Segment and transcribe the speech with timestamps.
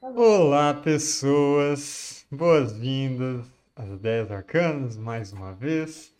[0.00, 2.24] Olá, pessoas!
[2.30, 6.14] Boas-vindas às 10 Arcanas mais uma vez.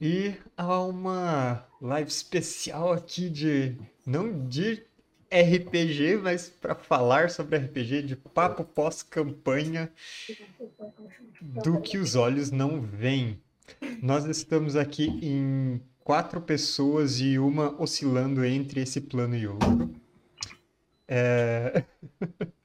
[0.00, 3.76] E a uma live especial aqui de.
[4.04, 4.82] não de
[5.30, 9.92] RPG, mas para falar sobre RPG, de papo pós-campanha
[11.40, 13.40] do que os olhos não veem.
[14.02, 19.94] Nós estamos aqui em quatro pessoas e uma oscilando entre esse plano e outro.
[21.06, 21.84] É...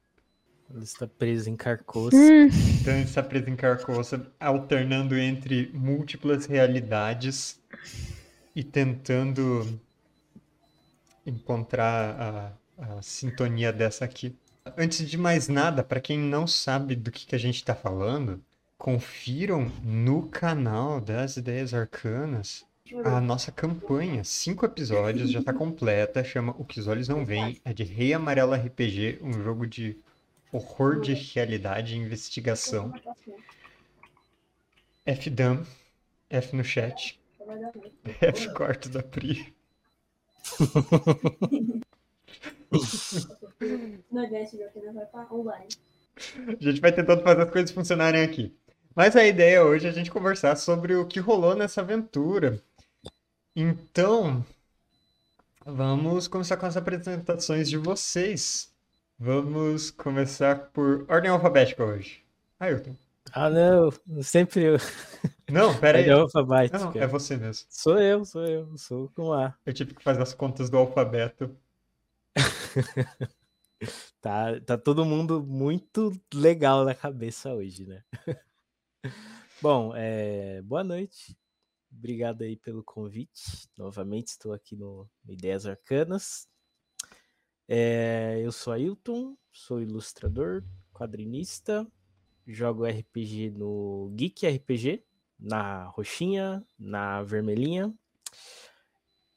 [0.73, 2.15] Ele está preso em carcoça.
[2.15, 7.59] Então ele está preso em carcoça, alternando entre múltiplas realidades
[8.55, 9.79] e tentando
[11.25, 14.35] encontrar a, a sintonia dessa aqui.
[14.77, 18.43] Antes de mais nada, para quem não sabe do que, que a gente está falando,
[18.77, 22.65] confiram no canal das Ideias Arcanas
[23.03, 24.23] a nossa campanha.
[24.23, 28.13] Cinco episódios, já está completa, chama O que os Olhos Não Veem, é de Rei
[28.13, 29.97] Amarelo RPG, um jogo de
[30.51, 32.93] horror de realidade e investigação.
[35.05, 35.65] FDAM,
[36.29, 37.19] F no chat,
[38.21, 39.53] F quarto da Pri.
[46.47, 48.55] A gente vai tentando fazer as coisas funcionarem aqui.
[48.95, 52.61] Mas a ideia hoje é a gente conversar sobre o que rolou nessa aventura.
[53.55, 54.45] Então,
[55.65, 58.68] vamos começar com as apresentações de vocês.
[59.21, 62.23] Vamos começar por ordem alfabética hoje.
[62.57, 62.95] Ailton.
[63.33, 63.91] Ah, não,
[64.23, 64.77] sempre eu.
[65.51, 66.07] Não, pera aí.
[66.07, 66.79] É alfabética.
[66.79, 67.67] Não, é você mesmo.
[67.69, 69.53] Sou eu, sou eu, sou com A.
[69.65, 71.53] Eu tive que fazer as contas do alfabeto.
[74.21, 78.01] tá, tá todo mundo muito legal na cabeça hoje, né?
[79.61, 81.37] Bom, é, boa noite.
[81.91, 83.67] Obrigado aí pelo convite.
[83.77, 86.47] Novamente estou aqui no Ideias Arcanas.
[87.71, 91.85] É, eu sou Ailton, sou ilustrador, quadrinista,
[92.47, 95.03] jogo RPG no Geek RPG,
[95.39, 97.93] na roxinha, na vermelhinha.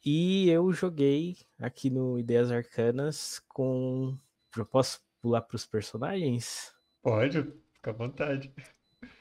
[0.02, 4.16] E eu joguei aqui no Ideias Arcanas com.
[4.56, 6.72] Eu posso pular para os personagens?
[7.02, 7.42] Pode,
[7.74, 8.50] fica à vontade.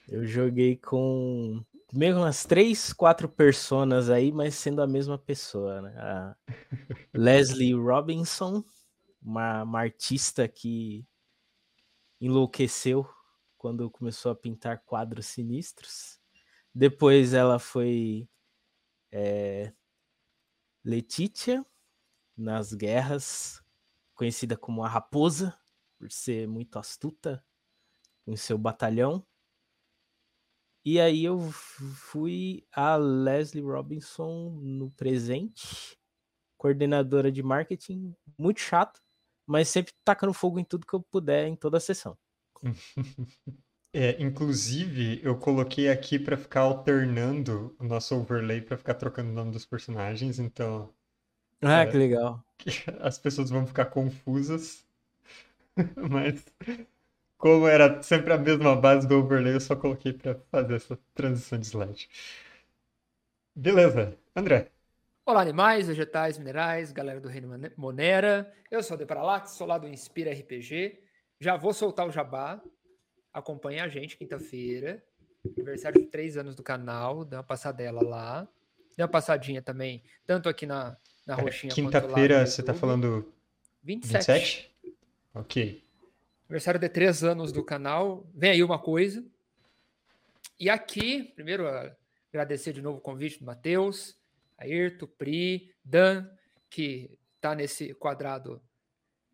[0.08, 5.94] Eu joguei com meio umas três, quatro personas aí, mas sendo a mesma pessoa, né?
[5.98, 6.36] A
[7.14, 8.64] Leslie Robinson,
[9.22, 11.06] uma, uma artista que
[12.20, 13.08] enlouqueceu
[13.58, 16.20] quando começou a pintar quadros sinistros.
[16.74, 18.28] Depois ela foi
[19.12, 19.74] é,
[20.84, 21.66] Letitia
[22.36, 23.64] nas guerras,
[24.16, 25.58] conhecida como a Raposa,
[25.98, 27.46] por ser muito astuta
[28.26, 29.26] em seu batalhão.
[30.84, 36.00] E aí eu fui a Leslie Robinson no presente,
[36.58, 39.00] coordenadora de marketing, muito chato,
[39.52, 42.18] mas sempre tacando fogo em tudo que eu puder em toda a sessão.
[43.94, 49.34] É, inclusive, eu coloquei aqui para ficar alternando o nosso overlay para ficar trocando o
[49.34, 50.94] nome dos personagens, então.
[51.64, 52.44] Ah, é, que legal.
[53.02, 54.86] As pessoas vão ficar confusas,
[56.10, 56.46] mas
[57.38, 61.60] como era sempre a mesma base do overlay, eu só coloquei para fazer essa transição
[61.60, 62.10] de slide.
[63.56, 64.72] Beleza, André.
[65.32, 67.48] Olá, animais, vegetais, minerais, galera do Reino
[67.78, 68.54] Monera.
[68.70, 71.00] Eu sou o Deparalax, sou lá do Inspira RPG.
[71.40, 72.62] Já vou soltar o jabá.
[73.32, 75.02] Acompanhe a gente quinta-feira.
[75.56, 77.24] Aniversário de três anos do canal.
[77.24, 78.46] Dá uma passadela lá.
[78.98, 83.34] Dê uma passadinha também, tanto aqui na, na roxinha Quinta-feira você está falando
[83.84, 84.18] 27.
[84.18, 84.76] 27?
[85.34, 85.82] Ok.
[86.50, 88.30] Aniversário de três anos do canal.
[88.36, 89.24] Vem aí uma coisa.
[90.60, 91.66] E aqui, primeiro,
[92.34, 94.20] agradecer de novo o convite do Matheus,
[94.62, 96.28] Ayrton, Pri, Dan,
[96.70, 98.62] que está nesse quadrado,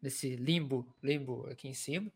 [0.02, 2.12] nesse limbo, limbo aqui em cima.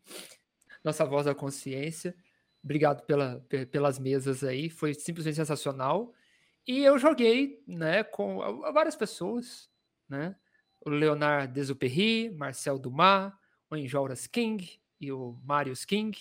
[0.83, 2.15] Nossa voz da consciência.
[2.63, 3.39] Obrigado pela,
[3.71, 6.13] pelas mesas aí, foi simplesmente sensacional.
[6.65, 8.37] E eu joguei, né, com
[8.71, 9.69] várias pessoas,
[10.07, 10.35] né?
[10.79, 13.33] O Leonard Desuperry, Marcel Dumas,
[13.69, 13.75] o
[14.31, 16.17] King, e o Marius King.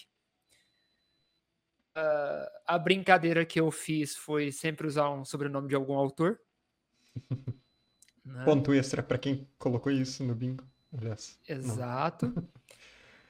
[1.96, 6.40] Uh, a brincadeira que eu fiz foi sempre usar um sobrenome de algum autor.
[8.24, 8.44] Né?
[8.44, 10.64] Ponto extra para quem colocou isso no bingo.
[10.96, 12.32] Aliás, Exato.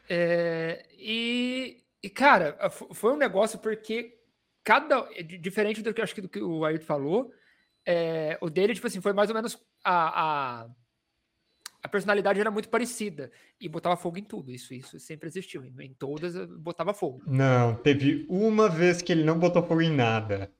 [0.09, 4.19] é, e, e, cara, foi um negócio porque
[4.65, 5.09] cada.
[5.41, 7.35] Diferente do que acho que, do que o Ayrton falou,
[7.85, 10.71] é, o dele, tipo assim, foi mais ou menos a, a
[11.83, 13.31] a personalidade era muito parecida
[13.61, 14.51] e botava fogo em tudo.
[14.51, 15.65] Isso, isso sempre existiu.
[15.81, 17.23] Em todas botava fogo.
[17.27, 20.53] Não, teve uma vez que ele não botou fogo em nada.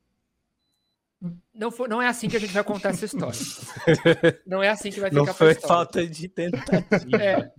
[1.53, 3.39] Não, foi, não é assim que a gente vai contar essa história.
[4.47, 7.17] não é assim que vai ficar Não foi falta de tentativa.
[7.23, 7.53] É.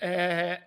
[0.00, 0.62] é,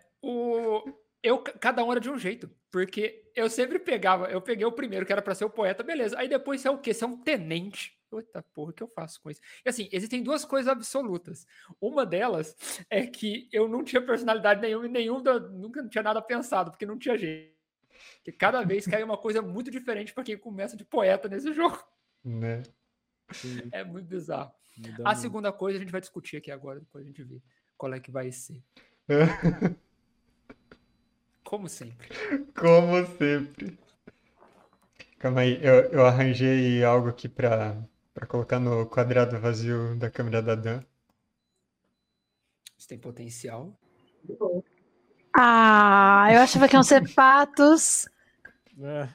[1.23, 5.06] eu cada um era de um jeito, porque eu sempre pegava, eu peguei o primeiro
[5.06, 6.19] que era para ser o poeta, beleza.
[6.19, 6.94] Aí depois você é o quê?
[6.94, 7.95] Você é um tenente.
[8.13, 9.41] Eita porra, o que eu faço com isso?
[9.65, 11.45] E assim, existem duas coisas absolutas.
[11.81, 12.56] Uma delas
[12.89, 15.21] é que eu não tinha personalidade nenhuma e nenhum
[15.51, 17.54] nunca tinha nada pensado, porque não tinha jeito.
[18.25, 21.77] Porque cada vez cai uma coisa muito diferente para quem começa de poeta nesse jogo.
[22.24, 22.63] Né?
[23.72, 24.51] É muito bizarro.
[25.04, 25.22] A muito.
[25.22, 27.39] segunda coisa a gente vai discutir aqui agora, depois a gente vê
[27.77, 28.63] qual é que vai ser.
[31.45, 32.10] Como sempre.
[32.57, 33.77] Como sempre.
[35.19, 37.80] Calma aí, eu, eu arranjei algo aqui pra,
[38.12, 40.83] pra colocar no quadrado vazio da câmera da Dan.
[42.75, 43.80] Isso tem potencial.
[45.31, 48.07] Ah, eu achava que iam ser patos.
[48.81, 49.07] É,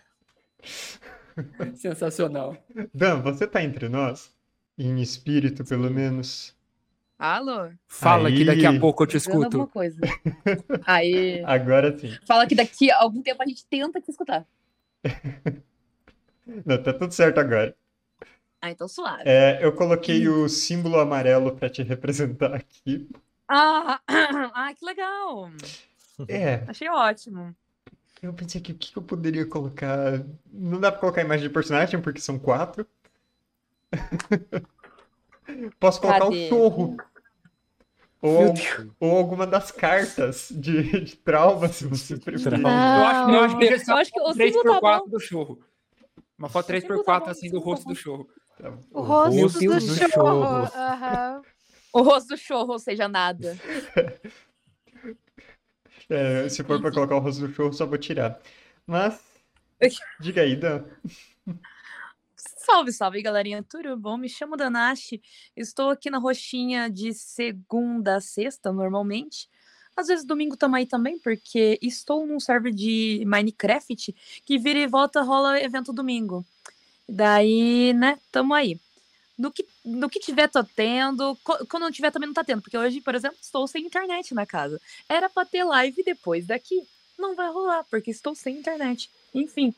[1.75, 2.57] Sensacional.
[2.95, 4.35] Dan, você tá entre nós?
[4.79, 6.55] Em espírito, pelo menos.
[7.19, 7.71] Alô?
[7.87, 8.77] Fala que daqui Aí.
[8.77, 9.73] a pouco eu te Dizendo alguma escuto.
[9.73, 10.01] coisa.
[10.87, 11.43] Aí.
[11.45, 12.17] Agora sim.
[12.25, 14.47] Fala que daqui a algum tempo a gente tenta te escutar.
[16.65, 17.77] Não, tá tudo certo agora.
[18.61, 19.23] Ah, então suave.
[19.25, 23.09] É, eu coloquei o símbolo amarelo pra te representar aqui.
[23.47, 25.51] Ah, ah, que legal.
[26.29, 27.55] É, Achei ótimo.
[28.23, 30.25] Eu pensei que o que eu poderia colocar.
[30.53, 32.87] Não dá pra colocar imagem de personagem, porque são quatro.
[35.81, 36.49] Posso colocar o Cadê?
[36.49, 36.97] chorro.
[38.23, 38.53] Ou,
[39.01, 42.61] ou alguma das cartas de, de trauma, se você preferir.
[42.61, 42.69] Eu
[43.07, 45.05] acho, eu acho que Não, podia ser eu acho que o uma símbolo tá 3x4
[45.05, 45.09] bom.
[45.09, 45.65] do chorro.
[46.39, 48.29] Uma foto O símbolo tá 3x4 bom, assim o do símbolo rosto tá do chorro.
[48.91, 50.11] O rosto Meu do Deus do chorro.
[50.11, 50.65] chorro.
[50.75, 51.43] Aham.
[51.95, 53.57] O rosto do chorro, ou seja, nada.
[56.11, 58.41] É, se for pra colocar o rosto do chorro, só vou tirar.
[58.85, 59.21] Mas,
[60.21, 60.85] diga aí, Dan.
[62.37, 63.63] Salve, salve, galerinha.
[63.63, 64.17] Tudo bom?
[64.17, 65.23] Me chamo Danashi.
[65.57, 69.49] Estou aqui na roxinha de segunda a sexta, normalmente.
[69.97, 74.15] Às vezes domingo tamo aí também, porque estou num server de Minecraft
[74.45, 76.45] que vira e volta rola evento domingo.
[77.09, 78.81] Daí, né, tamo aí.
[79.41, 81.35] No que, no que tiver, tô tendo.
[81.43, 82.61] Quando não tiver, também não tá tendo.
[82.61, 84.79] Porque hoje, por exemplo, estou sem internet na casa.
[85.09, 86.87] Era pra ter live depois daqui.
[87.19, 89.11] Não vai rolar, porque estou sem internet.
[89.35, 89.75] Enfim.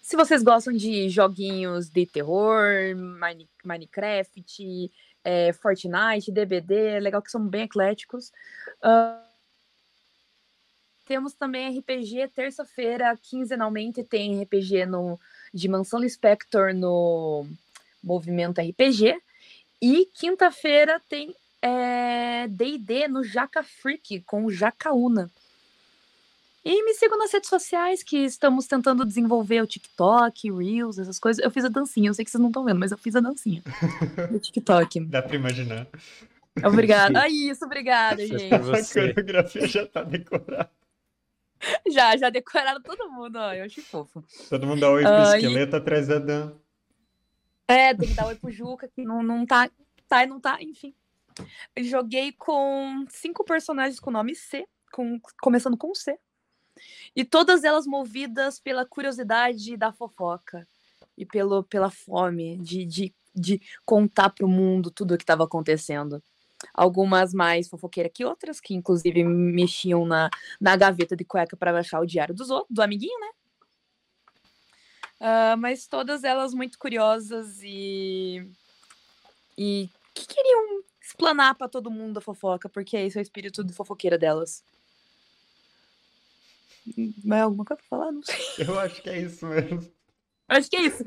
[0.00, 2.64] Se vocês gostam de joguinhos de terror,
[2.94, 4.90] Mine- Minecraft,
[5.24, 8.32] é, Fortnite, DBD, é legal que são bem ecléticos.
[8.80, 9.22] Ah,
[11.04, 15.18] temos também RPG, terça-feira, quinzenalmente, tem RPG no,
[15.52, 17.46] de Mansão Spector no
[18.02, 19.20] Movimento RPG.
[19.82, 25.30] E quinta-feira tem é, D&D no Jaca Freak, com o Jacaúna.
[26.62, 31.42] E me sigam nas redes sociais, que estamos tentando desenvolver o TikTok, Reels, essas coisas.
[31.42, 33.20] Eu fiz a dancinha, eu sei que vocês não estão vendo, mas eu fiz a
[33.20, 33.62] dancinha
[34.30, 35.00] do TikTok.
[35.06, 35.86] Dá pra imaginar.
[36.62, 37.22] Obrigada.
[37.22, 38.52] Ah, isso, obrigada, é gente.
[38.54, 40.70] A coreografia já tá decorada.
[41.90, 43.54] Já, já decoraram todo mundo, ó.
[43.54, 44.22] Eu achei fofo.
[44.48, 46.52] Todo mundo dá oi pro e- esqueleto atrás da Dan.
[47.70, 49.70] É, tem que dar oi pro Juca, que não, não tá,
[50.08, 50.92] tá e não tá, enfim.
[51.78, 56.18] Joguei com cinco personagens com nome C, com, começando com C.
[57.14, 60.66] E todas elas movidas pela curiosidade da fofoca.
[61.16, 66.20] E pelo, pela fome de, de, de contar pro mundo tudo o que estava acontecendo.
[66.74, 70.28] Algumas mais fofoqueiras que outras, que inclusive mexiam na,
[70.60, 73.28] na gaveta de cueca para achar o diário dos outros, do amiguinho, né?
[75.20, 78.50] Ah, mas todas elas muito curiosas e.
[79.56, 83.72] e que queriam explanar para todo mundo a fofoca, porque esse é o espírito de
[83.74, 84.64] fofoqueira delas.
[86.96, 88.12] Hum, Mais alguma coisa pra falar?
[88.12, 88.36] Não sei.
[88.66, 89.92] Eu acho que é isso mesmo.
[90.48, 91.04] Acho que é isso.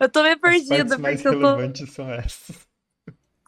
[0.00, 1.46] Eu tô meio As perdida, mais porque eu tô.
[1.46, 2.66] relevantes são essas.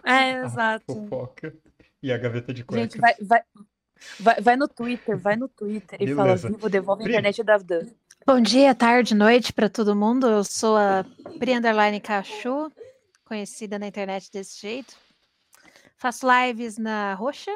[0.04, 0.84] É, A exato.
[0.86, 1.54] fofoca
[2.02, 2.92] e a gaveta de cuecas.
[2.92, 3.42] Gente, vai, vai,
[4.18, 6.48] vai, vai no Twitter, vai no Twitter e fala Beleza.
[6.48, 7.86] vivo, devolve a internet da Dan.
[8.26, 10.26] Bom dia, tarde, noite para todo mundo.
[10.26, 11.04] Eu sou a
[11.38, 12.70] Pri Underline Cachu,
[13.24, 14.96] conhecida na internet desse jeito.
[15.96, 17.50] Faço lives na Roxa,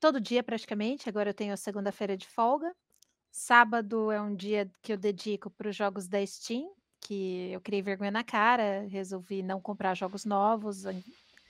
[0.00, 1.08] todo dia praticamente.
[1.08, 2.72] Agora eu tenho a segunda-feira de folga.
[3.30, 7.82] Sábado é um dia que eu dedico para os jogos da Steam, que eu criei
[7.82, 10.84] vergonha na cara, resolvi não comprar jogos novos,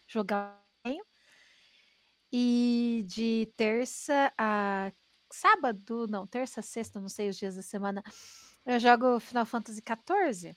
[0.07, 0.61] jogar.
[2.33, 4.93] E de terça a
[5.33, 8.03] sábado, não, terça, sexta, não sei os dias da semana,
[8.67, 10.57] eu jogo Final Fantasy XIV.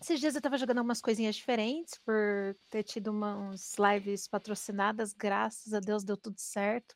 [0.00, 5.72] Esses dias eu tava jogando umas coisinhas diferentes por ter tido umas lives patrocinadas, graças
[5.72, 6.94] a Deus deu tudo certo.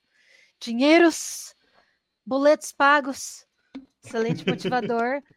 [0.61, 1.55] Dinheiros,
[2.27, 3.47] boletos pagos,
[4.05, 5.23] excelente motivador.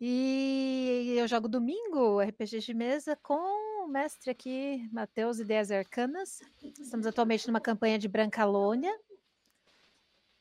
[0.00, 6.40] E eu jogo domingo RPG de mesa com mestre aqui, Matheus Ideias Arcanas.
[6.78, 8.94] Estamos atualmente numa campanha de Brancalônia.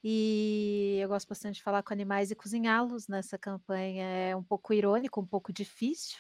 [0.04, 3.08] E eu gosto bastante de falar com animais e cozinhá-los.
[3.08, 6.18] Nessa campanha é um pouco irônico, um pouco difícil.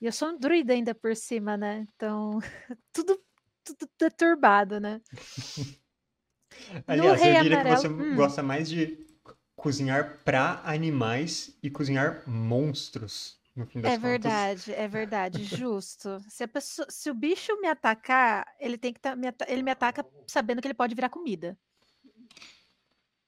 [0.00, 1.86] E eu sou um druida ainda por cima, né?
[1.94, 2.38] Então,
[2.92, 3.18] tudo,
[3.64, 5.00] tudo deturbado, né?
[6.86, 8.14] Aliás, eu diria que você hum.
[8.14, 9.06] gosta mais de
[9.54, 14.02] cozinhar para animais e cozinhar monstros, no fim das É contas.
[14.02, 16.18] verdade, é verdade, justo.
[16.28, 19.70] Se, a pessoa, se o bicho me atacar, ele tem que tá, me ele me
[19.70, 21.58] ataca sabendo que ele pode virar comida.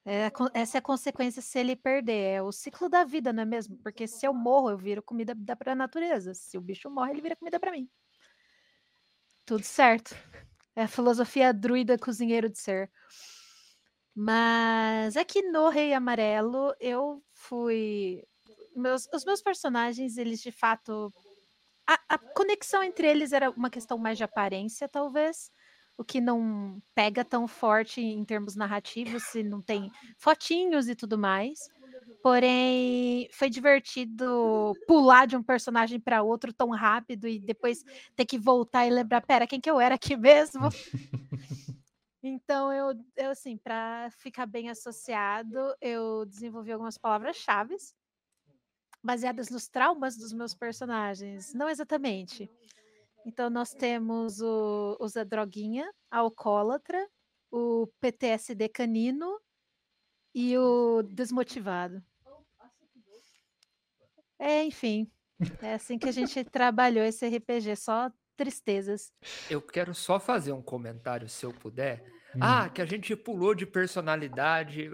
[0.05, 2.35] É essa é a consequência se ele perder.
[2.35, 3.77] É o ciclo da vida, não é mesmo?
[3.77, 6.33] Porque se eu morro, eu viro comida para a natureza.
[6.33, 7.89] Se o bicho morre, ele vira comida para mim.
[9.45, 10.15] Tudo certo.
[10.75, 12.91] É a filosofia druida cozinheiro de ser.
[14.15, 18.23] Mas aqui no Rei Amarelo, eu fui.
[18.79, 21.13] Meus, os meus personagens, eles de fato.
[21.87, 25.51] A, a conexão entre eles era uma questão mais de aparência, talvez.
[25.97, 31.17] O que não pega tão forte em termos narrativos, se não tem fotinhos e tudo
[31.17, 31.71] mais.
[32.21, 37.83] Porém, foi divertido pular de um personagem para outro tão rápido e depois
[38.15, 40.69] ter que voltar e lembrar, pera, quem que eu era aqui mesmo?
[42.21, 47.75] Então, eu, eu assim, para ficar bem associado, eu desenvolvi algumas palavras-chave
[49.03, 51.53] baseadas nos traumas dos meus personagens.
[51.53, 52.49] Não exatamente.
[53.25, 57.07] Então, nós temos o, o Zé Droguinha, a alcoólatra,
[57.51, 59.39] o PTSD canino
[60.33, 62.03] e o desmotivado.
[64.37, 65.11] É, enfim.
[65.61, 69.11] É assim que a gente trabalhou esse RPG, só tristezas.
[69.49, 72.03] Eu quero só fazer um comentário, se eu puder.
[72.35, 72.39] Hum.
[72.41, 74.89] Ah, que a gente pulou de personalidade.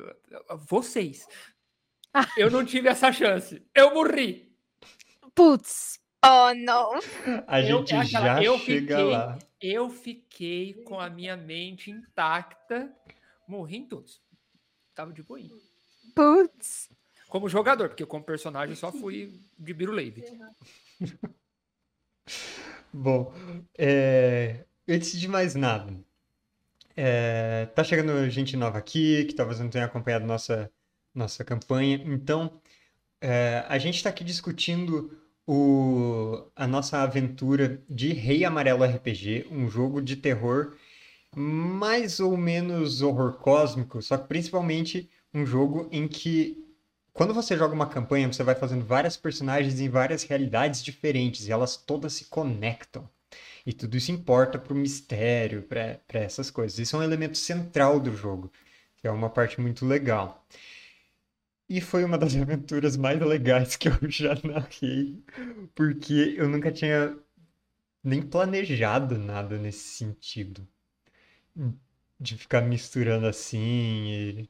[0.68, 1.28] Vocês.
[2.38, 3.62] Eu não tive essa chance.
[3.74, 4.52] Eu morri.
[5.34, 6.94] Putz, Oh, não.
[7.46, 8.04] A Eu- gente aquela-
[8.36, 9.40] já eu chega fiquei- lá.
[9.62, 12.92] Eu fiquei com a minha mente intacta.
[13.48, 14.20] Morri em todos.
[14.96, 15.52] Tava de boinha.
[16.16, 16.90] putz.
[17.28, 20.24] Como jogador, porque como personagem só fui de Birulave.
[22.94, 23.34] Bom,
[23.78, 25.94] é, antes de mais nada,
[26.96, 30.72] é, tá chegando gente nova aqui, que talvez não tenha acompanhado nossa,
[31.16, 32.02] nossa campanha.
[32.06, 32.52] Então,
[33.22, 35.18] é, a gente está aqui discutindo
[35.48, 40.76] o, a nossa aventura de Rei Amarelo RPG, um jogo de terror
[41.36, 46.64] mais ou menos horror cósmico, só que principalmente um jogo em que
[47.14, 51.52] quando você joga uma campanha, você vai fazendo várias personagens em várias realidades diferentes e
[51.52, 53.10] elas todas se conectam.
[53.66, 56.78] E tudo isso importa para o mistério, para essas coisas.
[56.78, 58.52] Isso é um elemento central do jogo,
[58.98, 60.46] que é uma parte muito legal.
[61.70, 65.22] E foi uma das aventuras mais legais que eu já narrei,
[65.74, 67.18] porque eu nunca tinha
[68.04, 70.68] nem planejado nada nesse sentido.
[72.20, 74.48] De ficar misturando assim,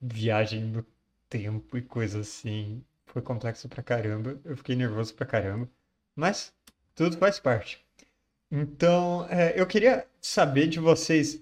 [0.00, 0.84] viagem no
[1.28, 2.84] tempo e coisa assim.
[3.06, 4.40] Foi complexo pra caramba.
[4.44, 5.68] Eu fiquei nervoso pra caramba.
[6.16, 6.52] Mas
[6.94, 7.84] tudo faz parte.
[8.50, 11.40] Então, é, eu queria saber de vocês.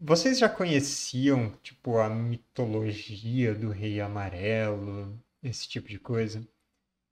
[0.00, 6.46] Vocês já conheciam, tipo, a mitologia do Rei Amarelo, esse tipo de coisa,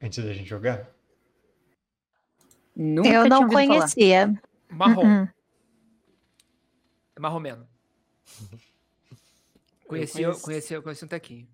[0.00, 0.95] antes da gente jogar?
[2.75, 3.78] Nunca eu não ouvido falar.
[3.78, 4.43] conhecia.
[4.71, 5.23] Marrom.
[5.23, 5.28] Uh-uh.
[7.16, 7.69] É marromeno.
[9.88, 11.49] Conheci, eu conheci- um tequinho.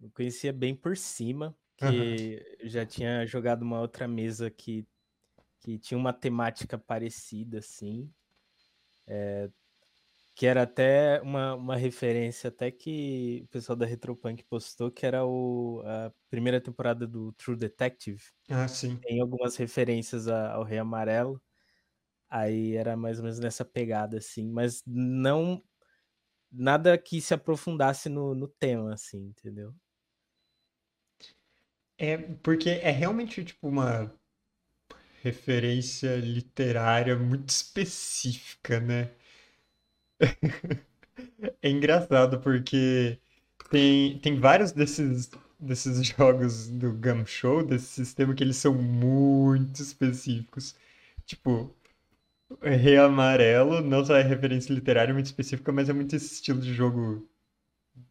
[0.00, 4.86] Eu conhecia bem por cima, que eu já tinha jogado uma outra mesa que,
[5.60, 8.10] que tinha uma temática parecida, assim.
[9.06, 9.48] é,
[10.34, 15.24] que era até uma, uma referência até que o pessoal da Retropunk postou, que era
[15.26, 18.22] o, a primeira temporada do True Detective.
[18.48, 19.00] Ah, sim.
[19.02, 21.42] Tem algumas referências a- ao Rei Amarelo.
[22.30, 25.62] Aí era mais ou menos nessa pegada, assim, mas não
[26.52, 29.74] nada que se aprofundasse no, no tema, assim, entendeu?
[31.96, 34.12] É porque é realmente tipo uma
[35.22, 39.12] referência literária muito específica, né?
[41.62, 43.18] É engraçado porque
[43.70, 50.74] tem, tem vários desses, desses jogos do Gumshoe, desse sistema, que eles são muito específicos.
[51.26, 51.74] Tipo,
[52.62, 56.74] Rei Amarelo não só é referência literária muito específica, mas é muito esse estilo de
[56.74, 57.28] jogo,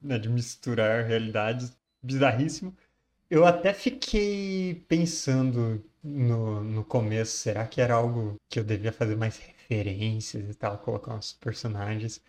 [0.01, 2.75] né, de misturar realidades, bizarríssimo.
[3.29, 9.15] Eu até fiquei pensando no, no começo, será que era algo que eu devia fazer
[9.15, 12.21] mais referências e tal, colocar uns personagens?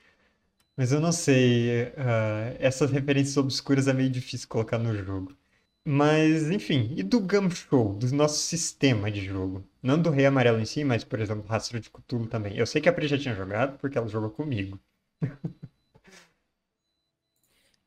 [0.76, 5.36] Mas eu não sei, ah, essas referências obscuras é meio difícil colocar no jogo.
[5.84, 9.64] Mas, enfim, e do Gumshoe, do nosso sistema de jogo?
[9.82, 12.56] Não do Rei Amarelo em si, mas, por exemplo, Rastro de Cthulhu também.
[12.56, 14.78] Eu sei que a Pri já tinha jogado porque ela jogou comigo.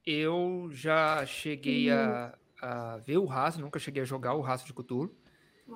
[0.06, 4.74] eu já cheguei a, a ver o rastro, nunca cheguei a jogar o rastro de
[4.74, 5.16] Cthulhu.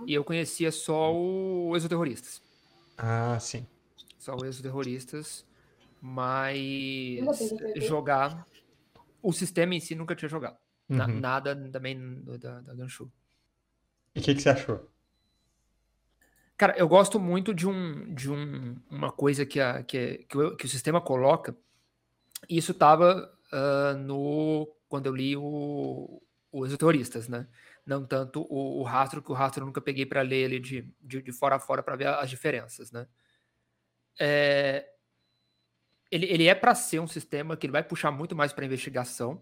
[0.05, 2.41] E eu conhecia só o Exoterroristas.
[2.97, 3.65] Ah, sim.
[4.17, 5.45] Só o Exoterroristas.
[6.01, 6.59] Mas
[7.75, 8.47] jogar
[9.21, 10.57] o sistema em si nunca tinha jogado.
[10.87, 11.19] Na- Uhum.
[11.19, 13.11] nada também da, da Ganshu.
[14.15, 14.89] E o que, que você achou?
[16.57, 20.55] Cara, eu gosto muito de, um, de um, uma coisa que, a, que, que, o,
[20.57, 21.55] que o sistema coloca.
[22.49, 23.31] E isso estava
[24.05, 27.47] no quando eu li o, o Exoterroristas, né?
[27.89, 30.93] Não tanto o, o rastro, que o rastro eu nunca peguei para ler ele de,
[31.01, 33.07] de, de fora a fora para ver as diferenças, né?
[34.19, 34.85] É,
[36.11, 39.41] ele, ele é para ser um sistema que ele vai puxar muito mais para investigação,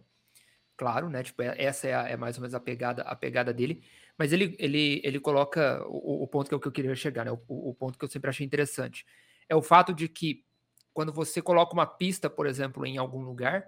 [0.77, 1.23] claro, né?
[1.23, 3.83] Tipo, é- essa é, a- é mais ou menos a pegada, a pegada dele.
[4.17, 7.25] Mas ele, ele, ele coloca o, o ponto que é o que eu queria chegar,
[7.25, 7.31] né?
[7.31, 9.05] O, o ponto que eu sempre achei interessante.
[9.49, 10.45] É o fato de que
[10.93, 13.65] quando você coloca uma pista, por exemplo, em algum lugar,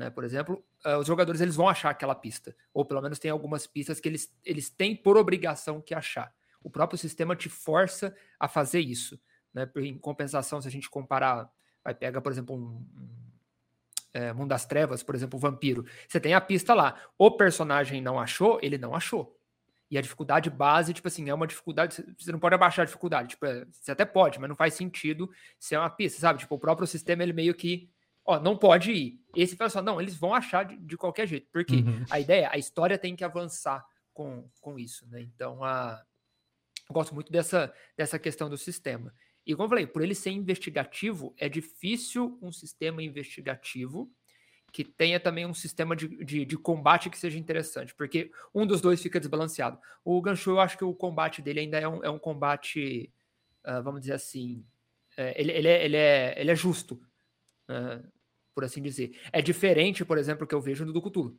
[0.00, 0.08] né?
[0.08, 2.56] Por exemplo, ah, os jogadores eles vão achar aquela pista.
[2.72, 6.32] Ou pelo menos tem algumas pistas que eles, eles têm por obrigação que achar.
[6.62, 9.20] O próprio sistema te força a fazer isso.
[9.52, 9.70] Né?
[9.76, 11.52] Em compensação, se a gente comparar,
[11.84, 13.08] vai pega, por exemplo, um, um,
[14.14, 15.84] é, Mundo das Trevas, por exemplo, o vampiro.
[16.08, 16.98] Você tem a pista lá.
[17.18, 19.38] O personagem não achou, ele não achou.
[19.90, 22.02] E a dificuldade base, tipo assim, é uma dificuldade.
[22.18, 23.30] Você não pode abaixar a dificuldade.
[23.30, 26.38] Tipo, é, você até pode, mas não faz sentido ser uma pista, sabe?
[26.38, 27.90] Tipo, o próprio sistema, ele meio que.
[28.24, 29.20] Ó, não pode ir.
[29.34, 31.48] Esse pessoal, não, eles vão achar de, de qualquer jeito.
[31.52, 32.04] Porque Uhum.
[32.10, 35.22] a ideia, a história tem que avançar com, com isso, né?
[35.22, 36.02] Então, a,
[36.88, 39.14] eu gosto muito dessa, dessa questão do sistema.
[39.46, 44.12] E como eu falei, por ele ser investigativo, é difícil um sistema investigativo
[44.72, 48.80] que tenha também um sistema de, de, de combate que seja interessante, porque um dos
[48.80, 49.78] dois fica desbalanceado.
[50.04, 53.12] O Ganshu, eu acho que o combate dele ainda é um, é um combate,
[53.64, 54.64] ah, vamos dizer assim,
[55.16, 57.00] é, ele, ele, é, ele, é, ele é justo,
[57.70, 58.02] ah,
[58.54, 59.18] por assim dizer.
[59.32, 61.38] É diferente, por exemplo, que eu vejo no do Cthulhu.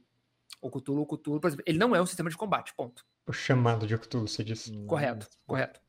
[0.61, 3.05] O Cthulhu, o Cthulhu, por exemplo, ele não é um sistema de combate, ponto.
[3.25, 4.72] O chamado de Cthulhu, você disse.
[4.85, 5.79] Correto, correto.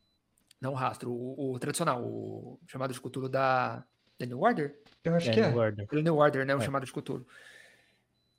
[0.60, 3.84] Não o rastro, o, o tradicional, o chamado de Cthulhu da,
[4.18, 4.78] da New Order.
[5.04, 5.48] Eu acho É, que é.
[5.48, 5.86] New Order.
[5.86, 6.54] Pelo New Order, né?
[6.54, 6.64] O É.
[6.64, 7.26] chamado de Cthulhu.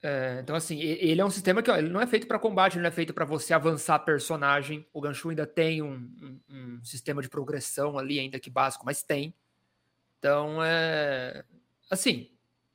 [0.01, 2.73] É, então, assim, ele é um sistema que ó, ele não é feito para combate,
[2.75, 4.85] ele não é feito para você avançar personagem.
[4.91, 9.01] O Ganshu ainda tem um, um- um sistema de progressão ali, ainda que básico, mas
[9.03, 9.33] tem.
[10.19, 11.43] Então, é.
[11.89, 12.29] Assim,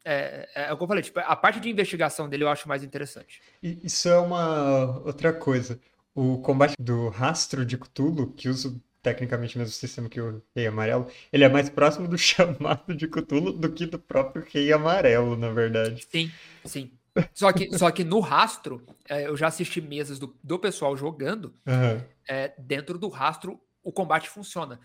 [0.04, 2.68] é, é, é o que eu falei, tipo, a parte de investigação dele eu acho
[2.68, 3.40] mais interessante.
[3.62, 5.80] E isso é uma outra coisa.
[6.14, 10.66] O combate do rastro de Cthulhu, que usa tecnicamente o mesmo sistema que o Rei
[10.66, 15.36] Amarelo, ele é mais próximo do chamado de Cthulhu do que do próprio Rei Amarelo,
[15.36, 16.06] na verdade.
[16.10, 16.30] Sim,
[16.64, 16.92] sim.
[17.34, 21.54] Só que, só que no rastro, é, eu já assisti mesas do, do pessoal jogando.
[21.66, 22.04] Aham.
[22.28, 24.78] é, dentro do rastro, o combate funciona.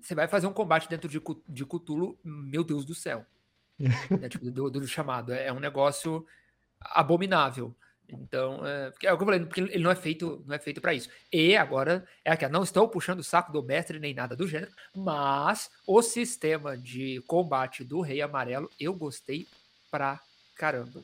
[0.00, 3.26] Você vai fazer um combate dentro de, de Cthulhu, meu Deus do céu.
[4.22, 5.32] É, tipo, do, do chamado.
[5.32, 6.26] É um negócio
[6.80, 7.74] abominável.
[8.08, 10.58] Então, é, porque é o que eu falei, porque ele não é feito, não é
[10.58, 11.08] feito para isso.
[11.32, 14.70] E agora, é aqui, não estou puxando o saco do mestre nem nada do gênero,
[14.94, 19.46] mas o sistema de combate do Rei Amarelo eu gostei
[19.90, 20.20] pra
[20.54, 21.02] caramba.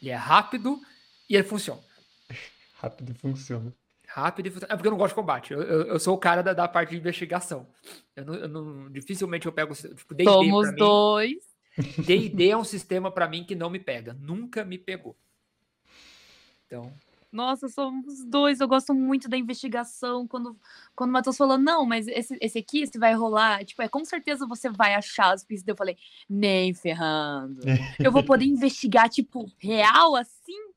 [0.00, 0.78] Ele é rápido
[1.30, 1.80] e ele funciona.
[2.76, 3.72] Rápido funciona.
[4.06, 4.74] Rápido e funciona.
[4.74, 5.52] É porque eu não gosto de combate.
[5.54, 7.66] Eu, eu, eu sou o cara da, da parte de investigação.
[8.14, 9.72] Eu não, eu não- dificilmente eu pego.
[9.74, 11.51] Tipo, Somos mim- dois.
[11.78, 14.12] D&D é um sistema pra mim que não me pega.
[14.14, 15.16] Nunca me pegou.
[16.66, 16.92] Então,
[17.30, 18.60] Nossa, somos dois.
[18.60, 20.26] Eu gosto muito da investigação.
[20.26, 20.56] Quando,
[20.94, 24.04] quando o Matheus falou, não, mas esse, esse aqui, se vai rolar, tipo, é com
[24.04, 25.68] certeza você vai achar as pistas.
[25.68, 25.96] Eu falei,
[26.28, 27.60] nem ferrando.
[27.98, 30.72] Eu vou poder investigar, tipo, real assim?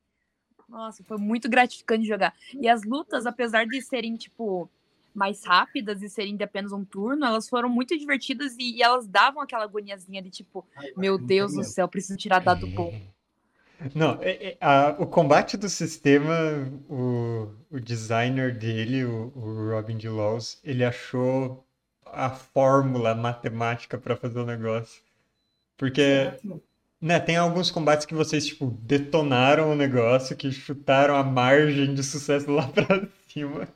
[0.68, 2.34] Nossa, foi muito gratificante jogar.
[2.54, 4.68] E as lutas, apesar de serem, tipo,
[5.16, 9.06] mais rápidas e serem de apenas um turno, elas foram muito divertidas e, e elas
[9.06, 10.64] davam aquela agoniazinha de tipo,
[10.96, 12.92] meu Deus do céu, preciso tirar dado bom.
[13.94, 16.34] Não, é- é- a- o combate do sistema,
[16.88, 21.64] o, o designer dele, o, o Robin de Laws, ele achou
[22.06, 25.02] a fórmula matemática para fazer o negócio.
[25.76, 26.32] Porque,
[27.00, 32.02] né, tem alguns combates que vocês, tipo, detonaram o negócio, que chutaram a margem de
[32.02, 33.68] sucesso lá pra cima.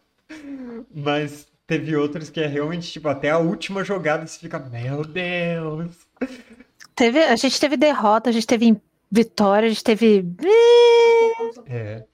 [0.95, 6.07] Mas teve outros que é realmente, tipo, até a última jogada você fica, meu Deus!
[6.95, 10.25] Teve, a gente teve derrota, a gente teve vitória, a gente teve.
[11.67, 12.05] É.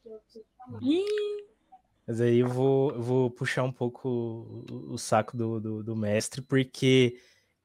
[2.06, 5.96] Mas aí eu vou, eu vou puxar um pouco o, o saco do, do, do
[5.96, 7.16] mestre, porque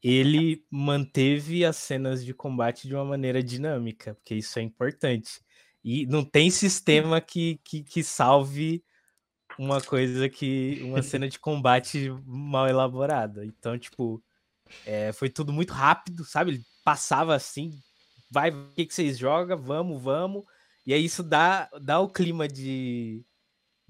[0.01, 5.41] ele manteve as cenas de combate de uma maneira dinâmica, porque isso é importante.
[5.83, 8.83] E não tem sistema que, que, que salve
[9.61, 10.81] uma coisa que.
[10.83, 13.45] uma cena de combate mal elaborada.
[13.45, 14.23] Então, tipo,
[14.85, 16.51] é, foi tudo muito rápido, sabe?
[16.51, 17.71] Ele passava assim,
[18.29, 19.57] vai, o que, que vocês jogam?
[19.57, 20.43] Vamos, vamos.
[20.85, 23.23] E aí isso dá, dá o clima de,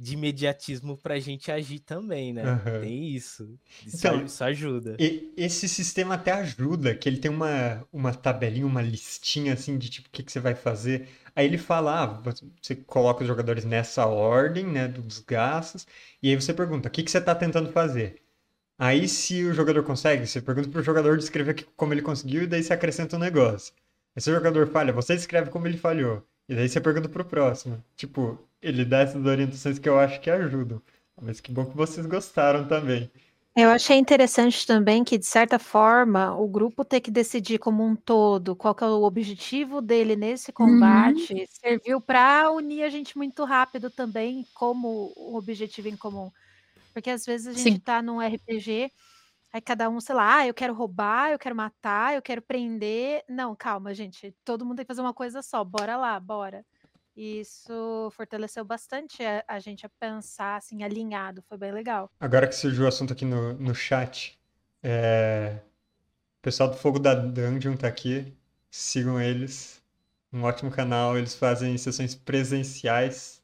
[0.01, 2.43] de imediatismo pra gente agir também, né?
[2.47, 2.81] Aham.
[2.81, 3.57] Tem isso.
[3.85, 4.97] Isso, Então, isso ajuda.
[4.99, 9.89] E esse sistema até ajuda, que ele tem uma, uma tabelinha, uma listinha assim de
[9.89, 11.07] tipo o que, que você vai fazer.
[11.35, 12.05] Aí ele fala, ah,
[12.61, 15.87] você- coloca os jogadores nessa ordem, né, dos gastos,
[16.21, 18.21] e aí você pergunta, o que, que você está tentando fazer?
[18.77, 22.63] Aí se o jogador consegue, você pergunta pro jogador descrever como ele conseguiu, e daí
[22.63, 23.73] você acrescenta um negócio.
[24.15, 26.25] Aí se o jogador falha, você escreve como ele falhou.
[26.49, 27.83] E daí você pergunta pro próximo.
[27.95, 30.81] Tipo, ele dá essas orientações que eu acho que ajudam.
[31.21, 33.11] Mas que bom que vocês gostaram também.
[33.55, 37.97] Eu achei interessante também que, de certa forma, o grupo ter que decidir como um
[37.97, 43.43] todo qual que é o objetivo dele nesse combate serviu para unir a gente muito
[43.43, 46.31] rápido também como um objetivo em comum.
[46.93, 47.79] Porque às vezes a gente Sim.
[47.79, 48.89] tá num RPG,
[49.51, 53.21] aí cada um, sei lá, ah, eu quero roubar, eu quero matar, eu quero prender.
[53.27, 54.33] Não, calma, gente.
[54.45, 55.61] Todo mundo tem que fazer uma coisa só.
[55.61, 56.65] Bora lá, bora.
[57.15, 61.41] E Isso fortaleceu bastante a, a gente a pensar assim, alinhado.
[61.43, 62.09] Foi bem legal.
[62.19, 64.39] Agora que surgiu o assunto aqui no, no chat,
[64.81, 65.59] é,
[66.39, 68.35] o pessoal do Fogo da Dungeon tá aqui.
[68.69, 69.83] Sigam eles.
[70.31, 71.17] Um ótimo canal.
[71.17, 73.41] Eles fazem sessões presenciais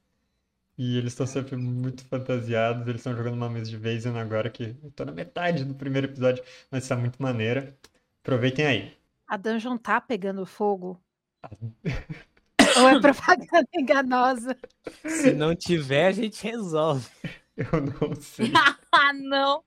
[0.77, 2.87] e eles estão sempre muito fantasiados.
[2.87, 6.07] Eles estão jogando uma mesa de Vezena agora que eu tô na metade do primeiro
[6.07, 7.77] episódio, mas tá muito maneira.
[8.21, 8.97] Aproveitem aí.
[9.27, 11.01] A dungeon tá pegando fogo?
[12.79, 14.57] Ou é propaganda enganosa?
[15.05, 17.07] Se não tiver, a gente resolve.
[17.55, 18.51] Eu não sei.
[18.99, 19.63] Ah, não!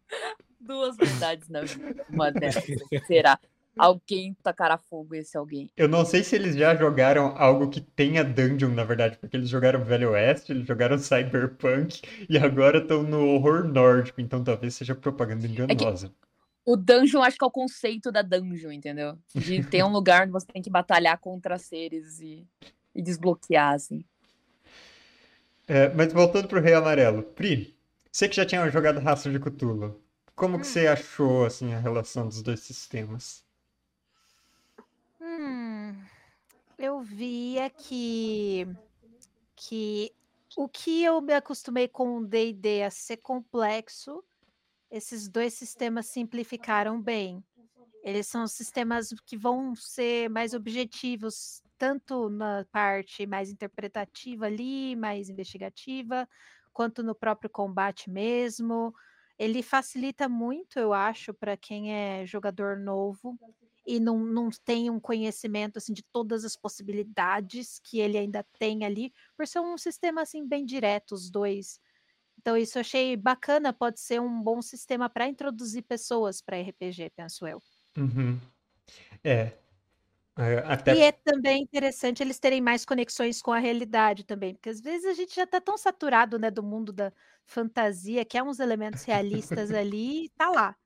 [0.59, 2.05] Duas verdades na vida.
[2.11, 2.65] Uma delas
[3.07, 3.39] será
[3.79, 5.71] alguém tacará fogo esse alguém.
[5.77, 9.49] Eu não sei se eles já jogaram algo que tenha dungeon, na verdade, porque eles
[9.49, 14.95] jogaram Velho Oeste, eles jogaram Cyberpunk e agora estão no horror nórdico, então talvez seja
[14.95, 16.13] propaganda enganosa.
[16.65, 19.19] O dungeon, acho que é o conceito da dungeon, entendeu?
[19.35, 22.47] De ter um lugar onde você tem que batalhar contra seres e,
[22.95, 24.05] e desbloquear, assim.
[25.67, 27.77] É, mas voltando pro Rei Amarelo, Pri,
[28.11, 30.03] você que já tinha jogado Rastro de Cthulhu,
[30.35, 33.45] como que você achou assim a relação dos dois sistemas?
[35.21, 35.95] Hum,
[36.79, 38.67] eu via que,
[39.55, 40.13] que
[40.57, 44.25] o que eu me acostumei com o D&D a ser complexo,
[44.91, 47.45] esses dois sistemas simplificaram bem.
[48.03, 55.31] Eles são sistemas que vão ser mais objetivos, tanto na parte mais interpretativa ali, mais
[55.31, 56.29] investigativa,
[56.75, 58.95] quanto no próprio combate mesmo.
[59.39, 63.39] Ele facilita muito, eu acho, para quem é jogador novo
[63.87, 68.85] e não, não tem um conhecimento assim de todas as possibilidades que ele ainda tem
[68.85, 71.81] ali, por ser um sistema assim bem direto os dois.
[72.39, 77.11] Então isso eu achei bacana, pode ser um bom sistema para introduzir pessoas para RPG,
[77.17, 77.59] penso eu.
[77.97, 78.39] Uhum.
[79.25, 79.57] É,
[80.41, 84.71] é, até E é também interessante eles terem mais conexões com a realidade também, porque
[84.71, 87.13] às vezes a gente já está tão saturado, né, do mundo da
[87.45, 90.77] fantasia, que é uns elementos realistas ali, e tá lá.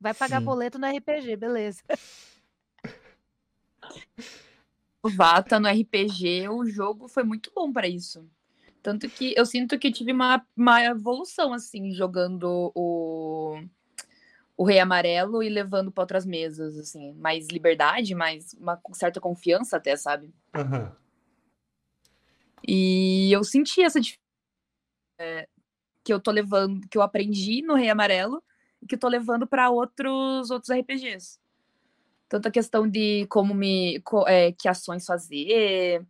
[0.00, 0.46] Vai pagar Sim.
[0.46, 1.82] boleto no RPG, beleza.
[5.02, 8.28] O Vata no RPG, o jogo foi muito bom para isso.
[8.82, 13.62] Tanto que eu sinto que tive uma, uma evolução, assim, jogando o,
[14.56, 17.12] o Rei Amarelo e levando para outras mesas, assim.
[17.14, 20.32] Mais liberdade, mais uma certa confiança até, sabe?
[20.54, 20.94] Aham.
[22.66, 24.24] E eu senti essa diferença
[25.18, 25.46] é,
[26.02, 28.42] que eu tô levando, que eu aprendi no Rei Amarelo
[28.80, 31.38] e que eu tô levando para outros outros RPGs.
[32.28, 36.04] Tanto a questão de como me é, que ações fazer,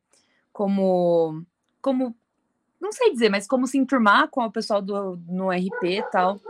[0.53, 1.45] como
[1.83, 2.15] como
[2.81, 6.41] não sei dizer, mas como se enturmar com o pessoal do no RP e tal.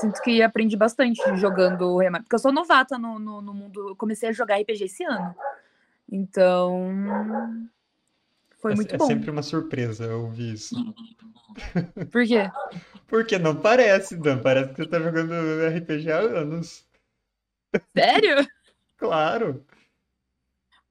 [0.00, 3.96] Sinto que aprendi bastante jogando Amarelo, porque eu sou novata no, no, no mundo, eu
[3.96, 5.34] comecei a jogar RPG esse ano.
[6.10, 7.68] Então,
[8.58, 9.06] foi É, muito é bom.
[9.06, 10.74] sempre uma surpresa eu ouvir isso.
[12.10, 12.50] Por quê?
[13.06, 14.40] Porque não parece, Dan.
[14.40, 16.86] Parece que você tá jogando RPG há anos.
[17.96, 18.36] Sério?
[18.96, 19.66] Claro.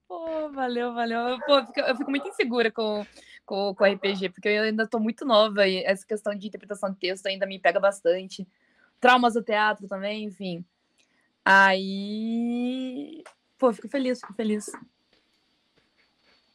[0.06, 1.38] Pô, valeu, valeu.
[1.40, 3.04] Pô, eu fico, eu fico muito insegura com,
[3.46, 6.98] com, com RPG, porque eu ainda tô muito nova e essa questão de interpretação de
[6.98, 8.46] texto ainda me pega bastante.
[9.04, 10.64] Traumas do teatro também, enfim.
[11.44, 13.22] Aí.
[13.58, 14.72] Pô, fico feliz, fico feliz.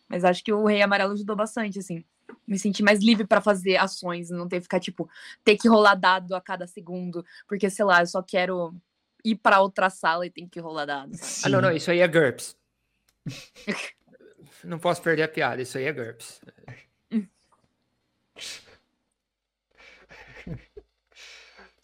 [0.07, 2.03] Mas acho que o Rei Amarelo ajudou bastante, assim.
[2.47, 5.07] Me senti mais livre pra fazer ações, não ter que ficar, tipo,
[5.43, 8.73] ter que rolar dado a cada segundo, porque, sei lá, eu só quero
[9.23, 11.15] ir pra outra sala e tem que rolar dado.
[11.15, 11.41] sabe?
[11.43, 11.75] Ah, não, não, Sim.
[11.77, 12.57] isso aí é GURPS.
[14.63, 16.41] Não posso perder a piada, isso aí é GURPS.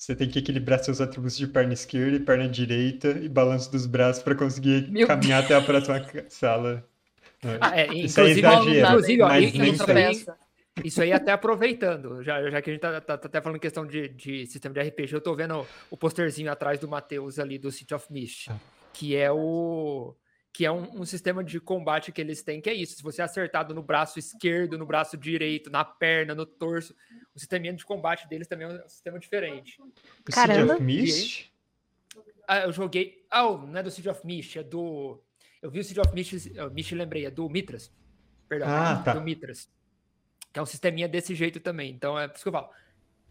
[0.05, 3.87] Você tem que equilibrar seus atributos de perna esquerda e perna direita e balanço dos
[3.87, 6.87] braços para conseguir Meu caminhar até a próxima sala.
[7.59, 9.97] Ah, é, Isso é inclusive, exagero, inclusive, ó, mas nem isso, tanto.
[9.97, 10.25] aí,
[10.83, 13.83] isso aí até aproveitando, já, já que a gente tá, tá- tá até falando questão
[13.85, 17.71] de, de sistema de RPG, eu tô vendo o posterzinho atrás do Matheus ali do
[17.71, 18.57] City of Mist, Ah.
[18.93, 20.15] que é o
[20.55, 23.21] que é um, um sistema de combate que eles têm, que é isso, se você
[23.21, 26.95] é acertado no braço esquerdo, no braço direito, na perna, no torso,
[27.35, 29.81] o sistema de combate deles também é um sistema diferente.
[29.81, 30.75] O City Caramba.
[30.75, 31.53] of Mist?
[32.47, 33.25] Ah, eu joguei.
[33.29, 35.21] Ah, oh, não é do City of Mist, é do.
[35.61, 37.91] Eu vi o City of Mist, uh, Mist lembrei, é do Mitras.
[38.47, 39.13] Perdão, Ah, tá.
[39.13, 39.69] do Mitras.
[40.53, 41.91] Que é um sisteminha desse jeito também.
[41.91, 42.69] Então é por isso que eu falo.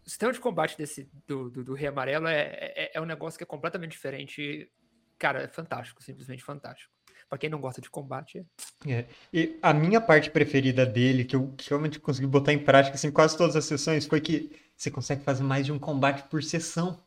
[0.05, 3.35] O sistema de combate desse, do, do, do Rei Amarelo é, é, é um negócio
[3.35, 4.69] que é completamente diferente.
[5.17, 6.94] Cara, é fantástico, simplesmente fantástico.
[7.35, 8.45] Pra quem não gosta de combate,
[8.87, 12.95] é- E a minha parte preferida dele, que eu que realmente consegui botar em prática
[12.95, 16.41] assim, quase todas as sessões, foi que você consegue fazer mais de um combate por
[16.41, 16.97] sessão.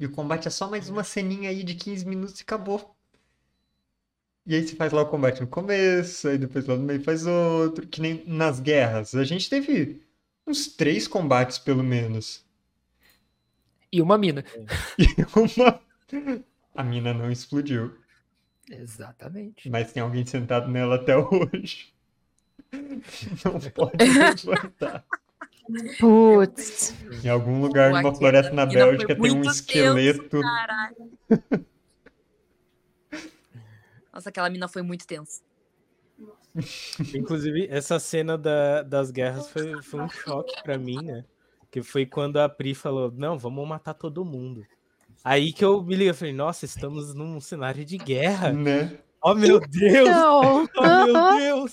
[0.00, 2.96] E o combate é só mais uma ceninha aí de 15 minutos e acabou.
[4.46, 7.26] E aí você faz lá o combate no começo, aí depois lá no meio faz
[7.26, 9.14] outro, que nem nas guerras.
[9.14, 10.00] A gente teve
[10.46, 12.42] uns três combates, pelo menos.
[13.92, 14.42] E uma mina.
[14.98, 15.06] E
[15.38, 15.80] uma...
[16.74, 17.94] A mina não explodiu,
[18.70, 19.70] Exatamente.
[19.70, 21.92] mas tem alguém sentado nela até hoje.
[23.44, 23.96] Não pode
[24.46, 25.04] levantar.
[25.98, 26.94] Putz.
[27.24, 30.40] Em algum lugar Pô, numa floresta na Bélgica tem um esqueleto.
[30.40, 31.10] Caralho.
[34.12, 35.42] Nossa, aquela mina foi muito tensa.
[37.14, 41.24] Inclusive, essa cena da- das guerras foi, foi um choque pra mim, né?
[41.70, 44.64] Que foi quando a Pri falou: Não, vamos matar todo mundo.
[45.28, 48.52] Aí que eu me liguei, eu falei: Nossa, estamos num cenário de guerra.
[48.52, 48.96] Né?
[49.20, 50.08] Oh meu Deus!
[50.08, 51.72] Então, Oh meu Deus!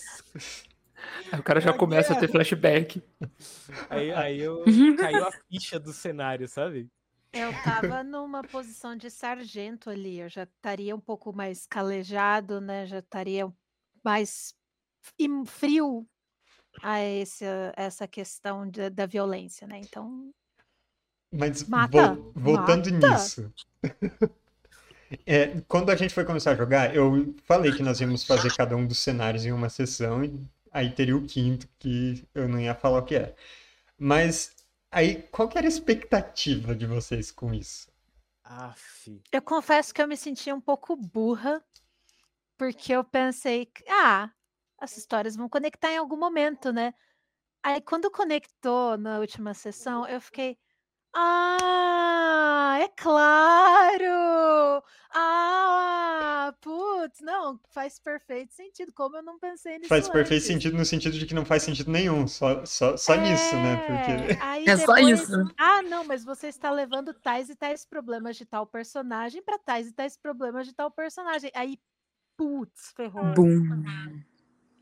[1.31, 3.01] Aí o cara já começa a ter flashback.
[3.89, 4.65] Aí, aí eu
[4.97, 6.89] caiu a ficha do cenário, sabe?
[7.31, 12.85] eu tava numa posição de sargento ali, eu já estaria um pouco mais calejado, né?
[12.85, 13.51] Já estaria
[14.03, 14.53] mais
[15.47, 16.07] frio
[16.81, 19.79] a esse, essa questão da- da violência, né?
[19.79, 20.31] Então,
[21.33, 22.97] Mas Mata, vol- voltando mata.
[23.07, 23.51] nisso.
[25.25, 28.75] É, quando a gente foi começar a jogar, eu falei que nós íamos fazer cada
[28.75, 30.39] um dos cenários em uma sessão, e
[30.71, 33.35] aí teria o quinto, que eu não ia falar o que é.
[33.97, 34.55] Mas
[34.91, 37.87] aí, qual que era a expectativa de vocês com isso?
[38.45, 39.09] Aff.
[39.33, 41.63] eu confesso que eu me senti um pouco burra,
[42.57, 44.31] porque eu pensei, que, ah,
[44.79, 46.93] as histórias vão conectar em algum momento, né?
[47.63, 50.57] Aí quando conectou na última sessão, eu fiquei,
[51.15, 54.83] ah, é claro!
[55.15, 58.91] Ah, putz, não, faz perfeito sentido.
[58.93, 60.47] Como eu não pensei nisso Faz perfeito antes?
[60.47, 63.75] sentido no sentido de que não faz sentido nenhum, só, só, só nisso, né?
[63.77, 64.33] Porque.
[64.33, 65.53] É, É só depois, isso.
[65.57, 69.87] Ah, não, mas você está levando tais e tais problemas de tal personagem para tais
[69.87, 71.51] e tais problemas de tal personagem.
[71.53, 71.77] Aí,
[72.35, 73.33] putz, ferrou.
[73.35, 73.83] Bum.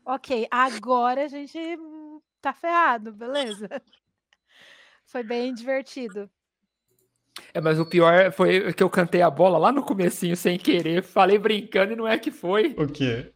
[0.04, 1.58] Ok, agora a gente
[2.40, 3.68] tá ferrado, beleza?
[5.12, 6.30] Foi bem divertido.
[7.52, 11.02] É, mas o pior foi que eu cantei a bola lá no comecinho sem querer,
[11.02, 12.74] falei brincando e não é que foi.
[12.78, 13.30] O quê?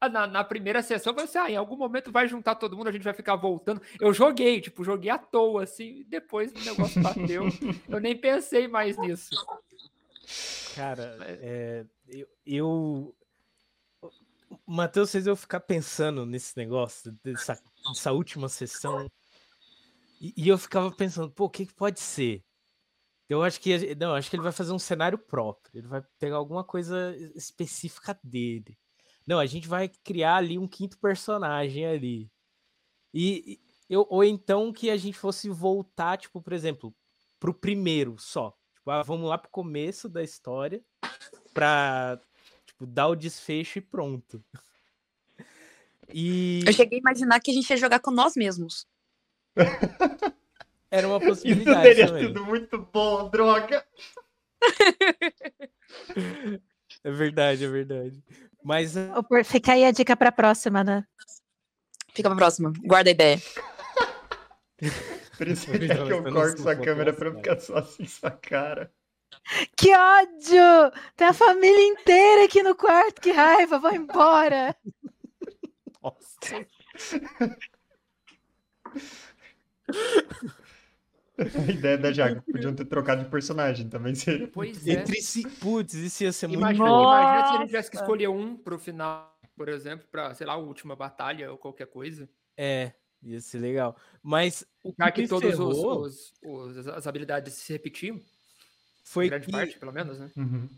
[0.00, 2.76] Ah, Na, na primeira sessão, eu falei assim, ah, em algum momento vai juntar todo
[2.76, 3.80] mundo, a gente vai ficar voltando.
[4.00, 7.44] Eu joguei, tipo, joguei à toa, assim, e depois o negócio bateu.
[7.88, 9.30] eu nem pensei mais nisso.
[10.74, 13.14] Cara, é, eu, eu...
[14.66, 19.08] Matheus fez eu ficar pensando nesse negócio, dessa, dessa última sessão.
[20.20, 22.44] E, e eu ficava pensando, pô, o que, que pode ser?
[23.28, 23.94] Eu acho que.
[23.94, 25.78] Não, acho que ele vai fazer um cenário próprio.
[25.78, 28.78] Ele vai pegar alguma coisa específica dele.
[29.26, 32.30] Não, a gente vai criar ali um quinto personagem ali.
[33.12, 36.94] E eu, ou então que a gente fosse voltar, tipo, por exemplo,
[37.40, 38.54] pro primeiro só.
[38.74, 40.84] Tipo, ah, vamos lá pro começo da história
[41.54, 42.20] pra
[42.66, 44.44] tipo, dar o desfecho e pronto.
[46.12, 48.86] E Eu cheguei a imaginar que a gente ia jogar com nós mesmos.
[50.90, 52.26] Era uma Isso possibilidade teria também.
[52.26, 53.84] sido muito bom, droga!
[57.04, 58.22] É verdade, é verdade.
[58.62, 58.94] Mas
[59.28, 61.04] por- Fica aí a dica para a próxima, né?
[62.14, 62.72] Fica pra próxima.
[62.82, 63.36] Guarda a ideia.
[64.80, 67.36] Isso é, que eu eu não corto sou sua câmera pra cara.
[67.42, 68.90] ficar só assim sua cara.
[69.76, 70.92] Que ódio!
[71.16, 74.74] Tem a família inteira aqui no quarto, que raiva, vou embora.
[76.02, 76.66] nossa,
[81.36, 84.46] A ideia da Jago, podiam ter trocado de personagem também seria.
[84.54, 84.92] Pois é.
[84.92, 87.02] entre si, putz, isso ia ser muito Imagina, bom.
[87.02, 90.52] imagina se a gente tivesse que escolher um pro final, por exemplo, pra, sei lá,
[90.52, 92.28] a última batalha ou qualquer coisa.
[92.56, 93.96] É, Ia ser legal.
[94.22, 96.32] Mas o Já que, que ferrou os-
[96.94, 98.20] as habilidades se repetiam,
[99.02, 100.30] foi grande que parte, pelo menos, né?
[100.36, 100.68] Uhum.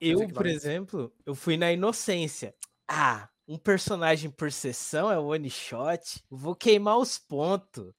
[0.00, 2.54] eu, por exemplo, eu fui na inocência.
[2.88, 6.22] Ah, um personagem por sessão é one shot.
[6.28, 7.94] Vou queimar os pontos.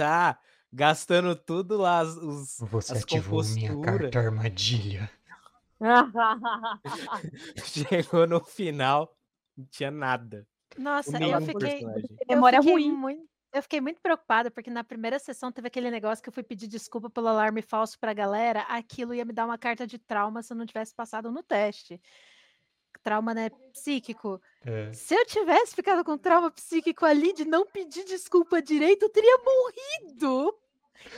[0.00, 0.38] Tá,
[0.72, 4.10] gastando tudo lá as- os, Você as ativou minha compostura.
[4.10, 5.10] carta armadilha.
[7.64, 9.14] Chegou no final,
[9.54, 10.46] não tinha nada.
[10.78, 12.06] Nossa, eu fiquei, personagem.
[12.10, 12.92] eu Memória fiquei ruim.
[12.92, 16.42] muito, eu fiquei muito preocupada porque na primeira sessão teve aquele negócio que eu fui
[16.42, 20.42] pedir desculpa pelo alarme falso pra galera, aquilo ia me dar uma carta de trauma
[20.42, 22.00] se eu não tivesse passado no teste.
[23.02, 24.40] Trauma, né, psíquico.
[24.64, 24.92] É.
[24.92, 29.38] Se eu tivesse ficado com trauma psíquico ali de não pedir desculpa direito, eu teria
[29.38, 30.54] morrido.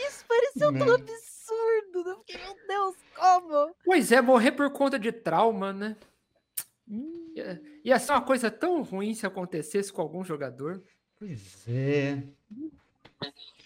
[0.07, 0.95] Isso pareceu tão Né?
[0.95, 2.11] absurdo.
[2.11, 3.75] Eu fiquei, meu Deus, como?
[3.85, 5.97] Pois é, morrer por conta de trauma, né?
[6.89, 7.33] Hum.
[7.35, 10.83] Ia, ia ser uma coisa tão ruim se acontecesse com algum jogador.
[11.19, 12.23] Pois é.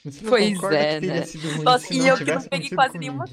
[0.04, 1.20] Você Pois é, né?
[1.64, 3.24] Nossa, e eu que não peguei quase nenhuma.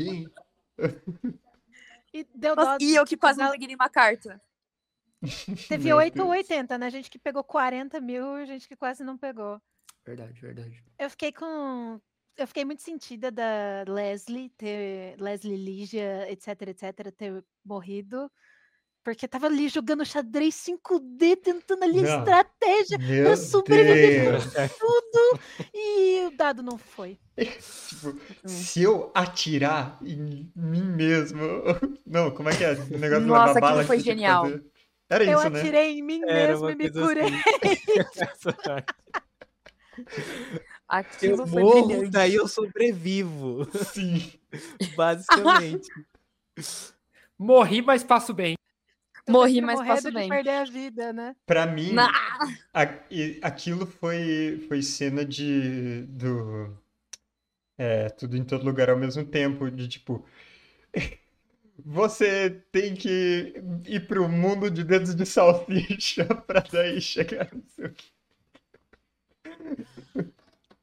[2.14, 4.42] E deu Nossa, e eu que quase não peguei nenhuma carta.
[5.68, 6.38] Teve Meu 8 ou Deus.
[6.50, 6.90] 80, né?
[6.90, 9.62] Gente que pegou 40 mil, gente que quase não pegou.
[10.06, 10.84] Verdade, verdade.
[11.00, 12.00] Eu fiquei com.
[12.36, 15.16] Eu fiquei muito sentida da Leslie ter.
[15.20, 18.30] Leslie Lígia, etc, etc, ter morrido.
[19.04, 22.20] Porque tava ali jogando xadrez 5D, tentando ali Não.
[22.20, 24.40] estratégia Meu pra sobreviver
[24.80, 25.40] tudo.
[25.74, 27.20] E o dado não foi.
[27.90, 31.42] Tipo, se eu atirar em mim mesmo.
[32.06, 32.74] Não, como é que é?
[32.74, 34.44] O negócio de Nossa, levar bala aquilo foi genial.
[34.46, 34.64] fazer.
[35.14, 35.60] Era Eu isso, né?
[35.60, 37.24] atirei em mim Era mesmo e me curei.
[37.26, 38.84] assim.
[40.88, 42.12] Aquilo Eu foi morro, brilhante.
[42.12, 44.32] daí eu sobrevivo, Sim.
[44.96, 45.90] basicamente.
[47.38, 48.56] Morri, mas passo bem.
[49.28, 50.30] Morri, Prefiro mas passo bem.
[50.30, 51.36] perder a vida, né?
[51.46, 51.96] Pra mim,
[52.74, 53.00] a-
[53.42, 56.78] aquilo foi, foi cena de do
[57.78, 60.26] é, tudo em todo lugar ao mesmo tempo, de tipo
[61.80, 63.54] você tem que
[63.88, 67.94] ir pro mundo de dedos de salsicha pra daí chegar no seu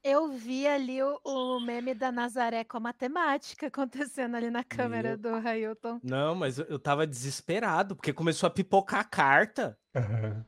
[0.03, 5.17] Eu vi ali o, o meme da Nazaré com a matemática acontecendo ali na câmera
[5.17, 6.01] do Railton.
[6.03, 9.79] Não, mas eu, eu tava desesperado, porque começou a pipocar a carta.
[9.95, 10.45] Aham.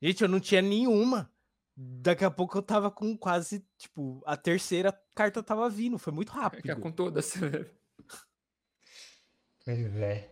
[0.00, 1.30] Gente, eu não tinha nenhuma.
[1.76, 5.98] Daqui a pouco eu tava com quase, tipo, a terceira carta tava vindo.
[5.98, 6.80] Foi muito Que é rápido.
[6.80, 7.34] com todas.
[9.68, 10.30] Pois é.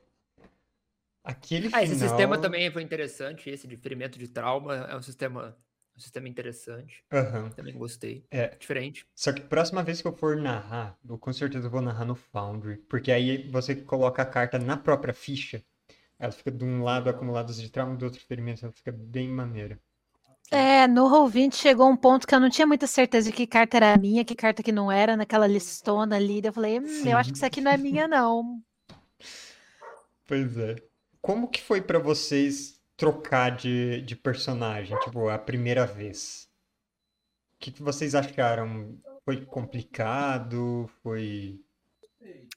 [1.23, 2.09] Aquele Ah, esse final...
[2.09, 3.51] sistema também foi interessante.
[3.51, 5.55] Esse de ferimento de trauma é um sistema,
[5.95, 7.05] um sistema interessante.
[7.13, 7.51] Aham.
[7.51, 8.25] Também gostei.
[8.31, 8.57] É.
[8.57, 9.07] Diferente.
[9.15, 12.79] Só que próxima vez que eu for narrar, eu com certeza vou narrar no Foundry,
[12.89, 15.63] porque aí você coloca a carta na própria ficha,
[16.19, 19.79] ela fica de um lado acumulados de trauma, do outro ferimentos, ela fica bem maneira.
[20.51, 23.77] É, no Roll20 chegou um ponto que eu não tinha muita certeza de que carta
[23.77, 26.41] era minha, que carta que não era, naquela listona ali.
[26.43, 28.63] Eu falei, hum, eu acho que isso aqui não é minha, não.
[30.27, 30.77] Pois é.
[31.21, 36.49] Como que foi pra vocês trocar de, de personagem, tipo, a primeira vez?
[37.57, 38.99] O que que vocês acharam?
[39.25, 40.89] Foi complicado?
[41.03, 41.61] Foi...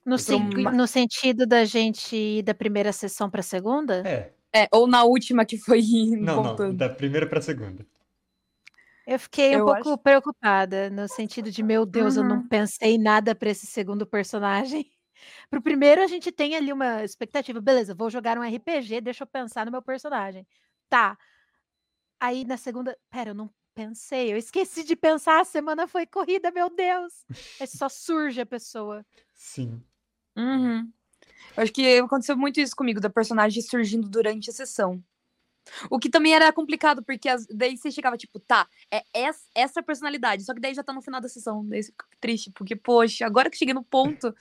[0.05, 4.03] No, Foi sen- uma- no sentido da gente ir da primeira sessão pra segunda?
[4.07, 5.81] É, É, ou na última que foi
[6.17, 6.77] não, não, voltando.
[6.77, 7.85] da primeira pra segunda.
[9.05, 12.47] Eu fiquei um Eu pouco acho- preocupada, no sentido de, meu Deus, eu não Uhum.
[12.47, 14.91] pensei nada pra esse segundo personagem.
[15.49, 17.59] Pro primeiro, a gente tem ali uma expectativa.
[17.61, 20.45] Beleza, vou jogar um RPG, deixa eu pensar no meu personagem.
[20.89, 21.17] Tá.
[22.19, 26.51] Aí na segunda, pera, eu não pensei, eu esqueci de pensar, a semana foi corrida,
[26.51, 27.25] meu Deus.
[27.59, 29.05] Aí só surge a pessoa.
[29.33, 29.81] Sim.
[30.35, 30.91] Uhum.
[31.55, 35.01] Eu acho que aconteceu muito isso comigo, da personagem surgindo durante a sessão.
[35.89, 39.83] O que também era complicado, porque as- daí você chegava, tipo, tá, é essa, essa
[39.83, 41.65] personalidade, só que daí já tá no final da sessão.
[41.67, 44.35] Daí você fica triste, porque, poxa, agora que cheguei no ponto.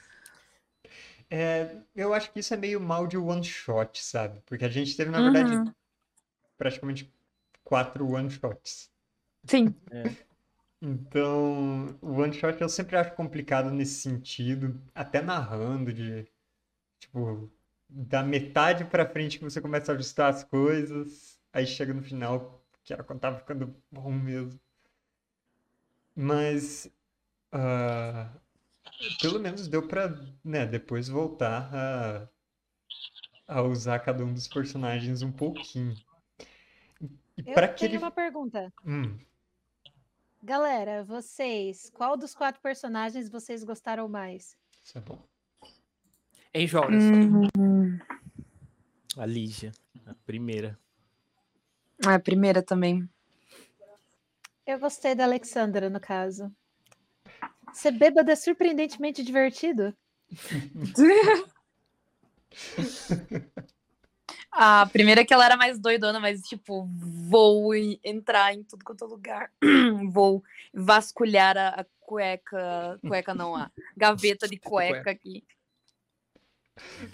[1.30, 4.40] É, eu acho que isso é meio mal de one shot, sabe?
[4.46, 5.74] Porque a gente teve, na verdade, Uhum.
[6.58, 7.12] praticamente
[7.64, 8.90] quatro one shots.
[9.48, 9.74] Sim.
[10.80, 16.24] Então, o one shot eu sempre acho complicado nesse sentido, até narrando de
[17.00, 17.50] tipo
[17.88, 22.64] da metade pra frente que você começa a ajustar as coisas, aí chega no final
[22.84, 24.60] que era quando tava ficando bom mesmo.
[26.14, 26.90] Mas
[27.52, 28.30] ah,
[29.20, 30.08] pelo menos deu pra,
[30.44, 32.28] né, depois voltar a,
[33.46, 35.94] a usar cada um dos personagens um pouquinho.
[37.36, 38.72] E Eu pra tenho aquele uma pergunta.
[38.84, 39.18] Hum,
[40.42, 44.56] Galera, vocês, qual dos quatro personagens vocês gostaram mais?
[44.84, 45.20] isso é bom.
[46.54, 47.02] Em Jonas.
[47.04, 47.98] Hum,
[49.16, 49.72] A Lígia,
[50.06, 50.78] a primeira.
[52.06, 53.08] a primeira também.
[54.64, 56.54] Eu gostei da Alexandra, no caso.
[57.72, 59.94] Ser bêbado é surpreendentemente divertido.
[64.50, 66.88] A primeira é que ela era mais doidona, mas tipo,
[67.28, 69.52] vou e- entrar em tudo quanto é lugar.
[70.10, 70.42] vou
[70.72, 72.98] vasculhar a, a cueca.
[73.06, 75.44] Cueca não, a gaveta de cueca aqui.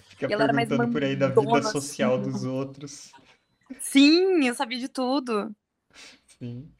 [0.09, 2.31] Fica E ela era mais perguntando por aí da vida mandona, social assim.
[2.31, 3.11] dos outros.
[3.79, 5.55] Sim, eu sabia de tudo.
[6.39, 6.71] Sim.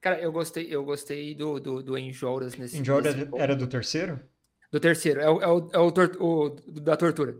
[0.00, 2.76] Cara, eu gostei, eu gostei do, do, do Enjolras nesse,
[3.26, 3.40] ponto.
[3.42, 4.20] era do terceiro?
[4.70, 7.36] Do terceiro, é o, é o, é o, tor- o da tortura.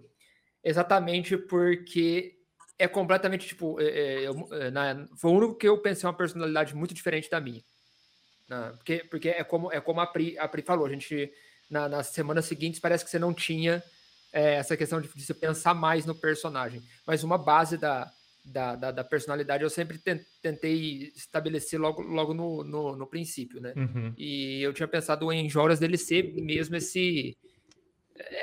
[0.64, 2.34] Exatamente porque
[2.78, 6.74] é completamente, tipo, é- é, é, na- foi o único que eu pensei uma personalidade
[6.74, 7.62] muito diferente da minha.
[8.48, 11.30] Na- porque, porque é como, é como a, Pri, a Pri falou, a gente,
[11.70, 13.82] na, nas semanas seguintes, parece que você não tinha
[14.32, 16.82] é, essa questão de, de você pensar mais no personagem.
[17.06, 18.10] Mas uma base da,
[18.50, 23.60] da, da, da personalidade eu sempre ten- tentei estabelecer logo, logo no, no, no princípio,
[23.60, 23.72] né?
[23.76, 24.14] Uhum.
[24.16, 27.36] E eu tinha pensado em Joras dele ser mesmo esse.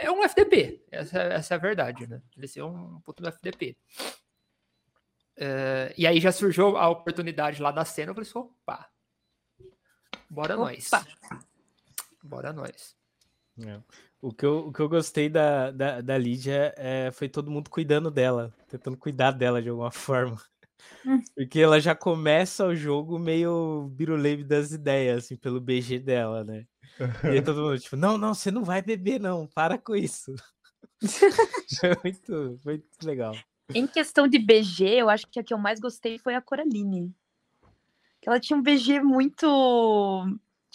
[0.01, 2.21] É um FDP, essa, essa é a verdade, né?
[2.37, 3.77] Ele ser um puto do FDP.
[5.37, 8.89] É, e aí já surgiu a oportunidade lá da cena, eu falei assim, opa,
[10.29, 10.87] bora nós.
[10.93, 11.05] Opa.
[12.23, 12.95] Bora nós.
[13.59, 13.79] É.
[14.25, 17.69] O que eu, o que eu gostei da, da, da Lídia é, foi todo mundo
[17.69, 20.41] cuidando dela, tentando cuidar dela de alguma forma.
[21.05, 21.21] Hum.
[21.35, 26.65] Porque ela já começa o jogo meio biruleibe das ideias, assim, pelo BG dela, né?
[27.23, 30.33] E aí todo mundo, tipo, não, não, você não vai beber, não, para com isso.
[31.79, 33.35] foi muito, foi muito legal.
[33.75, 37.13] Em questão de BG, eu acho que a que eu mais gostei foi a Coraline.
[38.25, 39.45] Ela tinha um BG muito,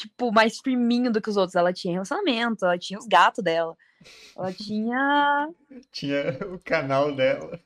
[0.01, 1.55] tipo, mais firminho do que os outros.
[1.55, 3.77] Ela tinha relacionamento, ela tinha os gatos dela.
[4.37, 5.49] Ela tinha,
[5.93, 7.61] Tinha o canal dela.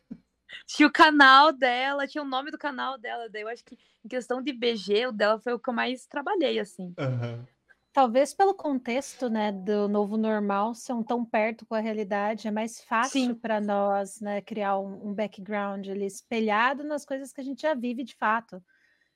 [0.66, 3.28] tinha o canal dela, tinha o nome do canal dela.
[3.30, 6.06] Daí eu acho que em questão de BG, o dela foi o que eu mais
[6.06, 6.92] trabalhei, assim.
[6.98, 7.46] Aham.
[7.92, 12.82] Talvez pelo contexto, né, do novo normal, ser tão perto com a realidade, é mais
[12.82, 17.62] fácil para nós, né, criar um, um background ali espelhado nas coisas que a gente
[17.62, 18.60] já vive de fato.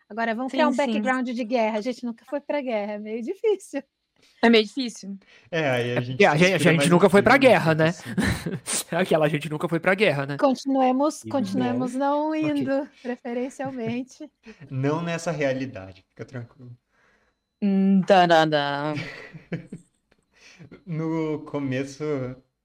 [0.09, 0.87] Agora, vamos criar um Sim, sim.
[0.87, 1.79] background de guerra.
[1.79, 3.83] A gente nunca foi para guerra, é meio difícil.
[4.43, 5.17] É meio difícil.
[5.51, 6.23] É, aí a gente.
[6.23, 7.89] É, a gente- a gente nunca foi pra filmes, guerra, né?
[7.89, 8.03] assim.
[8.97, 10.37] Aquela gente nunca foi pra guerra, né?
[10.39, 14.31] Continuemos, continuemos não indo, preferencialmente.
[14.71, 16.77] Não nessa realidade, fica tranquilo.
[17.63, 18.95] Hum, tarará.
[20.85, 22.03] No começo,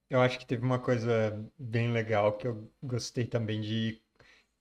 [0.10, 4.02] eu acho que teve uma coisa bem legal que eu gostei também de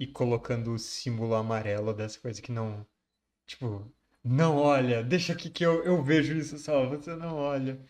[0.05, 2.87] ir colocando o símbolo amarelo dessa coisa que não.
[3.47, 3.91] Tipo,
[4.25, 7.81] não olha, deixa aqui que eu, eu vejo isso só, você não olha.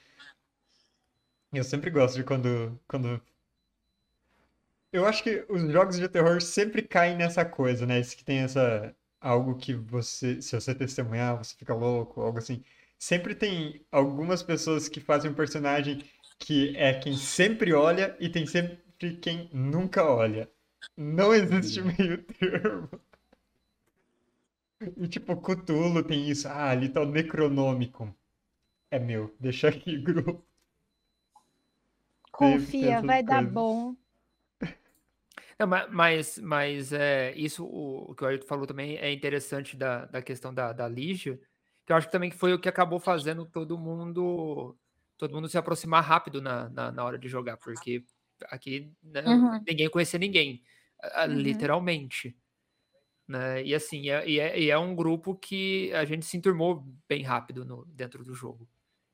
[1.52, 3.20] Eu sempre gosto de quando, quando.
[4.92, 7.98] Eu acho que os jogos de terror sempre caem nessa coisa, né?
[8.00, 8.94] Esse que tem essa.
[9.20, 10.40] Algo que você.
[10.42, 12.64] Se você testemunhar, você fica louco, algo assim.
[12.98, 16.04] Sempre tem algumas pessoas que fazem um personagem
[16.38, 18.78] que é quem sempre olha e tem sempre
[19.20, 20.48] quem nunca olha.
[20.96, 22.88] Não existe meio termo.
[24.96, 26.48] E tipo, Cthulhu tem isso.
[26.48, 28.14] Ah, ali tá o Necronômico.
[28.90, 30.44] É meu, deixa aqui, grupo.
[32.32, 33.52] Confia, vai dar coisas.
[33.52, 33.96] bom.
[35.58, 39.76] Não, ma- mas, mas é, isso, o, o que o Ayrton falou também é interessante
[39.76, 41.38] da, da questão da, da Lígia,
[41.86, 44.76] que eu acho que também que foi o que acabou fazendo todo mundo
[45.16, 48.04] todo mundo se aproximar rápido na, na, na hora de jogar, porque
[48.48, 49.60] aqui né, Uhum.
[49.66, 50.62] ninguém conhecia ninguém,
[51.26, 51.34] Uhum.
[51.34, 52.36] literalmente.
[53.26, 53.62] Né?
[53.64, 57.22] E assim, é, e, é, e é um grupo que a gente se enturmou bem
[57.22, 58.68] rápido no, dentro do jogo.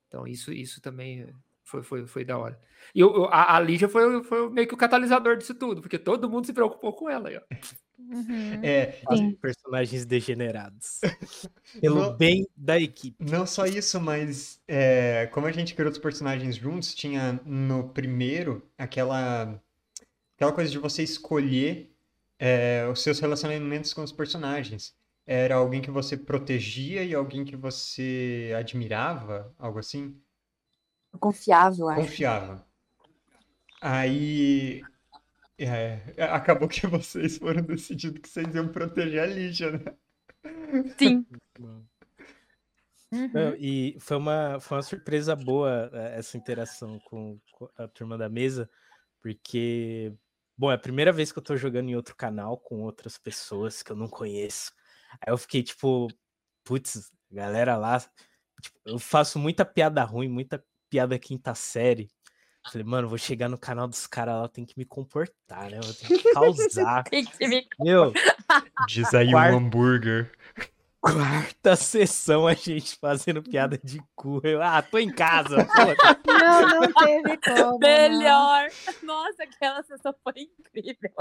[0.08, 2.60] Então isso, isso também foi, foi, foi da hora.
[2.94, 6.28] E o- a, a Lígia foi, foi meio que o catalisador disso tudo, porque todo
[6.28, 7.28] mundo se preocupou com ela.
[7.30, 7.54] ó.
[7.98, 8.60] Uhum.
[8.62, 9.34] É, Os Sim.
[9.34, 11.00] personagens degenerados.
[11.80, 13.16] Pelo Não- bem da equipe.
[13.24, 18.62] Não só isso, mas é, como a gente criou os personagens juntos, tinha no primeiro
[18.78, 19.60] aquela,
[20.36, 21.92] aquela coisa de você escolher
[22.38, 24.94] é, os seus relacionamentos com os personagens.
[25.26, 30.16] Era alguém que você protegia e alguém que você admirava, algo assim,
[31.20, 32.00] Confiável, eu acho.
[32.00, 32.66] confiava.
[33.80, 34.82] Aí
[35.66, 39.94] é, acabou que vocês foram decidindo que vocês iam proteger a Lígia, né?
[40.96, 41.26] Sim.
[43.10, 43.30] Uhum.
[43.32, 48.18] Não, e foi uma, foi uma surpresa boa eh, essa interação com, com a turma
[48.18, 48.68] da mesa,
[49.20, 50.12] porque,
[50.56, 53.82] bom, é a primeira vez que eu tô jogando em outro canal com outras pessoas
[53.82, 54.72] que eu não conheço.
[55.20, 56.08] Aí eu fiquei tipo,
[56.62, 57.98] putz, galera lá,
[58.60, 62.10] tipo, eu faço muita piada ruim, muita piada quinta série.
[62.70, 65.78] Falei, mano, vou chegar no canal dos caras lá, eu tenho que me comportar, né?
[65.78, 67.04] Eu tenho que causar.
[67.04, 67.66] Tem que me...
[67.80, 68.12] Meu,
[68.86, 70.32] Diz aí um Quarto- hambúrguer.
[71.00, 74.40] Quarta sessão a gente fazendo piada de cu.
[74.42, 75.64] Eu, ah, tô em casa.
[75.64, 75.96] foda.
[76.26, 77.56] Não, não teve como.
[77.56, 77.78] não.
[77.78, 78.68] Melhor.
[79.04, 81.12] Nossa, aquela sessão foi incrível.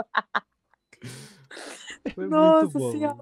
[2.15, 2.91] Foi Nossa muito bom.
[2.91, 3.17] Senhora.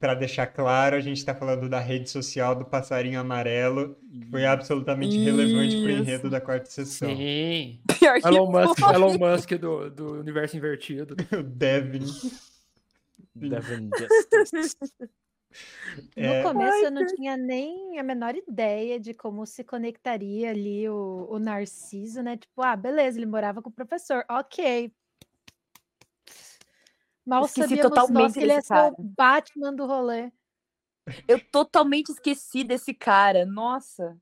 [0.00, 4.44] Para deixar claro, a gente está falando da rede social do Passarinho Amarelo, que foi
[4.44, 6.30] absolutamente relevante para o enredo Isso.
[6.30, 7.14] da quarta sessão.
[7.16, 7.80] Sim.
[7.98, 8.80] Pior que Elon Musk.
[8.80, 11.14] Elon Musk do, do universo invertido.
[11.38, 12.04] O Devin.
[13.34, 14.76] Devin Justice.
[16.16, 20.88] No É, começo eu não tinha nem a menor ideia de como se conectaria ali
[20.88, 22.36] o, o Narciso, né?
[22.36, 24.92] Tipo, ah, beleza, ele morava com o professor, ok.
[27.26, 28.94] Mal Esqueci sabíamos nós totalmente que ele ser cara.
[28.98, 30.30] o Batman do rolê.
[31.28, 33.44] Eu totalmente esqueci desse cara.
[33.46, 34.16] Nossa.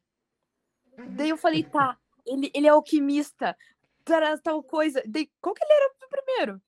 [1.10, 1.96] Daí eu falei, tá,
[2.26, 3.56] ele, ele é alquimista.
[4.04, 5.02] Para tal coisa.
[5.06, 6.62] Daí, qual que ele era o primeiro?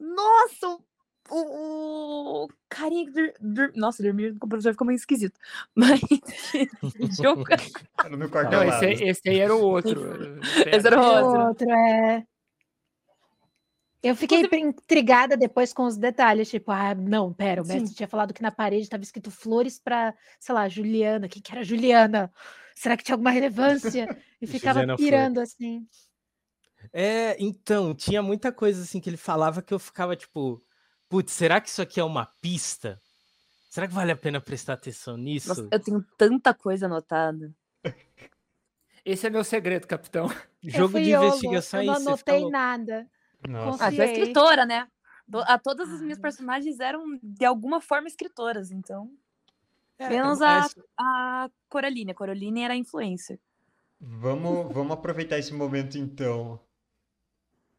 [0.00, 0.82] Nossa, o,
[1.30, 5.38] o, o carinha que dur, dur- Nossa, dormir com o professor ficou meio esquisito.
[5.74, 6.00] Mas
[7.22, 7.44] jogo.
[8.04, 10.40] era no Não, esse, aí- esse aí era o outro.
[10.66, 11.40] Esse era o o outro.
[11.48, 12.26] outro é.
[14.02, 17.94] Eu fiquei intrigada depois com os detalhes, tipo, ah, não, pera, o mestre Sim.
[17.94, 21.28] tinha falado que na parede estava escrito flores para, sei lá, Juliana.
[21.28, 22.32] Quem que era Juliana?
[22.74, 24.08] Será que tinha alguma relevância?
[24.40, 25.06] E ficava Juliana Flor.
[25.06, 25.86] pirando assim.
[26.94, 30.64] É, então, tinha muita coisa assim que ele falava que eu ficava tipo,
[31.06, 32.98] putz, será que isso aqui é uma pista?
[33.68, 35.48] Será que vale a pena prestar atenção nisso?
[35.48, 37.54] Nossa, eu tenho tanta coisa anotada.
[39.04, 40.26] Esse é meu segredo, capitão.
[40.62, 43.06] Eu Jogo de YOLO, investigação eu aí, não você fica anotei nada.
[43.48, 44.06] Nossa, Ah, Confiei.
[44.12, 44.88] escritora, né?
[45.46, 46.22] A todas as minhas Ah.
[46.22, 49.10] personagens eram, de alguma forma, escritoras, então.
[49.98, 50.66] É, Menos é, a,
[50.98, 52.10] a Coraline.
[52.10, 53.38] A Coraline era influencer.
[54.00, 56.58] vamos, vamos aproveitar esse momento então.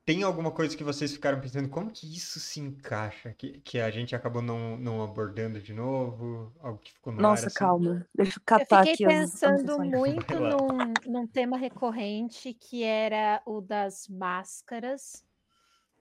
[0.03, 3.33] Tem alguma coisa que vocês ficaram pensando, como que isso se encaixa?
[3.33, 6.51] Que, que a gente acabou não, não abordando de novo?
[6.59, 7.55] Algo que ficou no ar Nossa, assim?
[7.55, 8.07] calma.
[8.13, 13.61] Deixa eu Eu catar fiquei aqui pensando muito num, num tema recorrente que era o
[13.61, 15.23] das máscaras.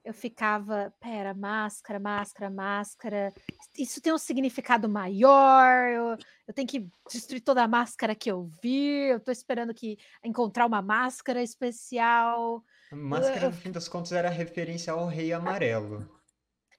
[0.03, 3.33] Eu ficava, pera, máscara, máscara, máscara.
[3.77, 5.89] Isso tem um significado maior.
[5.89, 9.09] Eu, eu tenho que destruir toda a máscara que eu vi.
[9.11, 12.63] Eu tô esperando que encontrar uma máscara especial.
[12.91, 16.09] A máscara, no fim das contas, era referência ao Rei Amarelo.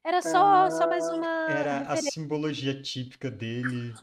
[0.05, 3.95] Era só, só mais uma Era a simbologia típica dele.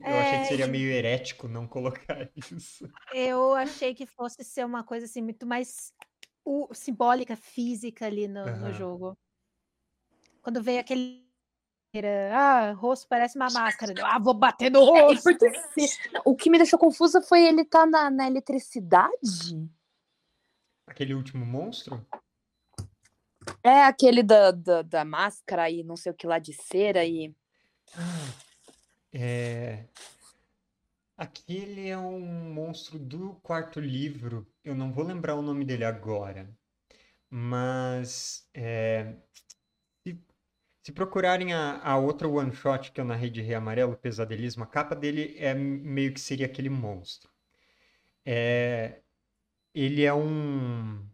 [0.00, 2.90] Eu achei que É, seria meio herético não colocar isso.
[3.12, 5.92] Eu achei que fosse ser uma coisa assim muito mais
[6.44, 8.72] o- simbólica, física ali no, no Aham.
[8.72, 9.18] jogo.
[10.42, 11.22] Quando veio aquele.
[12.32, 13.92] Ah, rosto parece uma máscara.
[14.04, 15.22] Ah, vou bater no É, rosto.
[15.22, 19.68] porque se- o que me deixou confusa foi ele estar na, na eletricidade?
[20.86, 22.04] Aquele último monstro?
[23.62, 27.34] É aquele da, da, da máscara e não sei o que lá de cera e.
[29.12, 29.84] É...
[31.16, 34.46] Aquele é um monstro do quarto livro.
[34.64, 36.50] Eu não vou lembrar o nome dele agora.
[37.30, 39.16] Mas é,
[40.06, 40.18] se,
[40.84, 44.68] se procurarem a, a outra one shot que eu narrei de Rei Amarelo, Pesadelismo, a
[44.68, 47.30] capa dele é meio que seria aquele monstro.
[48.24, 49.00] É,
[49.74, 51.06] ele é um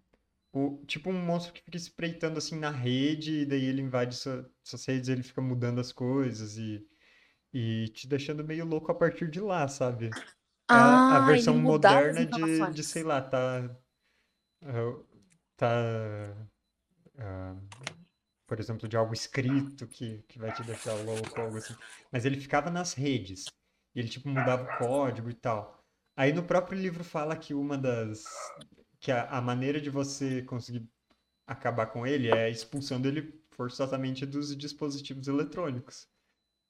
[0.54, 4.50] o- tipo um monstro que fica espreitando assim na rede, e daí ele invade sua-
[4.64, 6.86] suas redes, ele fica mudando as coisas e
[7.52, 10.18] e te deixando meio louco a partir de lá, sabe?
[10.70, 13.76] É a, a Ah, versão moderna de, de, sei lá, tá,
[14.62, 15.04] ah,
[15.56, 16.48] tá,
[17.18, 17.56] ah,
[18.46, 21.76] por exemplo, de algo escrito que, que vai te deixar louco, algo assim.
[22.12, 23.54] Mas ele ficava nas redes,
[23.94, 25.84] e ele, tipo, mudava o código e tal.
[26.16, 28.54] Aí no próprio livro fala que uma das,
[29.00, 30.88] que a, a maneira de você conseguir
[31.46, 36.08] acabar com ele é expulsando ele forçosamente dos dispositivos eletrônicos.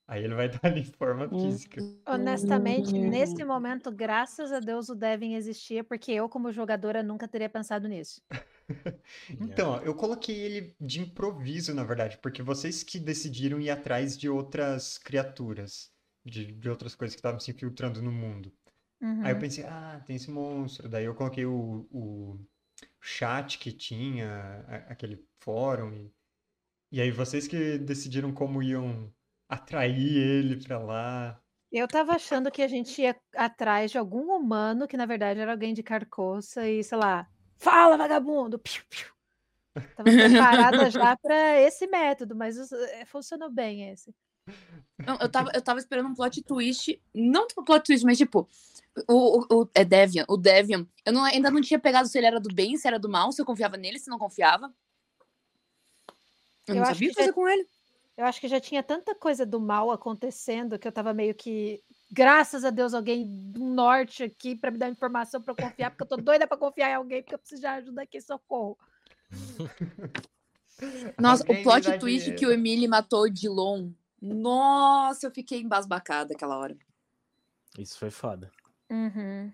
[0.09, 1.87] Aí ele vai estar ali em forma física.
[2.07, 3.45] Honestamente, nesse Hum.
[3.45, 8.21] momento, graças a Deus, o Devin existia, porque eu, como jogadora, nunca teria pensado nisso.
[9.41, 14.17] Então, ó, eu coloquei ele de improviso, na verdade, porque vocês que decidiram ir atrás
[14.17, 15.91] de outras criaturas,
[16.25, 18.53] de, de outras coisas que estavam se infiltrando no mundo.
[19.21, 19.39] Aí eu Uhum.
[19.39, 20.89] pensei, ah, tem esse monstro.
[20.89, 22.41] Daí eu coloquei o, o
[23.03, 24.29] chat que tinha,
[24.69, 25.95] a- aquele fórum.
[25.95, 26.13] E,
[26.93, 29.13] e aí vocês que decidiram como iam
[29.49, 31.40] atrair ele pra lá.
[31.70, 35.53] Eu tava achando que a gente ia atrás de algum humano, que na verdade era
[35.53, 37.28] alguém de carcoça, e sei lá,
[37.59, 38.59] fala, vagabundo!
[38.59, 39.09] Piu, piu.
[39.94, 44.14] Tava preparada já para esse método, mas eh, funcionou bem esse.
[45.07, 47.01] Não, eu, tava, eu tava esperando um plot twist.
[47.14, 48.49] Não tipo plot twist, mas tipo.
[49.07, 50.24] O, o, o- é Devian.
[50.26, 50.86] O Devian.
[51.05, 53.30] Eu não- ainda não tinha pegado se ele era do bem, se era do mal,
[53.30, 54.72] se eu confiava nele, se não confiava.
[56.66, 57.66] Eu Eu não sabia o que que fazer já- com ele.
[58.19, 61.81] Eu acho que já tinha tanta coisa do mal acontecendo que eu tava meio que.
[62.11, 66.03] Graças a Deus, alguém do norte aqui para me dar informação para eu confiar, porque
[66.03, 68.77] eu tô doida para confiar em alguém, porque eu preciso de ajuda aqui, socorro.
[71.16, 72.49] Nossa, Alguém o plot twist que dinheiro.
[72.49, 73.91] o Emily matou o Dilon.
[74.21, 76.77] Nossa, eu fiquei embasbacada aquela hora.
[77.79, 78.51] Isso foi foda.
[78.91, 79.53] Uhum.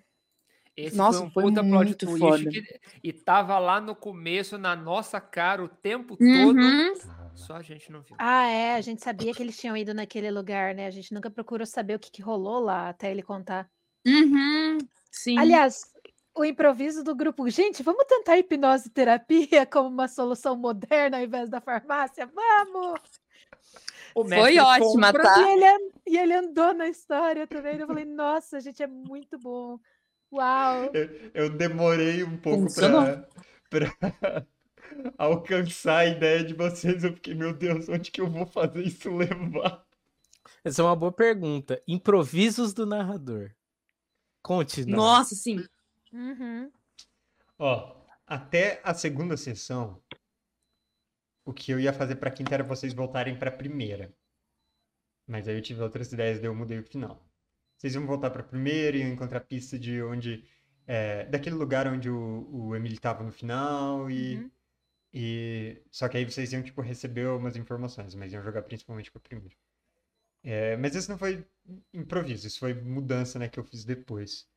[0.76, 4.74] Esse Nossa, foi um foi puta plot twist que- e tava lá no começo, na
[4.74, 6.54] nossa cara, o tempo Uhum.
[6.94, 7.23] todo.
[7.34, 8.16] Só a gente não viu.
[8.18, 10.86] Ah, é, a gente sabia que eles tinham ido naquele lugar, né?
[10.86, 13.68] A gente nunca procurou saber o que, que rolou lá até ele contar.
[14.06, 14.78] Uhum.
[15.10, 15.38] Sim.
[15.38, 15.82] Aliás,
[16.34, 17.48] o improviso do grupo.
[17.48, 22.26] Gente, vamos tentar hipnose terapia como uma solução moderna ao invés da farmácia?
[22.26, 23.00] Vamos!
[24.14, 25.40] O Foi ótima, compra- tá?
[25.40, 27.78] E, ele, e ele andou na história também.
[27.78, 29.78] Eu falei, nossa, gente, é muito bom.
[30.32, 30.90] Uau!
[31.32, 33.24] Eu demorei um pouco Funcionou.
[35.18, 37.04] alcançar a ideia de vocês.
[37.04, 39.84] Eu fiquei, meu Deus, onde que eu vou fazer isso levar?
[40.62, 41.82] Essa é uma boa pergunta.
[41.86, 43.50] Improvisos do narrador.
[44.42, 44.96] Conte, Ná.
[44.96, 45.64] Nossa, sim.
[46.12, 46.70] Uhum.
[47.58, 50.02] Ó, até a segunda sessão,
[51.44, 54.14] o que eu ia fazer pra quinta era vocês voltarem pra primeira.
[55.26, 57.22] Mas aí eu tive outras ideias, daí eu mudei o final.
[57.76, 60.44] Vocês iam voltar pra primeira, iam encontrar a pista de onde.
[60.86, 64.36] é, daquele lugar onde o, o Emily tava no final e.
[64.36, 64.50] Uhum.
[65.16, 69.18] E só que aí vocês iam tipo receber umas informações, mas iam jogar principalmente com
[69.18, 69.54] a primeira.
[70.42, 71.46] É, mas isso não foi
[71.92, 74.48] improviso, isso foi mudança, né, que eu fiz depois,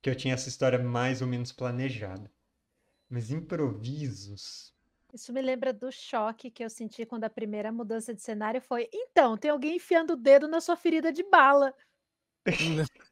[0.00, 2.30] que eu tinha essa história mais ou menos planejada.
[3.10, 4.72] Mas improvisos.
[5.12, 8.88] Isso me lembra do choque que eu senti quando a primeira mudança de cenário foi:
[8.92, 11.74] então, tem alguém enfiando o dedo na sua ferida de bala.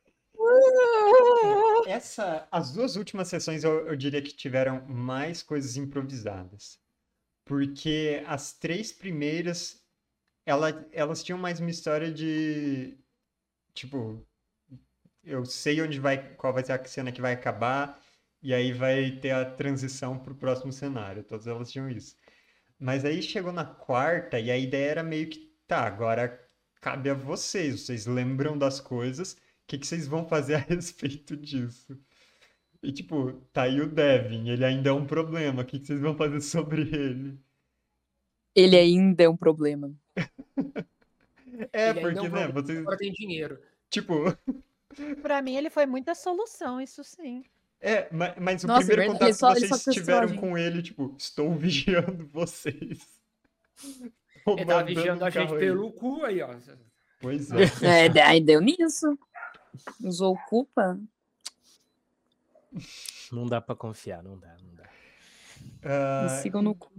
[1.87, 6.82] Essa, as duas últimas sessões eu, eu diria que tiveram mais coisas improvisadas.
[7.53, 9.79] Porque as três primeiras,
[10.47, 12.97] ela, elas tinham mais uma história de.
[13.75, 14.27] Tipo,
[15.23, 18.01] eu sei onde vai, qual vai ser a cena que vai acabar,
[18.43, 21.25] e aí vai ter a transição pro próximo cenário.
[21.25, 22.17] Todas elas tinham isso.
[22.79, 26.43] Mas aí chegou na quarta, e a ideia era meio que, tá, agora
[26.81, 27.83] cabe a vocês.
[27.83, 32.01] Vocês lembram das coisas, o que que vocês vão fazer a respeito disso?
[32.83, 36.01] E tipo, tá aí o Devin, ele ainda é um problema, o que que vocês
[36.01, 37.39] vão fazer sobre ele?
[38.55, 39.93] Ele ainda é um problema.
[41.71, 43.61] É, Ele ainda é um porque, né, problema, vocês, Agora tem dinheiro.
[43.91, 44.15] tipo,
[45.23, 47.45] Pra mim, ele foi muita solução, isso sim.
[47.81, 51.15] é, ma- mas, o Nossa, primeiro verdade, contato só- que vocês tiveram com ele, tipo,
[51.19, 53.07] estou vigiando vocês.
[53.85, 55.59] Ele tava mandando vigiando a gente aí.
[55.59, 56.55] pelo cu aí, ó.
[57.21, 58.07] Pois é.
[58.07, 59.17] É, daí deu nisso.
[60.03, 60.99] Usou culpa.
[63.31, 64.89] Não dá pra confiar, não dá, não dá.
[65.83, 66.91] Ah, Me sigam no cu.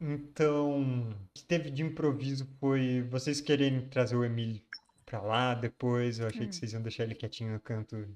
[0.00, 4.60] Então, o que teve de improviso foi vocês quererem trazer o Emílio
[5.06, 6.18] pra lá depois.
[6.18, 6.52] Eu achei que Hum.
[6.52, 8.08] vocês iam deixar ele quietinho no canto,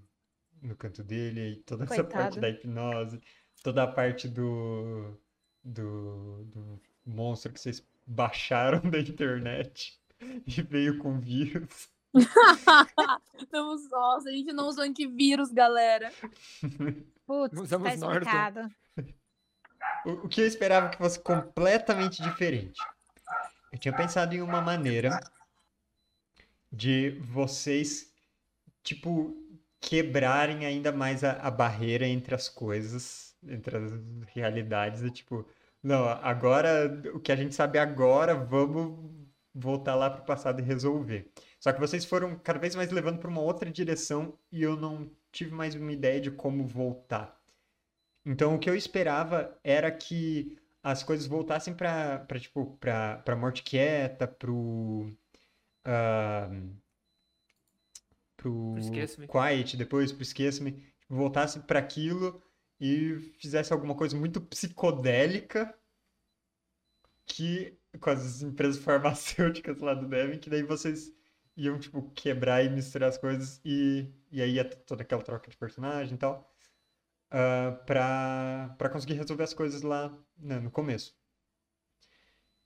[0.63, 2.41] no canto dele, e toda essa parte Coitado.
[2.41, 3.21] da hipnose,
[3.63, 5.17] toda a parte do,
[5.63, 9.99] do, do monstro que vocês baixaram da internet
[10.47, 11.89] e veio com vírus.
[13.53, 16.11] Não, nossa, a gente não usou antivírus, galera.
[17.27, 18.71] Putz, Usamos tá explicado.
[20.07, 22.81] O, o que eu esperava que fosse completamente diferente.
[23.73, 25.21] Eu tinha pensado em uma maneira
[26.73, 28.13] de vocês,
[28.83, 29.37] tipo,
[29.81, 33.93] quebrarem ainda mais a, a barreira entre as coisas, entre as
[34.29, 35.03] realidades.
[35.03, 35.47] E, tipo,
[35.83, 38.99] não, agora, o que a gente sabe agora, vamos
[39.55, 41.31] voltar lá pro passado e resolver.
[41.67, 45.11] Só que vocês foram cada vez mais levando para uma outra direção e eu não
[45.33, 47.37] tive mais uma ideia de como voltar.
[48.25, 53.35] Então, o que eu esperava era que as coisas voltassem para para tipo para para
[53.35, 55.13] morte quieta, pro
[55.85, 56.49] ah,
[58.37, 58.77] pro
[59.29, 62.41] quiet, depois pro esqueça-me, tipo, voltasse para aquilo
[62.81, 65.77] e fizesse alguma coisa muito psicodélica
[67.27, 71.16] que com as empresas farmacêuticas lá do Devin, que daí vocês
[71.57, 75.57] iam tipo quebrar e misturar as coisas e e aí ia toda aquela troca de
[75.57, 76.53] personagem e tal
[77.31, 81.15] ah, pra, pra conseguir resolver as coisas lá né, no começo.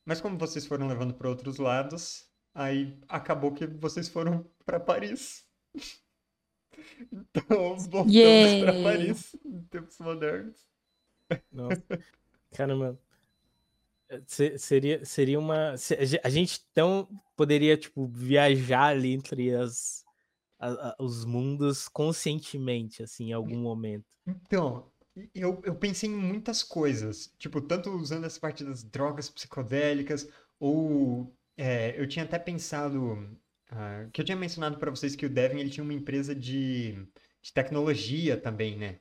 [0.05, 5.45] Mas como vocês foram levando para outros lados, aí acabou que vocês foram para Paris.
[7.13, 8.13] Então, voltamos
[8.61, 8.83] para Yay!
[8.83, 10.67] Paris em tempos modernos.
[11.51, 11.83] Nossa.
[12.53, 12.99] Caramba.
[14.27, 15.73] Se- Seria, seria uma.
[15.73, 20.05] a ge- A gente então poderia, tipo, viajar ali entre as,
[20.59, 24.05] a- a- os mundos conscientemente, assim, em algum momento.
[24.27, 24.91] Então,
[25.35, 27.33] eu, eu pensei em muitas coisas.
[27.39, 33.29] Tipo, tanto usando essa parte das drogas psicodélicas, ou é, eu tinha até pensado
[33.71, 36.93] ah, que eu tinha mencionado para vocês que o Devin ele tinha uma empresa de,
[37.43, 38.99] de tecnologia também, né?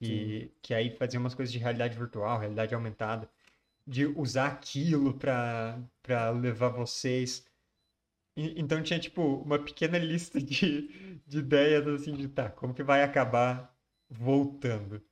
[0.00, 3.28] Que, que aí fazia umas coisas de realidade virtual, realidade aumentada,
[3.88, 7.46] de usar aquilo para para levar vocês.
[8.36, 12.82] E- Então tinha tipo uma pequena lista de, de ideias assim de tá, como que
[12.82, 13.76] vai acabar
[14.10, 15.02] voltando.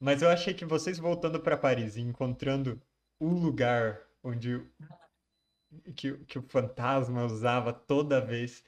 [0.00, 2.80] Mas eu achei que vocês voltando para Paris e encontrando
[3.20, 4.62] o lugar onde
[5.96, 8.64] que, que o fantasma usava toda vez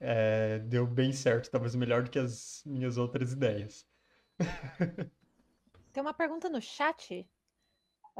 [0.00, 3.86] é, deu bem certo, talvez melhor do que as minhas outras ideias.
[5.92, 7.28] Tem uma pergunta no chat.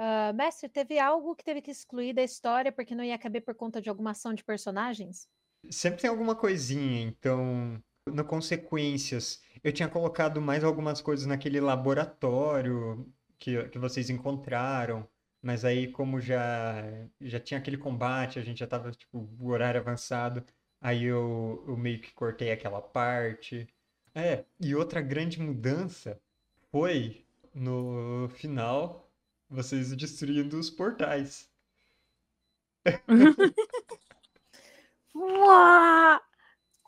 [0.03, 3.55] Ah, mestre, teve algo que teve que excluir da história porque não ia caber por
[3.55, 5.29] conta de alguma ação de personagens?
[5.71, 13.07] Sempre tem alguma coisinha, então, no Consequências, eu tinha colocado mais algumas coisas naquele laboratório
[13.39, 15.07] que, que vocês encontraram,
[15.43, 16.83] mas aí como já,
[17.21, 20.43] já tinha aquele combate, a gente já tava, tipo, o horário avançado,
[20.81, 23.69] aí eu, eu meio que cortei aquela parte.
[24.15, 26.19] É, e outra grande mudança
[26.71, 29.10] foi no final,
[29.51, 31.51] vocês destruindo os portais.
[35.15, 36.21] Uá!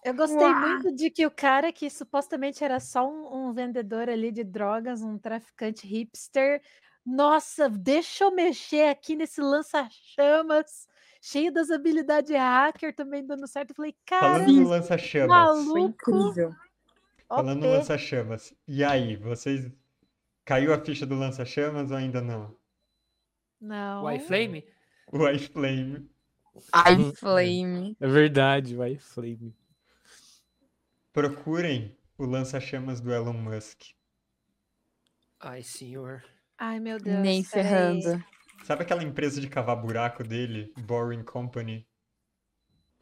[0.04, 0.60] Eu gostei Uá!
[0.60, 5.02] muito de que o cara que supostamente era só um, um vendedor ali de drogas,
[5.02, 6.62] um traficante hipster.
[7.04, 10.86] Nossa, deixa eu mexer aqui nesse lança-chamas,
[11.20, 13.70] cheio das habilidades hacker também dando certo.
[13.70, 15.28] Eu falei, cara, Falando no lança-chamas.
[15.28, 16.32] Maluco.
[17.28, 18.54] Falando no lança-chamas.
[18.68, 19.68] E aí, vocês.
[20.45, 22.57] Caiu a ficha do lança-chamas ou ainda não?
[23.61, 24.05] Não.
[24.05, 24.64] O iFlame?
[25.12, 26.11] O iFlame.
[26.72, 27.97] Ai, Flame.
[28.01, 29.55] É verdade, vai Flame.
[31.12, 33.82] Procurem o lança-chamas do Elon Musk.
[35.40, 36.24] Ai, senhor.
[36.59, 37.20] Ai, meu Deus.
[37.20, 38.22] Nem ferrando.
[38.64, 41.86] Sabe aquela empresa de cavar buraco dele, Boring Company?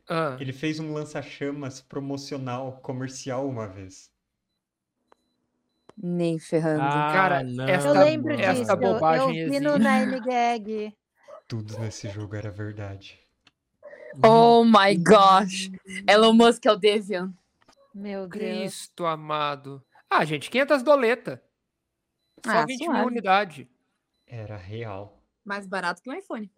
[0.09, 4.10] Ah, Ele fez um lança-chamas promocional, comercial uma vez.
[6.03, 6.83] Nem ferrando.
[6.83, 8.71] Ah, Cara, não, essa- Eu lembro essa disso.
[8.71, 9.77] eu- bobagem eu vi no.
[9.77, 10.97] Nine Gag.
[11.47, 13.19] Tudo nesse jogo era verdade.
[14.25, 15.71] Oh my gosh.
[16.09, 17.33] Elon Musk é o Devian.
[17.95, 18.31] Meu Deus.
[18.31, 19.85] Cristo amado.
[20.09, 21.43] Ah, gente, 500 doleta.
[22.45, 22.99] Só Ah, 20 suave.
[22.99, 23.69] mil unidade.
[24.27, 25.21] Era real.
[25.45, 26.51] Mais barato que um iPhone.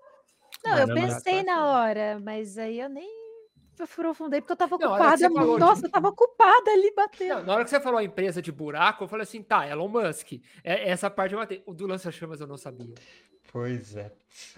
[0.64, 1.02] Não, eu não, não.
[1.02, 3.21] pensei na hora, mas aí eu nem
[3.84, 5.28] aprofundei porque eu tava Não, ocupada.
[5.58, 7.34] Nossa, de- eu tava ocupada ali batendo.
[7.36, 9.88] Não, na hora que você falou a empresa de buraco, eu falei assim, tá, Elon
[9.88, 10.32] Musk.
[10.64, 11.62] É, essa parte eu matei.
[11.66, 12.94] O do lança-chamas eu não sabia.
[13.52, 14.10] Pois é.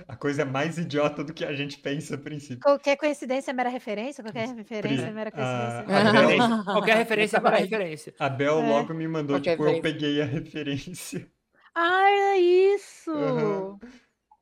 [0.06, 2.60] A coisa é mais idiota do que a gente pensa a princípio.
[2.60, 6.44] Qualquer coincidência é mera referência, qualquer referência é mera a- coincidência.
[6.60, 6.64] a.
[6.64, 7.62] Qualquer referência é Verdade.
[7.64, 8.14] referência.
[8.18, 8.68] A Bel É.
[8.68, 11.26] logo me mandou, Qualquer tipo, eu peguei a referência.
[11.74, 13.10] Ah, era isso!
[13.10, 13.78] Aham.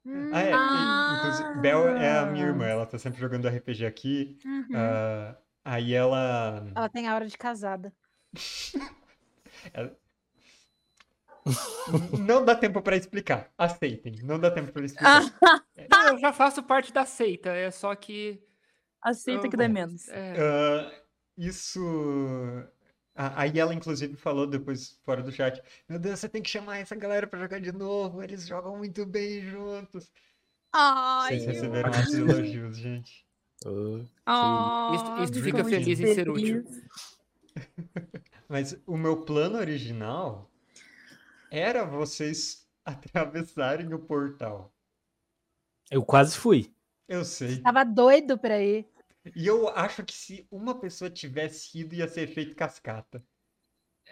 [0.04, 1.18] Hum, Ah, é.
[1.18, 2.48] inclusive, Bel é a minha Ah.
[2.48, 4.36] irmã, ela tá sempre jogando RPG aqui.
[4.44, 4.66] Uhum.
[4.74, 6.66] ah, aí ela.
[6.74, 7.92] Ela tem a hora de casada.
[12.24, 13.50] Não dá tempo pra explicar.
[13.58, 15.22] Aceitem, não dá tempo pra explicar.
[15.90, 18.40] Não, eu já faço parte da seita, é só que.
[19.02, 20.08] Aceita Eu- que dá menos.
[20.08, 20.92] é, Ah,
[21.36, 21.80] isso.
[23.14, 26.78] Ah, aí ela, inclusive, falou depois, fora do chat: Meu Deus, você tem que chamar
[26.78, 28.22] essa galera pra jogar de novo.
[28.22, 30.10] Eles jogam muito bem juntos.
[30.72, 33.26] Ai, Vocês receberam esses elogios, gente.
[33.66, 36.64] Oh, Oh, Isto- isto fico fica feliz em ser útil.
[38.48, 40.50] Mas o meu plano original
[41.50, 44.72] era vocês atravessarem o portal.
[45.90, 46.72] eu quase fui.
[47.06, 47.60] Eu sei.
[47.60, 48.86] Tava doido pra ir.
[49.36, 53.22] E eu acho que se uma pessoa tivesse ido, ia ser efeito cascata.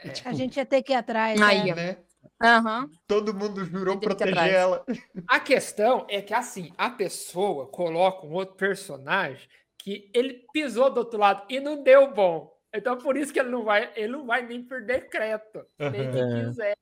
[0.05, 0.13] E, É.
[0.13, 1.41] tipo, A gente ia ter que ir atrás.
[1.41, 1.75] Aí, é.
[1.75, 1.99] né?
[2.43, 2.89] Aham.
[3.07, 4.85] Todo mundo jurou proteger ela.
[5.27, 9.49] A questão é que, assim, a pessoa coloca um outro personagem
[9.79, 12.55] que ele pisou do outro lado e não deu bom.
[12.73, 15.67] Então, por isso que ele não vai, ele não vai nem por decreto.
[15.79, 16.77] Nem que quiser.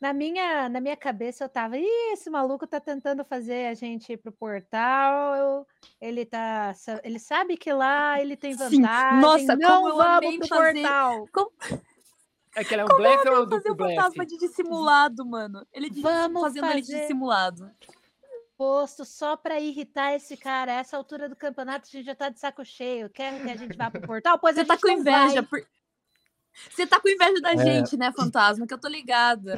[0.00, 4.12] Na minha, na minha cabeça eu tava, Ih, esse maluco tá tentando fazer a gente
[4.12, 5.66] ir pro portal.
[6.00, 6.72] Ele tá,
[7.02, 8.80] ele sabe que lá ele tem Sim.
[8.82, 9.20] vantagem.
[9.20, 11.28] Nossa, não como vamos pro fazer- portal.
[12.56, 15.64] É que ele é um blefe ou é um Fazer o fantasma de dissimulado, mano.
[15.72, 17.70] Ele de- Vamos fazendo ele de fazer- dissimulado.
[18.56, 20.72] Posto só pra irritar esse cara.
[20.72, 23.08] A essa altura do campeonato a gente já tá de saco cheio.
[23.10, 24.40] Quer que a gente vá pro portal?
[24.40, 25.42] Pois a Você tá gente com não inveja.
[25.42, 25.44] vai.
[25.44, 25.66] por-
[26.70, 27.58] Você tá com inveja da É.
[27.58, 28.66] gente, né, fantasma?
[28.66, 29.56] Que eu tô ligada.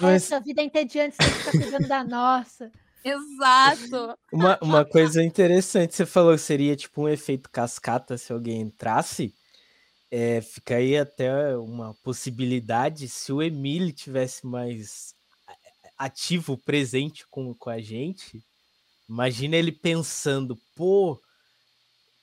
[0.00, 2.70] Mas Essa vida é entediante, você ficar cuidando da nossa.
[3.04, 4.18] Exato.
[4.30, 9.34] uma, uma coisa interessante, você falou que seria tipo um efeito cascata se alguém entrasse.
[10.10, 15.14] É, fica aí até uma possibilidade se o Emílio tivesse mais
[15.96, 18.44] ativo, presente com, com a gente,
[19.10, 21.20] Imagina ele pensando, pô,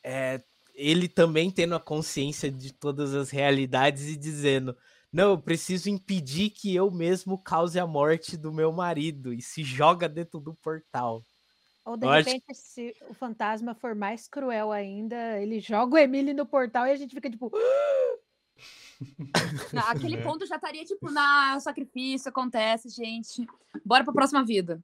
[0.02, 0.42] é,
[0.78, 4.78] ele também tendo a consciência de todas as realidades e dizendo:
[5.12, 9.64] Não, eu preciso impedir que eu mesmo cause a morte do meu marido e se
[9.64, 11.24] joga dentro do portal.
[11.84, 15.98] Ou de Eu acho- repente, se o fantasma for mais cruel ainda, ele joga o
[15.98, 17.50] Emily no portal e a gente fica tipo.
[19.88, 20.24] Aquele Né?
[20.24, 23.46] ponto já estaria, tipo, na sacrifício, acontece, gente.
[23.86, 24.82] Bora pra próxima vida.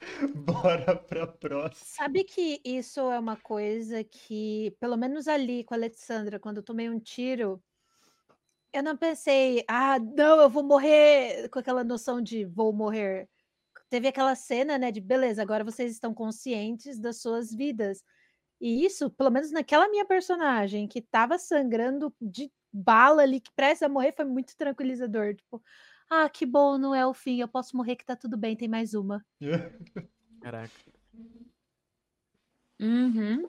[0.44, 1.74] Bora pra próxima.
[1.74, 6.62] Sabe que isso é uma coisa que, pelo menos ali com a Alexandra, quando eu
[6.62, 7.62] tomei um tiro,
[8.72, 13.28] eu não pensei, ah, não, eu vou morrer com aquela noção de vou morrer.
[13.90, 18.02] Teve aquela cena, né, de beleza, agora vocês estão conscientes das suas vidas.
[18.60, 23.82] E isso, pelo menos naquela minha personagem, que tava sangrando de bala ali, que prestes
[23.82, 25.34] a morrer, foi muito tranquilizador.
[25.34, 25.62] Tipo,
[26.10, 28.68] ah, que bom, não é o fim, eu posso morrer que tá tudo bem, tem
[28.68, 29.24] mais uma.
[30.42, 30.72] Caraca.
[32.80, 33.48] Uhum.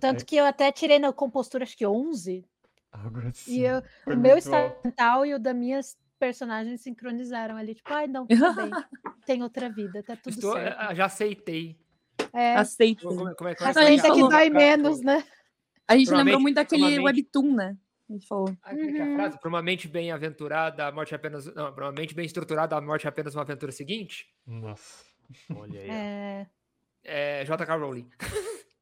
[0.00, 2.44] Tanto que eu até tirei na compostura, acho que 11,
[2.90, 3.58] Algo assim.
[3.58, 4.36] E eu, o meu
[4.84, 7.74] mental e o das minhas personagens sincronizaram ali.
[7.74, 8.70] Tipo, ai, não, tudo bem.
[9.26, 10.76] Tem outra vida, tá tudo Estou, certo.
[10.78, 11.76] ah, já aceitei.
[12.32, 13.06] É, Aceito.
[13.08, 15.24] Como, é- como é que vai Mas a gente aceita que falou- dói menos, né?
[15.88, 17.76] A gente lembrou muito daquele webtoon, né?
[18.08, 18.54] A gente falou.
[18.62, 19.14] Ah, é é a Uhum.
[19.14, 19.38] frase?
[19.40, 21.46] Para uma mente bem aventurada, a morte é apenas.
[21.54, 24.26] Não, para uma mente bem estruturada, a morte é apenas uma aventura seguinte.
[24.46, 25.04] Nossa.
[25.54, 25.90] Olha aí.
[25.90, 26.46] É,
[27.02, 27.76] É J.K.
[27.76, 28.08] Rowling.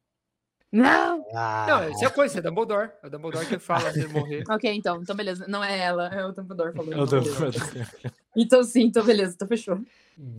[0.71, 1.23] Não!
[1.35, 2.91] Ah, Não, isso é coisa, isso é Dumbledore.
[3.03, 4.43] É o Dumbledore que fala antes de morrer.
[4.49, 5.01] Ok, então.
[5.01, 5.45] Então, beleza.
[5.47, 6.93] Não é ela, é o Dumbledore falando.
[6.93, 7.87] eu Então, tô- beleza.
[8.35, 9.33] Então, sim, então, beleza.
[9.35, 9.79] Então, fechou.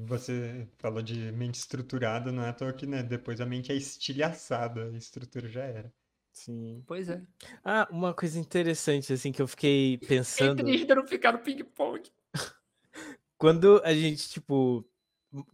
[0.07, 3.03] Você falou de mente estruturada, não é à toa que, né?
[3.03, 5.93] Depois a mente é estilhaçada, a estrutura já era.
[6.35, 6.83] Sim.
[6.87, 7.23] Pois é.
[7.65, 10.65] Ah, uma coisa interessante, assim, que eu fiquei É pensando.
[10.65, 12.11] triste não ficar no ping-pong.
[13.39, 14.85] Quando a gente, tipo.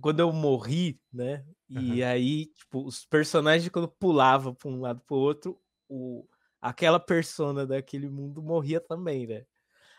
[0.00, 1.44] Quando eu morri, né?
[1.68, 5.58] E aí, tipo, os personagens, quando pulavam pra um lado pro outro,
[5.88, 6.26] o,
[6.60, 9.46] aquela persona daquele mundo morria também, né?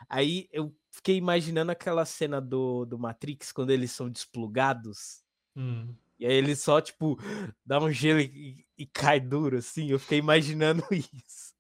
[0.10, 5.24] Aí eu fiquei imaginando aquela cena do, do Matrix, quando eles são desplugados.
[5.56, 5.96] Hum.
[6.22, 7.18] E aí ele só, tipo,
[7.66, 9.90] dá um gelo e, e cai duro, assim.
[9.90, 11.56] Eu fiquei imaginando isso.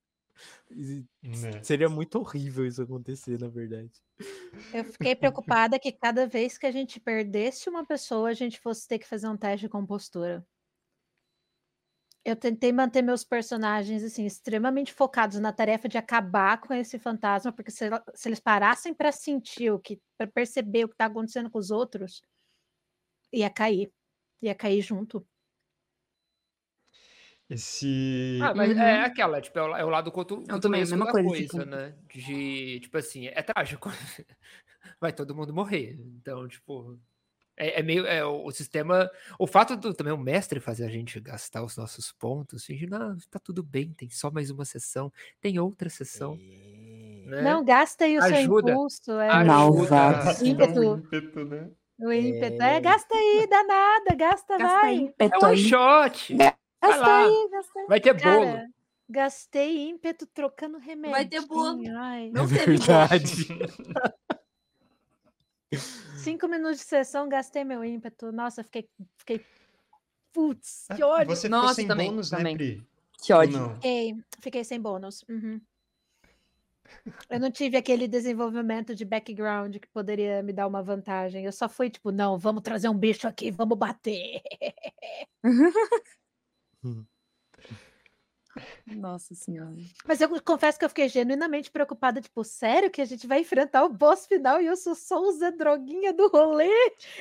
[0.69, 1.63] E Né?
[1.63, 3.91] Seria muito horrível isso acontecer, na verdade.
[4.71, 8.87] eu fiquei preocupada que cada vez que a gente perdesse uma pessoa, a gente fosse
[8.87, 10.45] ter que fazer um teste de compostura.
[12.23, 17.51] Eu tentei manter meus personagens assim extremamente focados na tarefa de acabar com esse fantasma,
[17.51, 21.49] porque se, se eles parassem para sentir o que, para perceber o que tá acontecendo
[21.49, 22.21] com os outros,
[23.33, 23.91] ia cair,
[24.41, 25.25] ia cair junto.
[27.49, 27.87] Esse.
[28.39, 28.77] Ah, mas Uhum.
[28.77, 31.65] é aquela, tipo, é o, é o lado cultu Eu também, culturesco mesma coisa, coisa,
[31.65, 31.65] tipo.
[31.65, 31.95] né?
[32.13, 33.89] De, tipo assim, é trágico.
[35.01, 35.93] Vai todo mundo morrer.
[35.99, 36.99] Então, tipo,
[37.57, 40.89] é, é meio, é o, o sistema, o fato do também o mestre fazer a
[40.89, 45.11] gente gastar os nossos pontos, fingir, não, tá tudo bem, tem só mais uma sessão,
[45.41, 46.41] tem outra sessão,
[47.25, 47.39] né?
[47.39, 48.39] Não, gasta aí o seu Ajuda.
[48.39, 50.81] impulso, é, Ajuda a- um ímpeto.
[50.83, 51.71] ímpeto, né?
[51.99, 52.61] O ímpeto.
[52.61, 52.79] É, É.
[52.79, 54.89] gasta aí, danada, gasta, Gasta vai.
[54.97, 56.35] aí, É um shot.
[56.35, 57.25] Vai Gasta lá.
[57.25, 57.85] aí, gasta aí.
[57.87, 58.45] Vai ter bolo.
[58.45, 58.67] Cara,
[59.09, 61.11] gastei ímpeto trocando remédio.
[61.11, 61.81] Vai ter bolo.
[61.97, 63.47] Ai, Não é verdade.
[66.17, 68.31] cinco minutos de sessão, gastei meu ímpeto.
[68.31, 68.89] Nossa, fiquei.
[69.17, 69.45] fiquei...
[70.33, 71.35] Putz, que Ah, ódio.
[71.35, 72.53] Você ficou Nossa, sem também, bônus, também.
[72.53, 72.87] né, Pri?
[73.21, 73.59] Que ódio.
[73.59, 73.73] Não.
[73.75, 75.23] Fiquei, fiquei sem bônus.
[75.29, 75.61] Uhum.
[77.29, 81.45] Eu não tive aquele desenvolvimento de background que poderia me dar uma vantagem.
[81.45, 84.41] Eu só fui tipo, não, vamos trazer um bicho aqui, vamos bater.
[88.85, 89.75] Nossa senhora.
[90.05, 93.85] Mas eu confesso que eu fiquei genuinamente preocupada, tipo, sério que a gente vai enfrentar
[93.85, 96.69] o boss final e eu sou só o Zé Droguinha do rolê?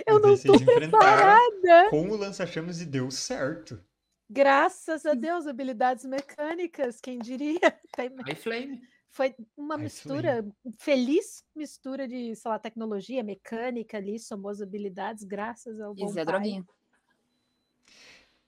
[0.07, 1.91] Eu Mas não tô preparada.
[1.91, 3.81] com o lança-chamas e deu certo.
[4.29, 7.61] Graças a Deus, habilidades mecânicas, quem diria?
[7.97, 8.81] Tem- Aí flame.
[9.13, 10.47] Foi uma Ai, mistura,
[10.79, 16.09] feliz mistura de, sei lá, tecnologia, mecânica ali, somou as habilidades, graças ao E bom
[16.09, 16.33] Zé pai.
[16.35, 16.65] Droguinha.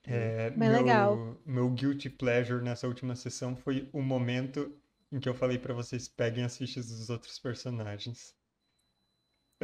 [0.05, 1.37] É, Bem meu, legal.
[1.45, 4.77] meu guilty pleasure nessa última sessão foi o momento
[5.11, 8.35] em que eu falei pra vocês peguem as fichas dos outros personagens.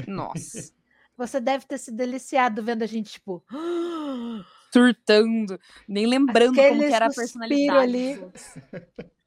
[0.08, 0.72] Nossa.
[1.18, 3.43] Você deve ter se deliciado vendo a gente, tipo,
[4.72, 5.60] Surtando.
[5.88, 7.80] Nem lembrando como Aquele que era a suspiro personalidade.
[7.84, 8.14] ali.
[8.14, 8.54] dos outros.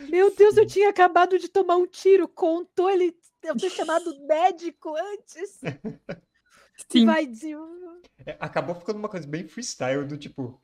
[0.00, 4.94] meu Deus, eu tinha acabado de tomar um tiro, contou ele, eu ter chamado médico
[4.96, 5.60] antes.
[6.90, 7.06] Sim.
[7.06, 7.52] Vai de...
[8.26, 10.62] É, acabou ficando uma coisa bem freestyle do tipo,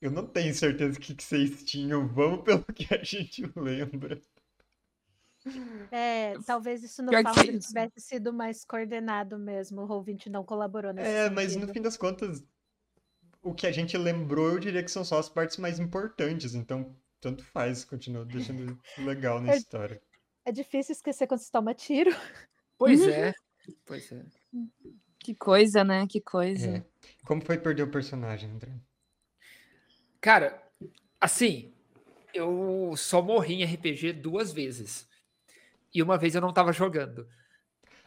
[0.00, 4.20] eu não tenho certeza o que, que vocês tinham, vamos pelo que a gente lembra.
[5.90, 7.68] É, talvez isso no isso.
[7.68, 9.82] tivesse sido mais coordenado mesmo.
[9.82, 11.72] O Roll20 não colaborou nesse É, mas no sentido.
[11.72, 12.44] fim das contas,
[13.42, 16.54] o que a gente lembrou, eu diria que são só as partes mais importantes.
[16.54, 20.00] Então, tanto faz, continua deixando legal na É- história.
[20.44, 22.10] É difícil esquecer quando você toma tiro.
[22.78, 23.34] Pois é.
[23.84, 24.24] Pois é.
[25.18, 26.06] Que coisa, né?
[26.08, 26.78] Que coisa.
[26.78, 26.84] É.
[27.26, 28.72] Como foi perder o personagem, André?
[30.20, 30.60] Cara,
[31.20, 31.72] assim,
[32.32, 35.06] eu só morri em RPG duas vezes.
[35.94, 37.28] E uma vez eu não tava jogando.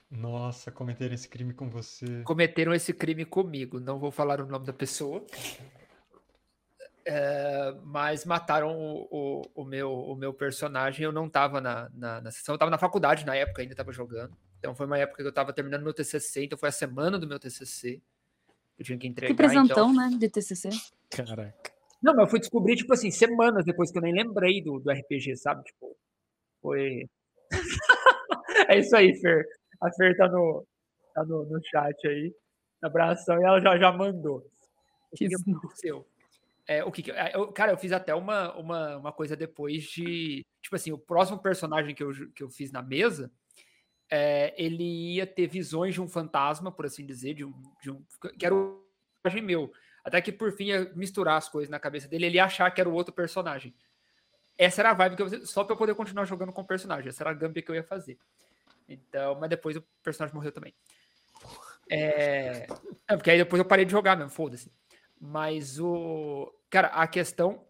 [0.10, 2.24] Nossa, cometeram esse crime com você.
[2.24, 3.80] Cometeram esse crime comigo.
[3.80, 5.26] Não vou falar o nome da pessoa.
[7.06, 11.04] É, mas mataram o, o, o meu, o meu personagem.
[11.04, 13.92] Eu não tava na, na, na sessão, eu tava na faculdade na época, ainda tava
[13.92, 14.36] jogando.
[14.60, 17.28] Então foi uma época que eu tava terminando meu TCC, então foi a semana do
[17.28, 18.02] meu TCC.
[18.80, 19.34] Eu tinha que entregar.
[19.34, 20.10] Que presentão, então...
[20.10, 20.18] né?
[20.18, 20.70] De TCC.
[21.10, 21.74] Caraca.
[22.02, 24.92] Não, mas eu fui descobrir, tipo assim, semanas depois que eu nem lembrei do, do
[24.92, 25.64] RPG, sabe?
[25.64, 25.96] Tipo,
[26.62, 27.10] foi.
[28.70, 29.46] é isso aí, Fer.
[29.82, 30.66] A Fer tá no,
[31.14, 32.34] tá no, no chat aí.
[32.82, 34.46] Abração, e ela já, já mandou.
[35.16, 36.06] Que aconteceu?
[36.68, 40.46] É, o que, que eu, cara, eu fiz até uma, uma, uma coisa depois de.
[40.62, 43.32] Tipo assim, o próximo personagem que eu, que eu fiz na mesa,
[44.10, 48.04] é, ele ia ter visões de um fantasma, por assim dizer, de um, de um
[48.38, 48.82] que era o
[49.22, 49.72] personagem meu.
[50.04, 52.80] Até que por fim ia misturar as coisas na cabeça dele, ele ia achar que
[52.80, 53.74] era o outro personagem.
[54.58, 57.10] Essa era a vibe que eu só para eu poder continuar jogando com o personagem.
[57.10, 58.18] Essa era a gambia que eu ia fazer.
[58.88, 60.74] Então, mas depois o personagem morreu também.
[61.90, 62.68] É,
[63.08, 64.72] é porque aí depois eu parei de jogar mesmo, foda-se.
[65.26, 66.54] Mas o.
[66.70, 67.66] Cara, a questão.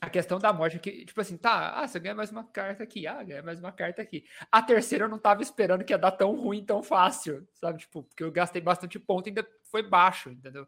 [0.00, 2.84] A questão da morte é que, tipo assim, tá, ah, você ganha mais uma carta
[2.84, 4.24] aqui, ah, ganha mais uma carta aqui.
[4.50, 7.80] A terceira eu não tava esperando que ia dar tão ruim, tão fácil, sabe?
[7.80, 10.66] Tipo, porque eu gastei bastante ponto e ainda foi baixo, entendeu?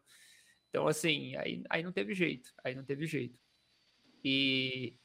[0.69, 2.53] Então, assim, aí, aí não teve jeito.
[2.63, 3.39] Aí não teve jeito.
[4.23, 4.95] E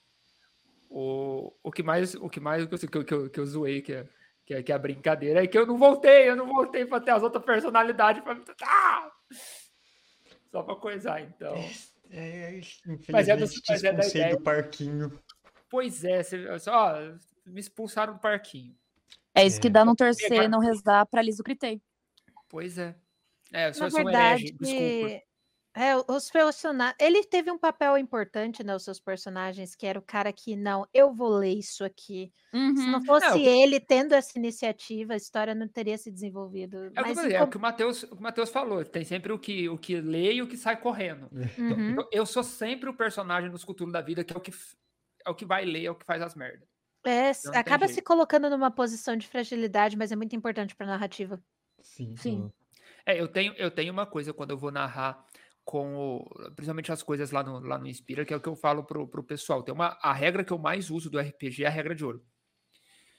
[0.91, 3.95] o, o que mais, o que mais que eu, que eu, que eu zoei, que
[3.95, 4.09] é,
[4.45, 7.01] que, é, que é a brincadeira, é que eu não voltei, eu não voltei pra
[7.01, 8.39] ter as outras personalidades pra.
[8.63, 9.11] Ah!
[10.51, 11.55] Só pra coisar, então.
[12.11, 14.37] É, infelizmente, Mas é do- mas é da ideia.
[14.37, 15.19] do parquinho.
[15.69, 16.95] Pois é, você, só
[17.47, 18.75] me expulsaram do parquinho.
[19.35, 19.71] É isso que É.
[19.71, 21.83] dá não torcer, não rezar pra Liso Critei.
[22.49, 22.95] Pois é.
[23.53, 25.23] É, eu sou, Na eu sou um verdade, herege, desculpa.
[25.79, 26.97] É, os personagens.
[27.01, 28.75] Ele teve um papel importante, né?
[28.75, 32.33] Os seus personagens, que era o cara que, não, eu vou ler isso aqui.
[32.75, 32.91] Se Uhum.
[32.91, 36.93] não fosse É, o- ele tendo essa iniciativa, a história não teria se desenvolvido.
[36.95, 38.85] É o que, Mas falei, em é o que o Matheus, o Matheus falou.
[38.85, 41.29] Tem sempre o que, o que lê e o que sai correndo.
[41.59, 41.91] Então, Uhum.
[41.91, 44.51] então, eu sou sempre o personagem dos Cthulhu da vida que é o que,
[45.27, 46.69] é o que vai ler, é o que faz as merdas.
[47.07, 50.91] É, não acaba se colocando numa posição de fragilidade, mas é muito importante para a
[50.91, 51.43] narrativa.
[51.81, 52.17] Sim.
[52.17, 52.51] Sim.
[53.07, 55.27] É, eu tenho, eu tenho uma coisa quando eu vou narrar
[55.69, 56.25] com o,
[56.57, 59.07] principalmente as coisas lá no, lá no Inspira, que é o que eu falo pro,
[59.07, 59.63] pro pessoal.
[59.63, 62.25] Tem uma, a regra que eu mais uso do RPG é a regra de ouro.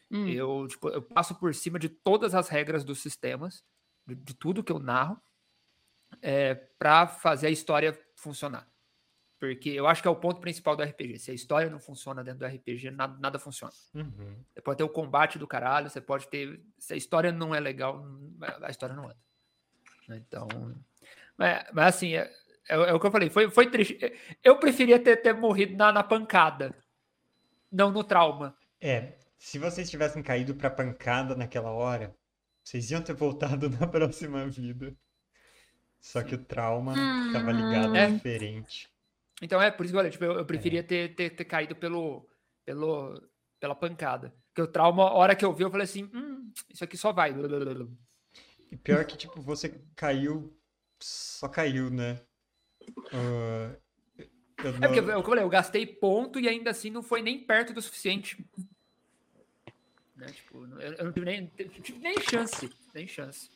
[0.10, 0.28] Hum.
[0.28, 3.64] Eu, tipo, eu passo por cima de todas as regras dos sistemas,
[4.04, 5.22] de, de tudo que eu narro,
[6.24, 8.68] é, para fazer a história funcionar.
[9.40, 11.20] Porque eu acho que é o ponto principal do RPG.
[11.20, 13.74] Se a história não funciona dentro do RPG, nada, nada funciona.
[13.94, 14.44] Uhum.
[14.52, 16.60] Você pode ter o combate do caralho, você pode ter.
[16.80, 18.04] Se a história não é legal,
[18.64, 19.22] a história não anda.
[20.08, 20.48] Né, Então.
[21.40, 22.30] Mas, mas assim, é,
[22.68, 23.98] é, é o que eu falei, foi, foi triste.
[24.44, 26.76] Eu preferia ter, ter morrido na, na pancada,
[27.72, 28.54] não no trauma.
[28.82, 32.14] É, se vocês tivessem caído pra pancada naquela hora,
[32.62, 34.94] vocês iam ter voltado na próxima vida.
[36.02, 36.94] Só que o trauma
[37.28, 38.12] estava ligado É.
[38.12, 38.90] diferente.
[39.42, 42.30] Então é por isso que eu tipo, eu, eu preferia ter, ter, ter caído pelo,
[42.66, 43.22] pelo,
[43.62, 44.34] pela pancada.
[44.48, 47.14] Porque o trauma, a hora que eu vi, eu falei assim: hum, isso aqui só
[47.14, 47.34] vai.
[48.72, 50.54] E pior que, tipo, você caiu,
[51.02, 52.22] só caiu, né?
[53.14, 53.76] Ah,
[54.18, 56.90] eu É porque, não- é o que eu falei, eu gastei ponto e ainda assim
[56.90, 58.44] não foi nem perto do suficiente.
[60.16, 62.70] Né, tipo, eu, eu não tive nem, tive nem chance.
[62.94, 63.50] Nem chance.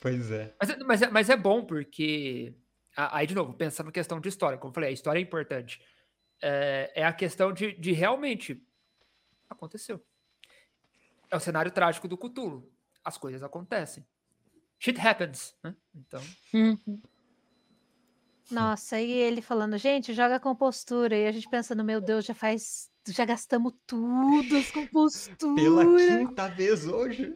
[0.00, 0.54] Pois é.
[0.60, 2.54] Mas, é- mas, é, mas é bom porque.
[2.96, 5.80] Aí, de novo, pensando na questão de história, como eu falei, a história é importante.
[6.42, 8.62] É, é a questão de, de realmente.
[9.48, 10.04] Aconteceu.
[11.30, 12.70] É o cenário trágico do Cthulhu.
[13.02, 14.06] As coisas acontecem.
[14.84, 15.74] Shit happens, né?
[15.96, 16.20] Então.
[16.52, 17.00] Uhum.
[18.50, 21.16] Nossa, e ele falando, gente, joga com postura.
[21.16, 22.90] E a gente pensando, meu Deus, já faz.
[23.08, 25.54] Já gastamos tudo as com postura.
[25.54, 27.34] Pela quinta vez hoje.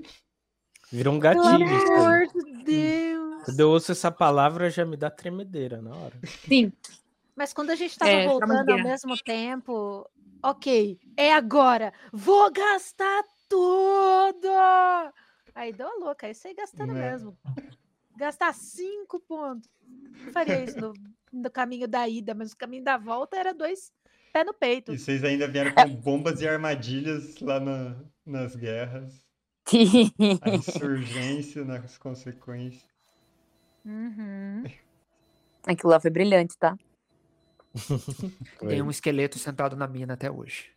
[0.92, 1.66] Virou um Pelo gatilho.
[1.66, 1.84] aí.
[1.86, 3.44] amor de Deus.
[3.46, 6.20] Quando eu ouço essa palavra, já me dá tremedeira na hora.
[6.46, 6.70] Sim.
[7.34, 10.06] Mas quando a gente tava É, voltando ao mesmo tempo,
[10.42, 11.94] ok, é agora.
[12.12, 14.48] Vou gastar tudo!
[15.58, 17.10] Aí deu a louca, aí saí gastando Né?
[17.10, 17.36] mesmo.
[18.16, 19.68] Gastar cinco pontos.
[20.24, 20.92] Não faria isso no,
[21.32, 23.92] no caminho da ida, mas o caminho da volta era dois
[24.32, 24.92] pé no peito.
[24.92, 29.20] E vocês ainda vieram com bombas e armadilhas lá na- nas guerras.
[30.42, 32.86] A insurgência nas consequências.
[33.84, 34.62] Uhum.
[35.66, 36.78] Aquilo lá foi brilhante, tá?
[38.68, 40.70] Tem um esqueleto sentado na mina até hoje.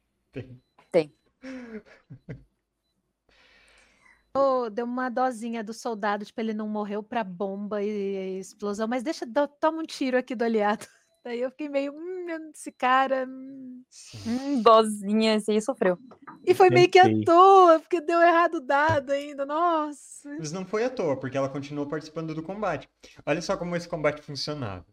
[4.36, 8.88] Ô, deu uma dosinha do soldado, tipo, ele não morreu pra bomba e, e explosão,
[8.88, 10.86] mas deixa, dá- toma um tiro aqui do aliado.
[11.24, 13.26] Daí eu fiquei meio, hum, esse cara.
[13.28, 13.84] hum.
[14.26, 15.98] Hum, dozinha, esse aí sofreu.
[16.46, 19.46] E foi meio que à toa, porque deu errado o dado ainda.
[19.46, 20.30] Nossa.
[20.38, 22.90] Mas não foi à toa, porque ela continuou participando do combate.
[23.26, 24.86] Olha só como esse combate funcionava.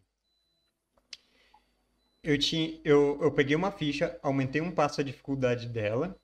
[2.23, 6.17] Eu tinha, eu, eu peguei uma ficha, aumentei um passo a dificuldade dela,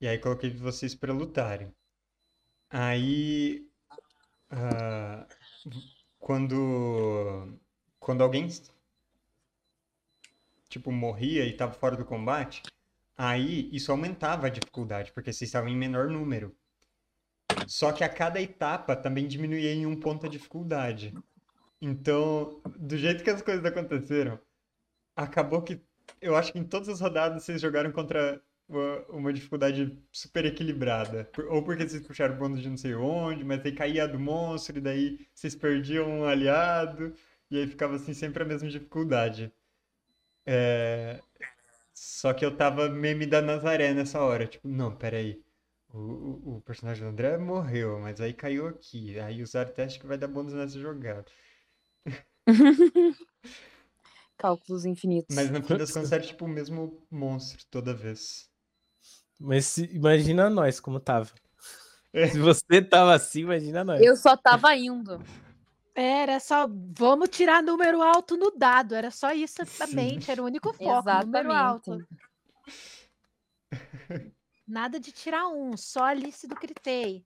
[0.00, 1.72] e aí coloquei vocês para lutarem.
[2.70, 3.68] Aí,
[4.50, 5.26] ah,
[6.18, 7.58] quando,
[7.98, 8.48] quando alguém,
[10.68, 12.62] tipo, morria e estava fora do combate,
[13.16, 16.56] aí isso aumentava a dificuldade, porque vocês estavam em menor número.
[17.66, 21.12] Só que a cada etapa também diminuía em um ponto a dificuldade.
[21.80, 24.38] Então, do jeito que as coisas aconteceram,
[25.16, 25.80] acabou que
[26.20, 31.30] eu acho que em todas as rodadas vocês jogaram contra uma, uma dificuldade super equilibrada.
[31.48, 34.80] Ou porque vocês puxaram bônus de não sei onde, mas aí caía do monstro, e
[34.80, 37.12] daí vocês perdiam um aliado,
[37.50, 39.52] e aí ficava assim sempre a mesma dificuldade.
[40.46, 41.20] É,
[41.94, 45.42] Só que eu tava meme da Nazaré nessa hora, tipo, não, peraí.
[45.92, 49.18] O, o, o personagem do André morreu, mas aí caiu aqui.
[49.20, 51.26] Aí usaram teste que vai dar bônus nessa jogada.
[54.36, 55.36] Cálculos infinitos.
[55.36, 58.49] Mas no fim das contas era tipo o mesmo monstro toda vez.
[59.40, 61.30] Mas se- imagina nós como tava.
[62.12, 62.28] É.
[62.28, 64.00] Se você tava assim, imagina nós.
[64.00, 65.18] Eu só tava indo.
[65.94, 68.94] Era só, vamos tirar número alto no dado.
[68.94, 69.62] Era só isso Sim.
[69.62, 70.30] exatamente.
[70.30, 71.92] Era o único foco, número alto.
[71.92, 72.20] Exatamente.
[74.66, 77.24] Nada de tirar um, só a Alice do Critei.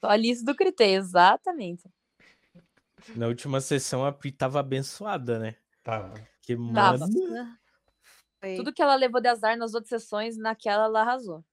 [0.00, 1.88] Só a Alice do Crité, exatamente.
[3.16, 5.56] Na última sessão a Pri tava abençoada, né?
[5.82, 6.14] Tava.
[6.42, 7.06] Que, Tava.
[8.40, 11.44] Foi- Tudo que ela levou de azar nas outras sessões, naquela ela arrasou.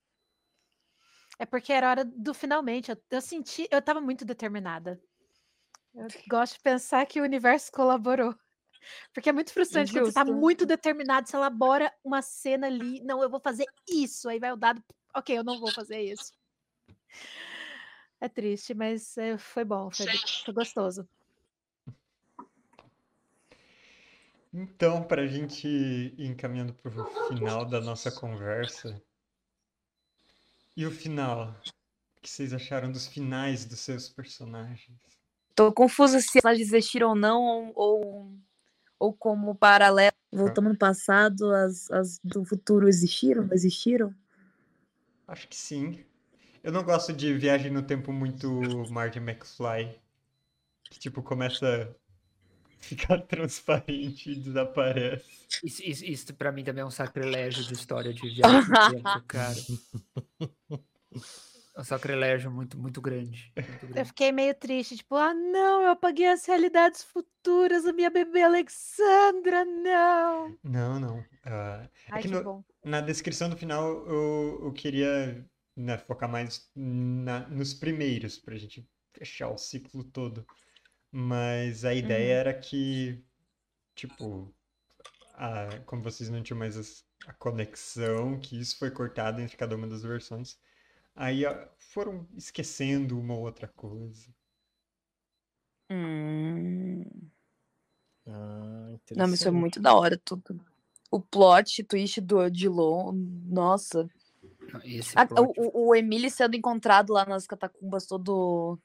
[1.38, 2.92] É porque era hora do finalmente.
[2.92, 5.02] Eu, eu senti, eu tava muito determinada.
[5.94, 8.36] Eu gosto de pensar que o universo colaborou.
[9.14, 13.02] Porque é muito frustrante quando você tá muito determinado, você elabora uma cena ali.
[13.04, 14.30] Não, eu vou fazer isso.
[14.30, 14.84] Aí vai o dado.
[15.16, 16.34] Ok, eu não vou fazer isso.
[18.20, 20.06] É triste, mas é, foi bom, foi,
[20.44, 21.08] foi gostoso.
[24.58, 29.04] Então, pra gente ir encaminhando pro final da nossa conversa.
[30.78, 31.54] E o final?
[32.18, 34.98] O que vocês acharam dos finais dos seus personagens?
[35.54, 38.40] Tô confusa se elas existiram ou não, ou, ou,
[38.98, 40.16] ou como paralelo.
[40.32, 43.44] Voltamos no passado, as, as do futuro existiram?
[43.44, 44.16] Não existiram?
[45.28, 46.06] Acho que sim.
[46.64, 48.50] Eu não gosto de viagem no tempo muito
[48.90, 50.00] Marty McFly.
[50.90, 51.94] Que tipo, começa
[52.86, 55.26] a ficar transparente e desaparece.
[55.64, 59.24] Isso, isso, isso pra mim também é um sacrilégio de história de viagem no tempo,
[59.28, 59.56] cara.
[61.78, 63.52] É um sacrilégio muito, muito grande.
[63.58, 64.08] muito Eu grande.
[64.10, 69.66] fiquei meio triste, tipo, ah, não, eu apaguei as realidades futuras da minha bebê Alexandra,
[69.66, 70.58] não.
[70.64, 71.18] Não, não.
[71.46, 72.64] É Ai, que que no- bom.
[72.84, 78.88] na descrição do final eu, eu queria né, focar mais na- nos primeiros, pra gente
[79.14, 80.46] fechar o ciclo todo.
[81.18, 82.40] Mas a ideia Uhum.
[82.42, 83.24] era que,
[83.96, 84.54] tipo,
[85.36, 89.78] a- como vocês não tinham mais as- a conexão, que isso foi cortado entre cada
[89.78, 90.60] uma das versões,
[91.16, 94.28] aí ó, foram esquecendo uma ou outra coisa.
[95.90, 97.06] Hum.
[98.28, 100.60] Ah, Não, mas foi muito da hora tudo.
[101.10, 103.14] O plot twist do Odilon,
[103.46, 104.10] nossa.
[105.16, 108.78] A- plot- o, o, o Emily sendo encontrado lá nas catacumbas todo.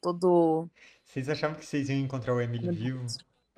[0.00, 0.68] Todo.
[1.04, 3.04] Vocês achavam que vocês iam encontrar o Emily vivo?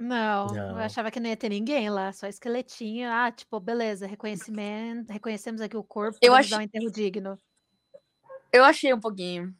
[0.00, 0.78] Não, eu Não.
[0.78, 3.08] achava que não ia ter ninguém lá, só esqueletinho.
[3.10, 7.38] Ah, tipo, beleza, reconhecimento, reconhecemos aqui o corpo, Eu vamos ach- dar um enterro digno.
[8.52, 9.54] Eu achei um pouquinho.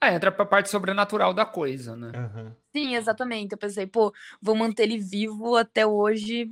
[0.00, 2.10] Ah, entra pra parte sobrenatural da coisa, né?
[2.14, 2.56] Aham.
[2.74, 3.52] Sim, exatamente.
[3.52, 4.12] Eu pensei, pô,
[4.42, 6.50] vou manter ele vivo até hoje.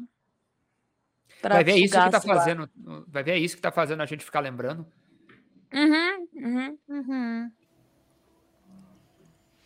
[1.43, 2.39] Pra Vai ver isso que tá sei lá.
[2.39, 2.71] fazendo.
[3.09, 4.87] Vai ver isso que tá fazendo a gente ficar lembrando.
[5.75, 6.79] Uhum, uhum.
[6.89, 7.53] Uhum.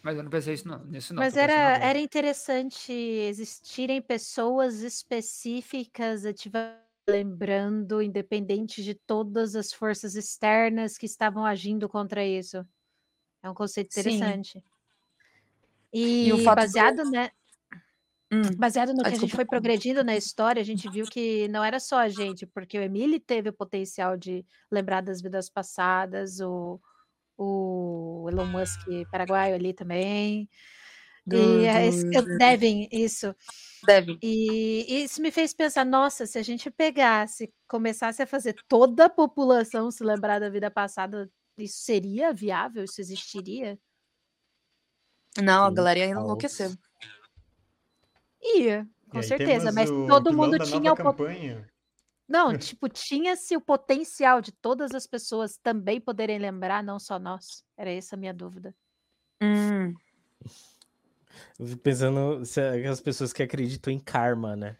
[0.09, 1.23] Mas eu não pensei isso não, nisso não.
[1.23, 10.97] Mas era, era interessante existirem pessoas específicas ativa- lembrando, independente de todas as forças externas
[10.97, 12.67] que estavam agindo contra isso.
[13.43, 14.01] É um conceito Sim.
[14.01, 14.65] interessante.
[15.93, 17.31] E E, o fato do- baseado, né,
[18.33, 18.55] Hum.
[18.57, 19.37] baseado no Ah, que a gente desculpa.
[19.37, 22.83] foi progredindo na história, a gente viu que não era só a gente, porque o
[22.83, 26.81] Emile teve o potencial de lembrar das vidas passadas, o,
[27.39, 30.49] o Elon Musk paraguaio ali também.
[31.31, 33.35] E é esse- eu- devem, isso.
[33.87, 34.19] Devem.
[34.23, 39.11] E isso me fez pensar, nossa, se a gente pegasse, começasse a fazer toda a
[39.11, 42.83] população se lembrar da vida passada, isso seria viável?
[42.85, 43.79] Isso existiria?
[45.43, 46.71] Não, a galera ia enlouquecer.
[48.43, 51.69] Ia, E com certeza, mas o todo mundo tinha o campanha.
[52.29, 57.65] Não, tipo, tinha-se o potencial de todas as pessoas também poderem lembrar, não só nós.
[57.77, 58.75] Era essa a minha dúvida.
[59.43, 59.95] Hum.
[61.83, 64.77] Pensando se é aquelas pessoas que acreditam em karma, né?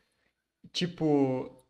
[0.73, 1.65] Tipo,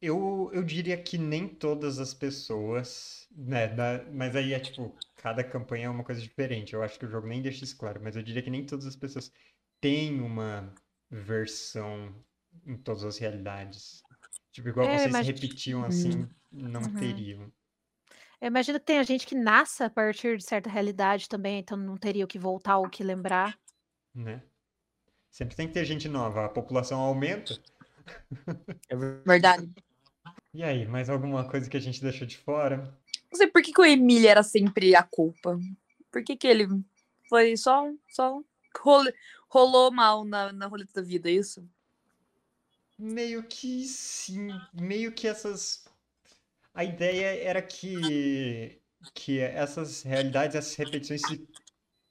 [0.00, 3.68] eu, eu diria que nem todas as pessoas, né?
[3.68, 6.74] da- mas aí é tipo, cada campanha é uma coisa diferente.
[6.74, 8.86] Eu acho que o jogo nem deixa isso claro, mas eu diria que nem todas
[8.86, 9.30] as pessoas
[9.80, 10.74] têm uma
[11.10, 12.14] versão
[12.66, 14.02] em todas as realidades.
[14.52, 16.94] Tipo, igual É, vocês imagino- repetiam assim, não Uhum.
[16.94, 17.52] teriam,
[18.40, 21.96] Eu imagino que tem gente que nasce a partir de certa realidade também, então não
[21.96, 23.58] teria o que voltar ou o que lembrar.
[24.14, 24.42] né?
[25.30, 27.56] Sempre tem que ter gente nova, a população aumenta.
[28.90, 29.72] É ver- Verdade.
[30.52, 32.78] E aí, mais alguma coisa que a gente deixou de fora?
[33.30, 35.58] Não sei por que, que o Emílio era sempre a culpa.
[36.10, 36.66] Por que, que ele
[37.30, 37.88] foi só.
[38.10, 38.42] só
[39.48, 41.66] rolou mal na, na roleta da vida, é isso?
[43.04, 45.84] Meio que sim, meio que essas.
[46.74, 48.82] A ideia era que,
[49.14, 51.48] que essas realidades, essas repetições se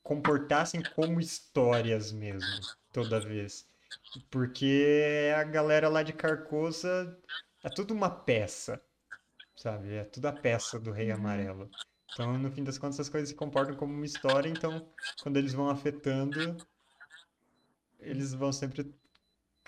[0.04, 3.70] comportassem como histórias mesmo, toda vez.
[4.30, 7.22] Porque a galera lá de Carcosa
[7.64, 8.84] é tudo uma peça,
[9.56, 9.94] sabe?
[9.96, 11.74] É tudo a peça do Rei Amarelo.
[12.12, 15.54] Então, no fim das contas, as coisas se comportam como uma história, então, quando eles
[15.54, 16.68] vão afetando,
[18.00, 18.94] eles vão sempre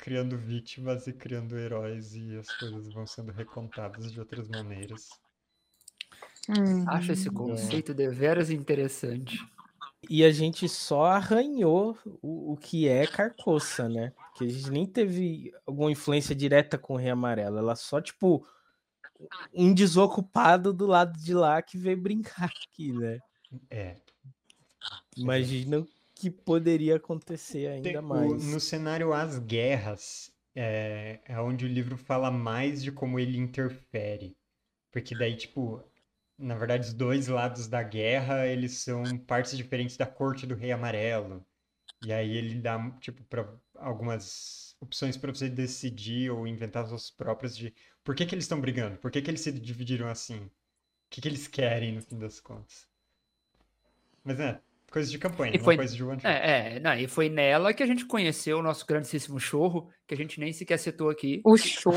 [0.03, 5.11] criando vítimas e criando heróis e as coisas vão sendo recontadas de outras maneiras.
[6.49, 6.83] Hum.
[6.89, 9.39] Acho esse conceito deveras interessante.
[10.09, 14.11] E a gente só arranhou o, o que é Carcoça, né?
[14.35, 17.57] Que a gente nem teve alguma influência direta com o Rei Amarelo.
[17.57, 18.45] Ela só, tipo,
[19.53, 23.19] um desocupado do lado de lá que veio brincar aqui, né?
[23.69, 23.95] É.
[25.15, 25.87] Imagina o
[26.23, 28.45] que poderia acontecer ainda Tem- mais.
[28.45, 34.37] no cenário As Guerras, é, é onde o livro fala mais de como ele interfere.
[34.89, 35.83] Porque daí, tipo,
[36.37, 40.71] na verdade, os dois lados da guerra, eles são partes diferentes da corte do Rei
[40.71, 41.45] Amarelo.
[42.05, 47.11] E aí ele dá, tipo, pra algumas opções para você decidir ou inventar as suas
[47.11, 48.95] próprias de por que que eles estão brigando?
[48.97, 50.45] Por que que eles se dividiram assim?
[50.45, 50.51] O
[51.09, 52.87] que que eles querem, no fim das contas?
[54.23, 54.61] Mas é,
[54.93, 56.27] coisa de campanha, E foi- coisa de one shot.
[56.27, 60.13] É, é, não, e foi nela que a gente conheceu o nosso grandíssimo chorro, que
[60.13, 61.41] a gente nem sequer citou aqui.
[61.43, 61.57] O.
[61.57, 61.93] Show.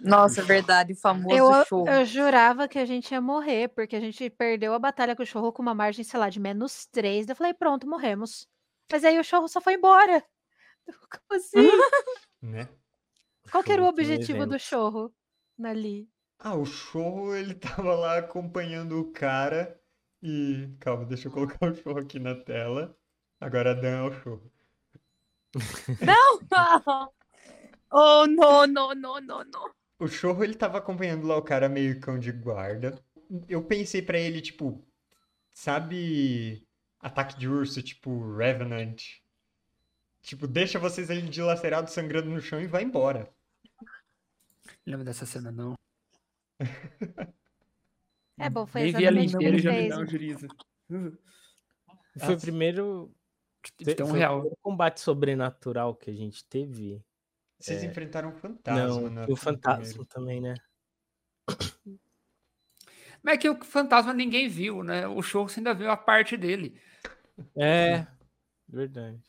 [0.00, 1.88] Nossa, é verdade, o famoso Eu, show.
[1.88, 5.26] eu jurava que a gente ia morrer, porque a gente perdeu a batalha com o
[5.26, 7.28] Chorro com uma margem, sei lá, de menos 3.
[7.28, 8.46] Eu falei, pronto, morremos.
[8.90, 10.22] Mas aí o Chorro só foi embora.
[11.10, 11.56] Como assim?
[12.40, 12.68] Né?
[13.50, 14.58] Qual que era o Chorro objetivo do.
[14.58, 15.12] Chorro
[15.64, 16.08] ali?
[16.38, 19.76] Ah, o Chorro, ele tava lá acompanhando o cara
[20.26, 20.74] e...
[20.80, 22.98] Calma, deixa eu colocar o Chorro aqui na tela.
[23.40, 24.52] Agora a Dan é o Chorro.
[27.92, 29.70] oh, não, não, não, não, não.
[30.00, 33.00] O Chorro, ele tava acompanhando lá o cara meio cão de guarda.
[33.48, 34.84] Eu pensei pra ele, tipo...
[35.52, 36.66] Sabe...
[37.00, 39.00] Ataque de urso, tipo Revenant?
[40.22, 43.32] Tipo, deixa vocês ali dilacerados, sangrando no chão e vai embora.
[44.84, 45.76] Lembra dessa cena, não?
[48.38, 50.06] É bom, foi Nem vi ela exatamente o que inteira já me dá um.
[52.18, 53.14] Foi o primeiro,
[54.04, 54.40] um o real.
[54.40, 57.04] primeiro combate sobrenatural que a gente teve.
[57.58, 57.86] Vocês É.
[57.86, 60.06] enfrentaram um fantasma Não, e o fantasma primeiro.
[60.06, 60.54] também, né?
[63.22, 65.06] Mas é que o fantasma ninguém viu, né?
[65.06, 66.80] O show você ainda viu a parte dele.
[67.56, 68.06] É,
[68.68, 69.22] verdade.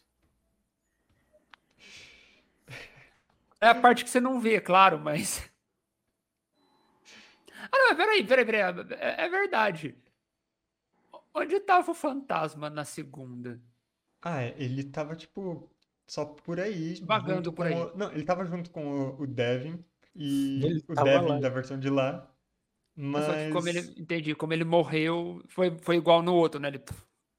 [3.62, 5.50] É a parte que você não vê, claro, mas.
[7.72, 8.62] Ah, não, peraí, peraí, peraí.
[9.00, 9.96] É, é verdade.
[11.34, 13.62] Onde tava o fantasma na segunda?
[14.22, 15.70] Ah, é, ele tava, tipo,
[16.08, 16.96] só por aí.
[17.04, 17.74] Vagando por aí.
[17.76, 19.84] o- Não, ele tava junto com o, o Devin.
[20.16, 21.40] E Ele o Devin lá.
[21.40, 22.28] da versão de lá.
[22.96, 26.70] Mas Só que como ele, entendi, como ele morreu, foi, foi igual no outro, né?
[26.70, 26.82] Ele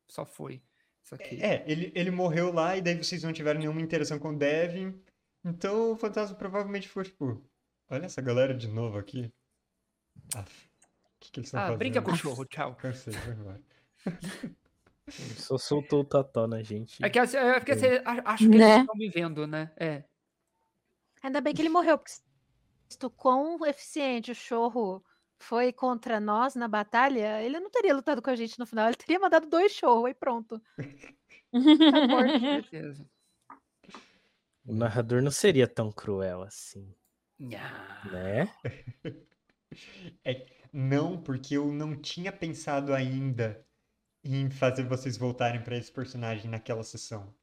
[0.06, 0.62] só foi.
[1.02, 1.42] Isso aqui.
[1.42, 4.94] É, ele, ele morreu lá e daí vocês não tiveram nenhuma interação com o Devin.
[5.44, 7.42] Então o fantasma provavelmente foi, tipo,
[7.90, 9.32] olha essa galera de novo aqui.
[10.34, 10.44] Ah, o
[11.20, 11.78] que, que eles estão Ah, fazendo?
[11.78, 12.74] brinca com o chorro, tchau.
[12.80, 13.62] Cansei, embora.
[14.06, 14.14] Ele
[15.36, 17.04] Só soltou o totó na gente.
[17.04, 18.80] É que assim, é porque você a- acha que eles Né?
[18.80, 19.72] estão me vendo, né?
[19.76, 20.04] É.
[21.22, 22.12] Ainda bem que ele morreu, porque
[22.88, 25.04] se tu quão eficiente o Chorro
[25.40, 28.96] foi contra nós na batalha, ele não teria lutado com a gente no final, ele
[28.96, 30.60] teria mandado dois shows e pronto.
[31.50, 32.38] Tá morto.
[32.38, 33.08] certeza.
[34.66, 36.94] O narrador não seria tão cruel assim,
[37.40, 38.02] Nha.
[38.12, 38.54] né?
[40.72, 43.64] Não, porque eu não tinha pensado ainda
[44.24, 47.34] em fazer vocês voltarem pra esse personagem naquela sessão.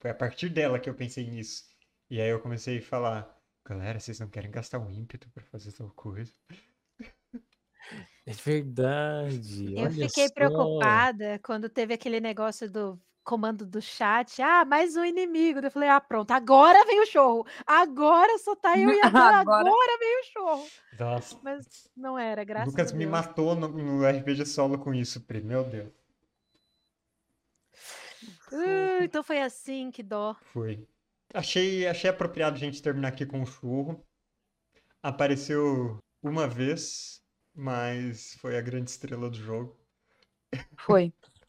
[0.00, 1.64] Foi a partir dela que eu pensei nisso.
[2.10, 5.72] E aí eu comecei a falar, galera, vocês não querem gastar um ímpeto pra fazer
[5.72, 6.32] tal coisa?
[8.26, 9.74] É verdade.
[9.74, 10.34] Eu olha fiquei só.
[10.34, 13.00] preocupada quando teve aquele negócio do
[13.30, 14.42] comando do chat.
[14.42, 15.60] Ah, mais um inimigo.
[15.60, 17.46] Eu falei, ah, pronto, agora vem o show.
[17.64, 19.36] Agora só tá eu e a Agora.
[19.36, 20.68] agora vem o show.
[20.98, 23.12] Nossa, Mas não era, graças Lucas a me Deus.
[23.12, 25.92] matou no, no RPG solo com isso, Pri, meu Deus.
[28.50, 30.34] Uh, então foi assim, que dó.
[30.52, 30.84] Foi.
[31.32, 34.04] Achei, achei apropriado a gente terminar aqui com o churro.
[35.00, 37.22] Apareceu uma vez,
[37.54, 39.78] mas foi a grande estrela do jogo.
[40.76, 41.12] Foi.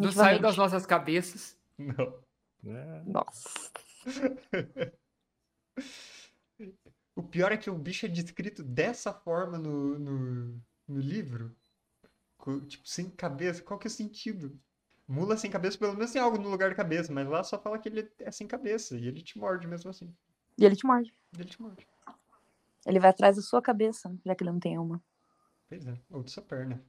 [0.00, 1.56] Não saiu das nossas cabeças.
[1.78, 2.14] Não.
[2.66, 3.02] É.
[3.06, 3.70] Nossa.
[7.20, 11.54] O pior é que o bicho é descrito dessa forma no, no, no livro.
[12.66, 13.62] Tipo, sem cabeça.
[13.62, 14.58] Qual que é o sentido?
[15.06, 17.78] Mula sem cabeça, pelo menos tem algo no lugar da cabeça, mas lá só fala
[17.78, 20.14] que ele é sem cabeça e ele te morde mesmo assim.
[20.56, 21.12] E ele te morde.
[21.36, 21.86] Ele te morde.
[22.86, 25.02] Ele vai atrás da sua cabeça, já que ele não tem uma.
[25.68, 26.82] Pois é, ou de sua perna.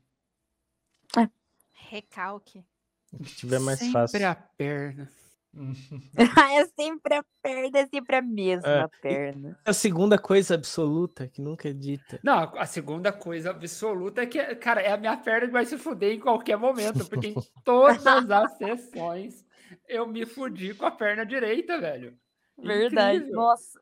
[1.73, 2.63] Recalque.
[3.11, 4.27] O que tiver mais Sempre fácil.
[4.27, 5.11] a perna.
[6.15, 8.87] é sempre a perna, é sempre a mesma É.
[9.01, 9.59] perna.
[9.65, 12.19] A segunda coisa absoluta que nunca é dita.
[12.23, 15.77] Não, a segunda coisa absoluta é que, cara, é a minha perna que vai se
[15.77, 17.35] fuder em qualquer momento, porque em
[17.65, 19.45] todas as sessões
[19.89, 22.17] eu me fudi com a perna direita, velho.
[22.57, 23.17] Verdade.
[23.17, 23.35] Incrível.
[23.35, 23.79] Nossa,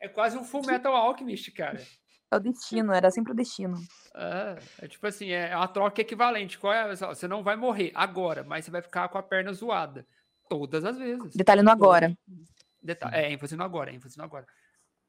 [0.00, 1.80] É quase um Full Metal Alchemist, cara.
[2.30, 3.76] É o destino, era sempre o destino.
[4.14, 6.58] É, é tipo assim, é uma troca equivalente.
[6.58, 6.94] Qual é?
[6.94, 10.06] Você não vai morrer agora, mas você vai ficar com a perna zoada.
[10.48, 11.34] Todas as vezes.
[11.34, 12.16] Detalhe no agora.
[12.82, 14.46] Deta- é, ênfase no agora, ênfase no agora.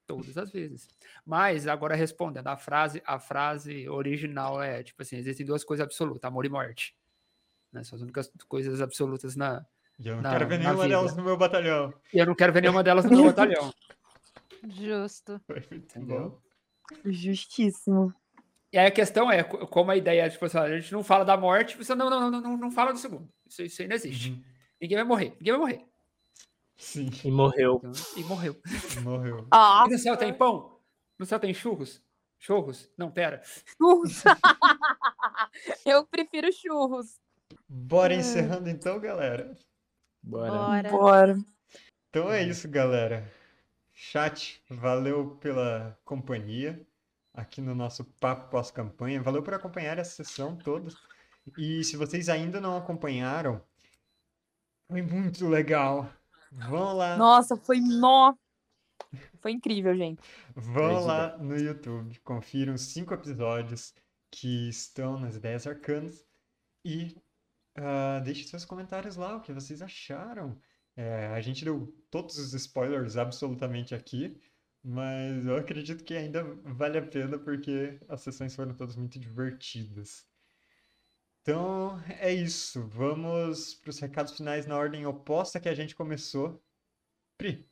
[0.05, 0.87] Todas as vezes.
[1.25, 6.23] Mas, agora respondendo, a frase, a frase original é, tipo assim, existem duas coisas absolutas,
[6.25, 6.95] amor e morte.
[7.71, 7.83] Né?
[7.83, 9.63] São as únicas coisas absolutas na...
[9.99, 10.87] E eu não Na- quero ver nenhuma vida.
[10.95, 11.93] delas no meu batalhão.
[12.13, 13.71] E eu não quero ver nenhuma delas no meu batalhão,
[14.67, 15.39] Justo.
[15.45, 16.29] Foi muito entendeu?
[16.31, 16.48] bom.
[17.05, 18.13] Justíssimo.
[18.71, 21.03] E aí a questão é, co- como a ideia é, tipo assim, a gente não
[21.03, 23.27] fala da morte, você não, não, não, não, não fala do segundo.
[23.47, 24.29] Isso, isso aí não existe.
[24.31, 24.43] Uhum.
[24.81, 25.85] Ninguém vai morrer, ninguém vai morrer.
[26.77, 27.77] Sim, E morreu.
[27.83, 28.55] Então, e morreu.
[29.03, 29.47] morreu.
[29.51, 30.79] Ah, E no céu tem pão?
[31.17, 32.01] No céu tem churros?
[32.37, 32.89] Churros?
[32.97, 33.41] Não, pera.
[33.77, 34.23] churros.
[35.85, 37.19] Eu prefiro churros.
[37.67, 39.57] Bora encerrando então, galera.
[40.23, 40.51] Bora.
[40.51, 40.89] Bora.
[40.89, 41.37] Bora.
[42.09, 43.29] Então é isso, galera.
[44.01, 46.87] Chat, valeu pela companhia
[47.33, 49.21] aqui no nosso papo pós-campanha.
[49.21, 50.89] Valeu por acompanhar essa sessão toda.
[51.57, 53.61] E se vocês ainda não acompanharam,
[54.87, 56.09] foi muito legal.
[56.49, 58.33] Vão lá, Nossa, foi nó.
[59.41, 60.21] Foi incrível, gente.
[60.55, 63.93] vão lá no YouTube, confiram os cinco episódios
[64.31, 66.25] que estão nas ideias arcanas
[66.85, 67.17] e
[67.75, 70.57] ah, deixem seus comentários lá, o que vocês acharam.
[70.99, 74.37] É, a gente deu todos os spoilers absolutamente aqui,
[74.83, 80.27] mas eu acredito que ainda vale a pena porque as sessões foram todas muito divertidas.
[81.41, 82.85] Então é isso.
[82.89, 86.61] Vamos para os recados finais na ordem oposta que a gente começou.
[87.37, 87.65] Pri,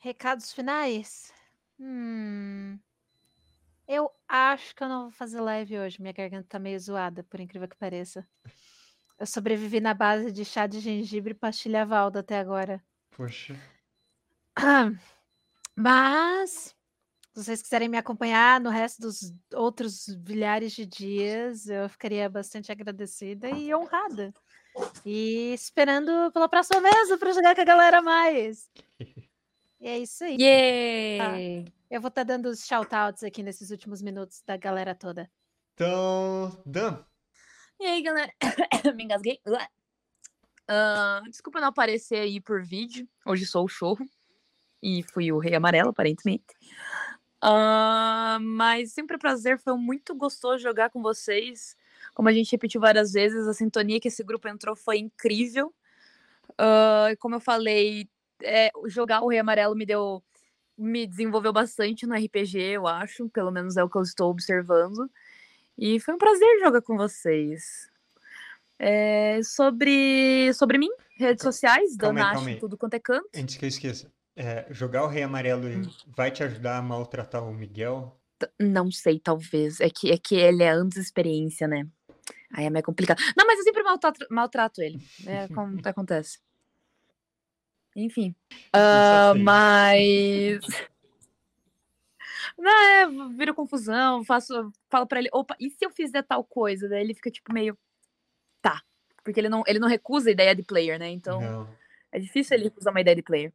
[0.00, 1.32] Recados finais?
[1.80, 2.78] Hum.
[3.88, 5.98] Eu acho que eu não vou fazer live hoje.
[5.98, 8.28] Minha garganta tá meio zoada, por incrível que pareça.
[9.18, 12.82] Eu sobrevivi na base de chá de gengibre e pastilha Valda até agora.
[13.16, 13.54] poxa.
[15.76, 16.74] Mas,
[17.32, 22.70] se vocês quiserem me acompanhar no resto dos outros milhares de dias, eu ficaria bastante
[22.70, 24.32] agradecida e honrada.
[25.04, 28.68] E esperando pela próxima vez para jogar com a galera a mais.
[29.80, 30.36] E é isso aí.
[30.40, 31.64] Yay!
[31.90, 35.30] Eu vou estar dando os shoutouts aqui nesses últimos minutos da galera toda.
[35.74, 37.04] Então, Dan,
[37.84, 38.32] E aí, galera?
[38.96, 39.38] Me engasguei.
[39.46, 39.68] Ué.
[40.66, 43.06] Ah, desculpa não aparecer aí por vídeo.
[43.26, 44.06] Hoje sou o Chorro.
[44.82, 46.46] E fui o Rei Amarelo, aparentemente.
[47.42, 49.58] Ah, mas sempre um prazer.
[49.58, 51.76] Foi muito gostoso jogar com vocês.
[52.14, 55.70] Como a gente repetiu várias vezes, a sintonia que esse grupo entrou foi incrível.
[56.58, 58.08] E como eu falei,
[58.42, 60.24] é, jogar o Rei Amarelo me deu.
[60.74, 63.28] Me desenvolveu bastante no RPG, eu acho.
[63.28, 65.06] Pelo menos é o que eu estou observando.
[65.76, 67.90] E foi um prazer jogar com vocês.
[68.78, 73.28] É, sobre, sobre mim, redes sociais, calma aí, Danache, tudo quanto é canto.
[73.34, 75.68] antes que eu esqueça, é, jogar o Rei Amarelo
[76.08, 78.18] vai te ajudar a maltratar o Miguel?
[78.38, 79.80] T- Não sei, talvez.
[79.80, 81.86] É que, é que ele é antes experiência, né?
[82.52, 83.20] Aí é meio complicado.
[83.36, 85.00] Não, mas eu sempre maltrato, maltrato ele.
[85.26, 86.38] É como acontece.
[87.96, 88.34] Enfim.
[89.32, 89.42] Sei.
[89.42, 90.60] mas.
[92.56, 96.88] Não, é, vira confusão, faço, falo pra ele, opa, e se eu fizer tal coisa?
[96.88, 97.76] Daí ele fica tipo meio.
[98.62, 98.82] Tá.
[99.24, 101.08] Porque ele não, ele não recusa a ideia de player, né?
[101.10, 101.68] Então Não.
[102.12, 103.52] é difícil ele recusar uma ideia de player.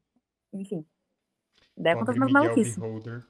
[0.51, 0.85] Enfim.
[1.77, 2.77] Daí acontece umas maluquices.
[2.77, 3.25] Beholder.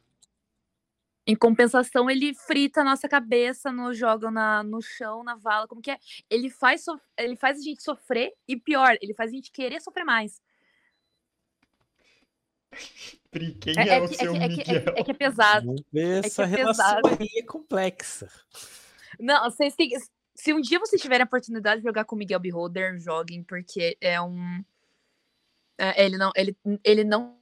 [1.28, 5.82] Em compensação, ele frita a nossa cabeça, nos joga na, no chão, na vala, como
[5.82, 6.00] que é?
[6.28, 9.80] Ele faz, sof- ele faz a gente sofrer e pior, ele faz a gente querer
[9.80, 10.41] sofrer mais.
[13.32, 14.76] Pri, quem É, é, é o que, é, seu é, que, Miguel?
[14.76, 15.76] é, que- é que é pesado.
[15.94, 17.18] Essa é relação pesado.
[17.22, 18.30] aí é complexa.
[19.20, 19.91] Não, vocês têm.
[20.36, 23.98] Se um dia vocês tiverem a oportunidade de jogar com o Miguel Beholder, joguem, porque
[24.00, 24.64] é um.
[25.78, 26.32] é, ele não.
[26.36, 27.38] Ele, ele não.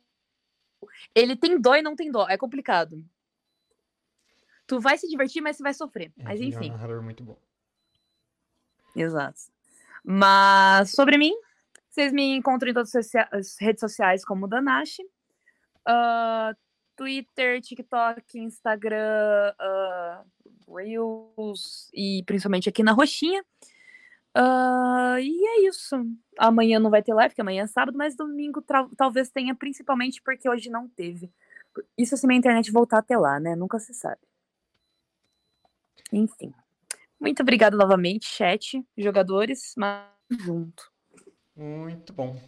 [1.14, 2.28] Ele tem dó e não tem dó.
[2.28, 3.04] É complicado.
[4.66, 6.12] Tu vai se divertir, mas você vai sofrer.
[6.20, 6.70] É, Mas ele é um enfim.
[6.72, 7.38] narrador muito bom.
[8.96, 9.40] Exato.
[10.04, 11.34] Mas sobre mim,
[11.90, 12.94] vocês me encontram em todas
[13.32, 15.04] as redes sociais como Danashi.
[15.88, 16.54] Ah,
[16.98, 20.24] Twitter, TikTok, Instagram, ah,
[20.68, 23.42] Reels e principalmente aqui na Roxinha.
[24.36, 25.96] Ah, e é isso.
[26.38, 28.62] Amanhã não vai ter live, porque amanhã é sábado, mas domingo
[28.98, 31.32] talvez tenha, principalmente porque hoje não teve.
[31.98, 33.56] Isso se minha internet voltar até lá, né?
[33.56, 34.22] Nunca se sabe.
[36.12, 36.54] Enfim.
[37.20, 40.92] Muito obrigada novamente, chat, jogadores, mas junto.
[41.56, 42.40] Muito bom.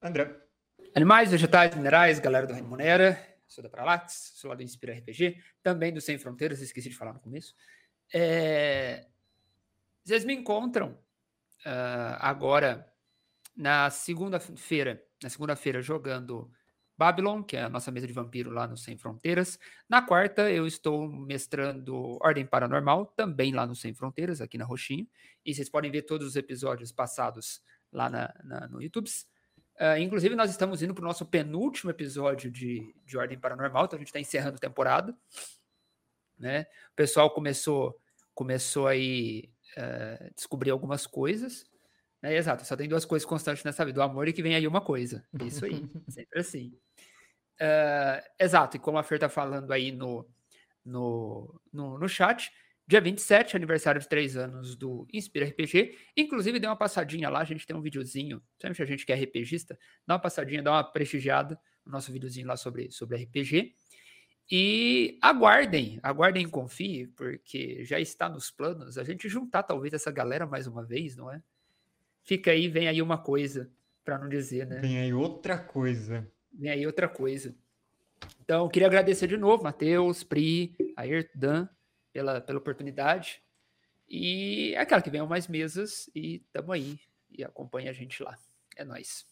[0.00, 0.51] André.
[0.94, 5.92] Animais, vegetais, minerais, galera do Remunera, sou da Paralax, sou lá do Inspira RPG, também
[5.92, 7.54] do Sem Fronteiras, esqueci de falar no começo.
[8.12, 9.06] É,
[10.04, 10.98] Vocês me encontram
[11.64, 12.86] ah, agora
[13.56, 16.50] na segunda-feira, na segunda-feira jogando
[16.96, 19.58] Babylon, que é a nossa mesa de vampiro lá no Sem Fronteiras.
[19.88, 25.06] Na quarta eu estou mestrando Ordem Paranormal, também lá no Sem Fronteiras, aqui na Roxinha,
[25.44, 29.08] e vocês podem ver todos os episódios passados lá na, na- no YouTube.
[29.78, 33.96] Ah, inclusive, nós estamos indo para o nosso penúltimo episódio de, de Ordem Paranormal, então
[33.96, 35.16] a gente está encerrando a temporada.
[36.38, 36.66] Né?
[36.92, 37.98] O pessoal começou,
[38.34, 41.64] começou aí a descobrir algumas coisas.
[42.20, 42.34] né?
[42.36, 44.80] Exato, só tem duas coisas constantes nessa vida: o amor e que vem aí uma
[44.80, 45.26] coisa.
[45.44, 45.72] Isso aí,
[46.08, 46.78] sempre assim.
[47.60, 50.28] Ah, exato, e como a Fer está falando aí no,
[50.84, 52.50] no, no, no chat,
[52.86, 55.96] Dia 27, aniversário de três anos do Inspira RPG.
[56.16, 58.42] Inclusive, dê uma passadinha lá, a gente tem um videozinho.
[58.60, 62.46] Sempre a gente que é RPGista, dá uma passadinha, dá uma prestigiada no nosso videozinho
[62.46, 63.74] lá sobre, sobre RPG.
[64.50, 70.10] E aguardem, aguardem e confiem, porque já está nos planos a gente juntar talvez essa
[70.10, 71.42] galera mais uma vez, não é?
[72.24, 73.70] Fica aí, vem aí uma coisa,
[74.04, 74.80] para não dizer, né?
[74.80, 76.30] Tem aí outra coisa.
[76.52, 77.54] Vem aí outra coisa.
[78.44, 81.66] Então, queria agradecer de novo, Matheus, Pri, Ayrton,
[82.12, 83.42] pela, pela oportunidade.
[84.08, 87.00] E é aquela que venham mais mesas e tamo aí.
[87.30, 88.38] E acompanha a gente lá.
[88.76, 89.24] É nóis.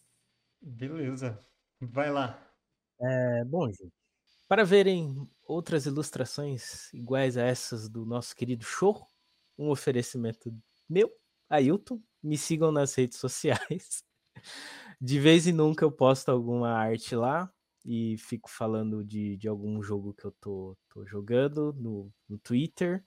[0.61, 1.39] Beleza.
[1.81, 2.51] Vai lá.
[3.01, 3.93] É, bom, gente.
[4.49, 9.07] Para verem outras ilustrações iguais a essas do nosso querido show,
[9.57, 10.53] um oferecimento
[10.89, 11.11] meu,
[11.49, 12.03] Ailton.
[12.23, 14.03] Me sigam nas redes sociais.
[15.01, 17.51] De vez em nunca eu posto alguma arte lá
[17.85, 23.05] e fico falando de, de algum jogo que eu tô, tô jogando no, no Twitter.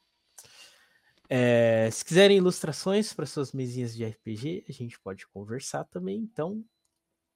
[1.29, 6.17] É, se quiserem ilustrações para suas mesinhas de RPG, a gente pode conversar também.
[6.19, 6.63] Então,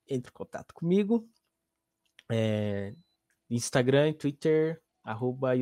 [0.07, 1.30] entre em contato comigo.
[2.32, 2.94] É,
[3.49, 5.53] Instagram e Twitter, arroba.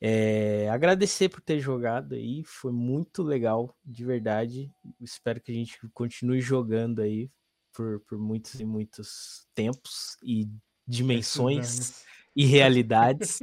[0.00, 4.74] É, agradecer por ter jogado aí, foi muito legal, de verdade.
[5.00, 7.30] Espero que a gente continue jogando aí
[7.72, 10.48] por, por muitos e muitos tempos e
[10.92, 12.04] dimensões
[12.36, 13.42] e realidades,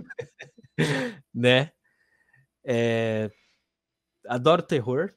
[1.34, 1.72] né?
[2.64, 3.32] É,
[4.28, 5.14] adoro terror.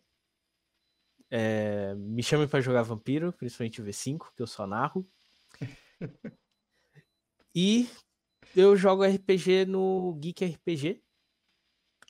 [1.31, 5.09] É, me chamem para jogar Vampiro, principalmente o V5, que eu só narro.
[7.55, 7.87] E
[8.57, 11.03] eu jogo RPG no Geek RPG.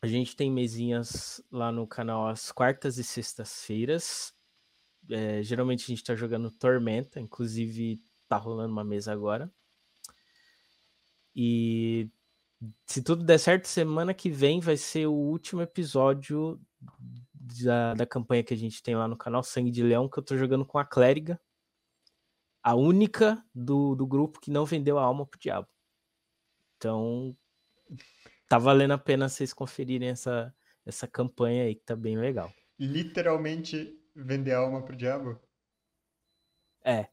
[0.00, 4.32] A gente tem mesinhas lá no canal às quartas e sextas-feiras.
[5.10, 9.52] É, geralmente a gente tá jogando Tormenta, inclusive tá rolando uma mesa agora.
[11.34, 12.10] E
[12.86, 16.60] se tudo der certo, semana que vem vai ser o último episódio
[17.62, 20.22] da, da campanha que a gente tem lá no canal Sangue de Leão, que eu
[20.22, 21.40] tô jogando com a Clériga.
[22.62, 25.68] A única do, do grupo que não vendeu a alma pro diabo.
[26.76, 27.36] Então,
[28.48, 30.54] tá valendo a pena vocês conferirem essa,
[30.86, 32.52] essa campanha aí, que tá bem legal.
[32.78, 35.40] Literalmente vender alma pro diabo?
[36.84, 37.11] É.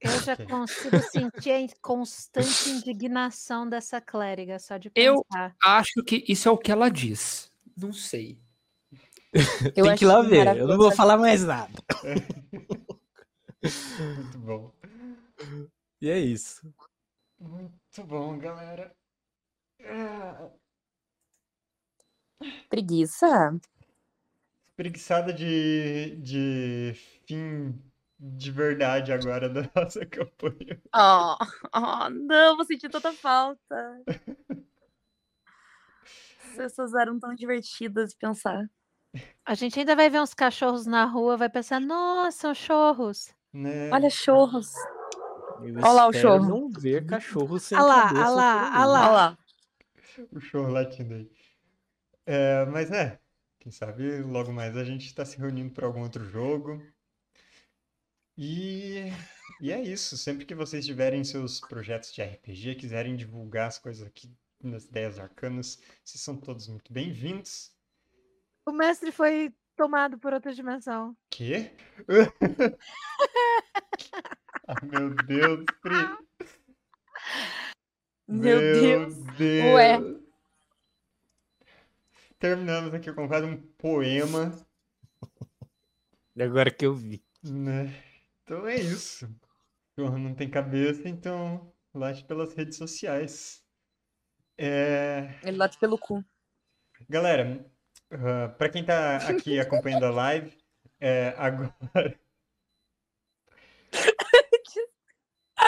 [0.00, 5.56] Eu já consigo sentir a constante indignação dessa clériga, só de Eu- pensar.
[5.62, 7.50] Acho que isso é o que ela diz.
[7.76, 8.40] Não sei.
[9.76, 10.56] Eu Tem que ir lá ver.
[10.56, 11.72] Eu não vou falar mais nada.
[13.62, 14.72] Muito bom.
[16.00, 16.72] E é isso.
[17.38, 18.94] Muito bom, galera.
[22.68, 23.58] Preguiça?
[24.76, 26.92] Preguiçada de, de
[27.26, 27.78] fim
[28.18, 30.80] de verdade agora da nossa campanha.
[30.94, 31.36] Oh,
[31.74, 34.02] oh, não, vou sentir tanta falta.
[36.50, 38.68] As pessoas eram tão divertidas de pensar.
[39.44, 43.32] A gente ainda vai ver uns cachorros na rua, vai pensar, nossa, são chorros.
[43.52, 43.90] Né?
[43.90, 44.72] Olha, chorros.
[45.62, 46.48] Eu Olha lá o chorro.
[46.48, 48.86] não ver cachorro sem Ah lá, ah lá, ah aí.
[48.86, 49.00] lá.
[49.00, 49.38] Olha lá.
[50.32, 51.30] O show latindo aí.
[52.26, 53.18] É, mas é,
[53.58, 56.82] quem sabe logo mais a gente está se reunindo para algum outro jogo.
[58.40, 59.10] E,
[59.60, 60.16] e é isso.
[60.16, 64.32] Sempre que vocês tiverem seus projetos de RPG, quiserem divulgar as coisas aqui
[64.62, 67.72] nas ideias arcanas, vocês são todos muito bem-vindos.
[68.64, 71.16] O mestre foi tomado por outra dimensão.
[71.28, 71.72] Quê?
[74.70, 75.96] Ah, meu Deus, Pri.
[78.28, 79.14] Meu Deus.
[79.38, 79.74] Deus.
[79.74, 79.98] Ué.
[82.38, 84.54] Terminamos aqui com quase um poema,
[86.36, 87.24] E agora que eu vi.
[87.42, 88.07] né?
[88.48, 89.26] Então é isso.
[89.98, 93.62] O Johan não tem cabeça, então late pelas redes sociais.
[94.56, 96.24] É, Ele late pelo cu.
[97.10, 97.70] Galera,
[98.10, 100.56] ah, pra quem tá aqui acompanhando a live,
[100.98, 101.74] é, agora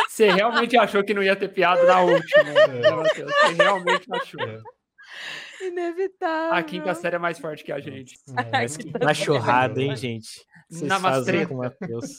[0.08, 2.90] Você realmente achou que não ia ter piada na última, né, É.
[2.90, 3.30] Matheus?
[3.34, 4.40] Você realmente achou.
[4.40, 4.62] É,
[5.66, 6.54] Inevitável.
[6.56, 8.14] A quinta série é mais forte que a gente.
[8.50, 10.48] mas- Na chorrada, hein, gente?
[10.70, 11.48] Vocês Namastê.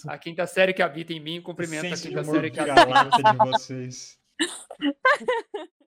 [0.08, 4.20] A quinta série que habita em mim cumprimenta a quinta série que habita em vocês.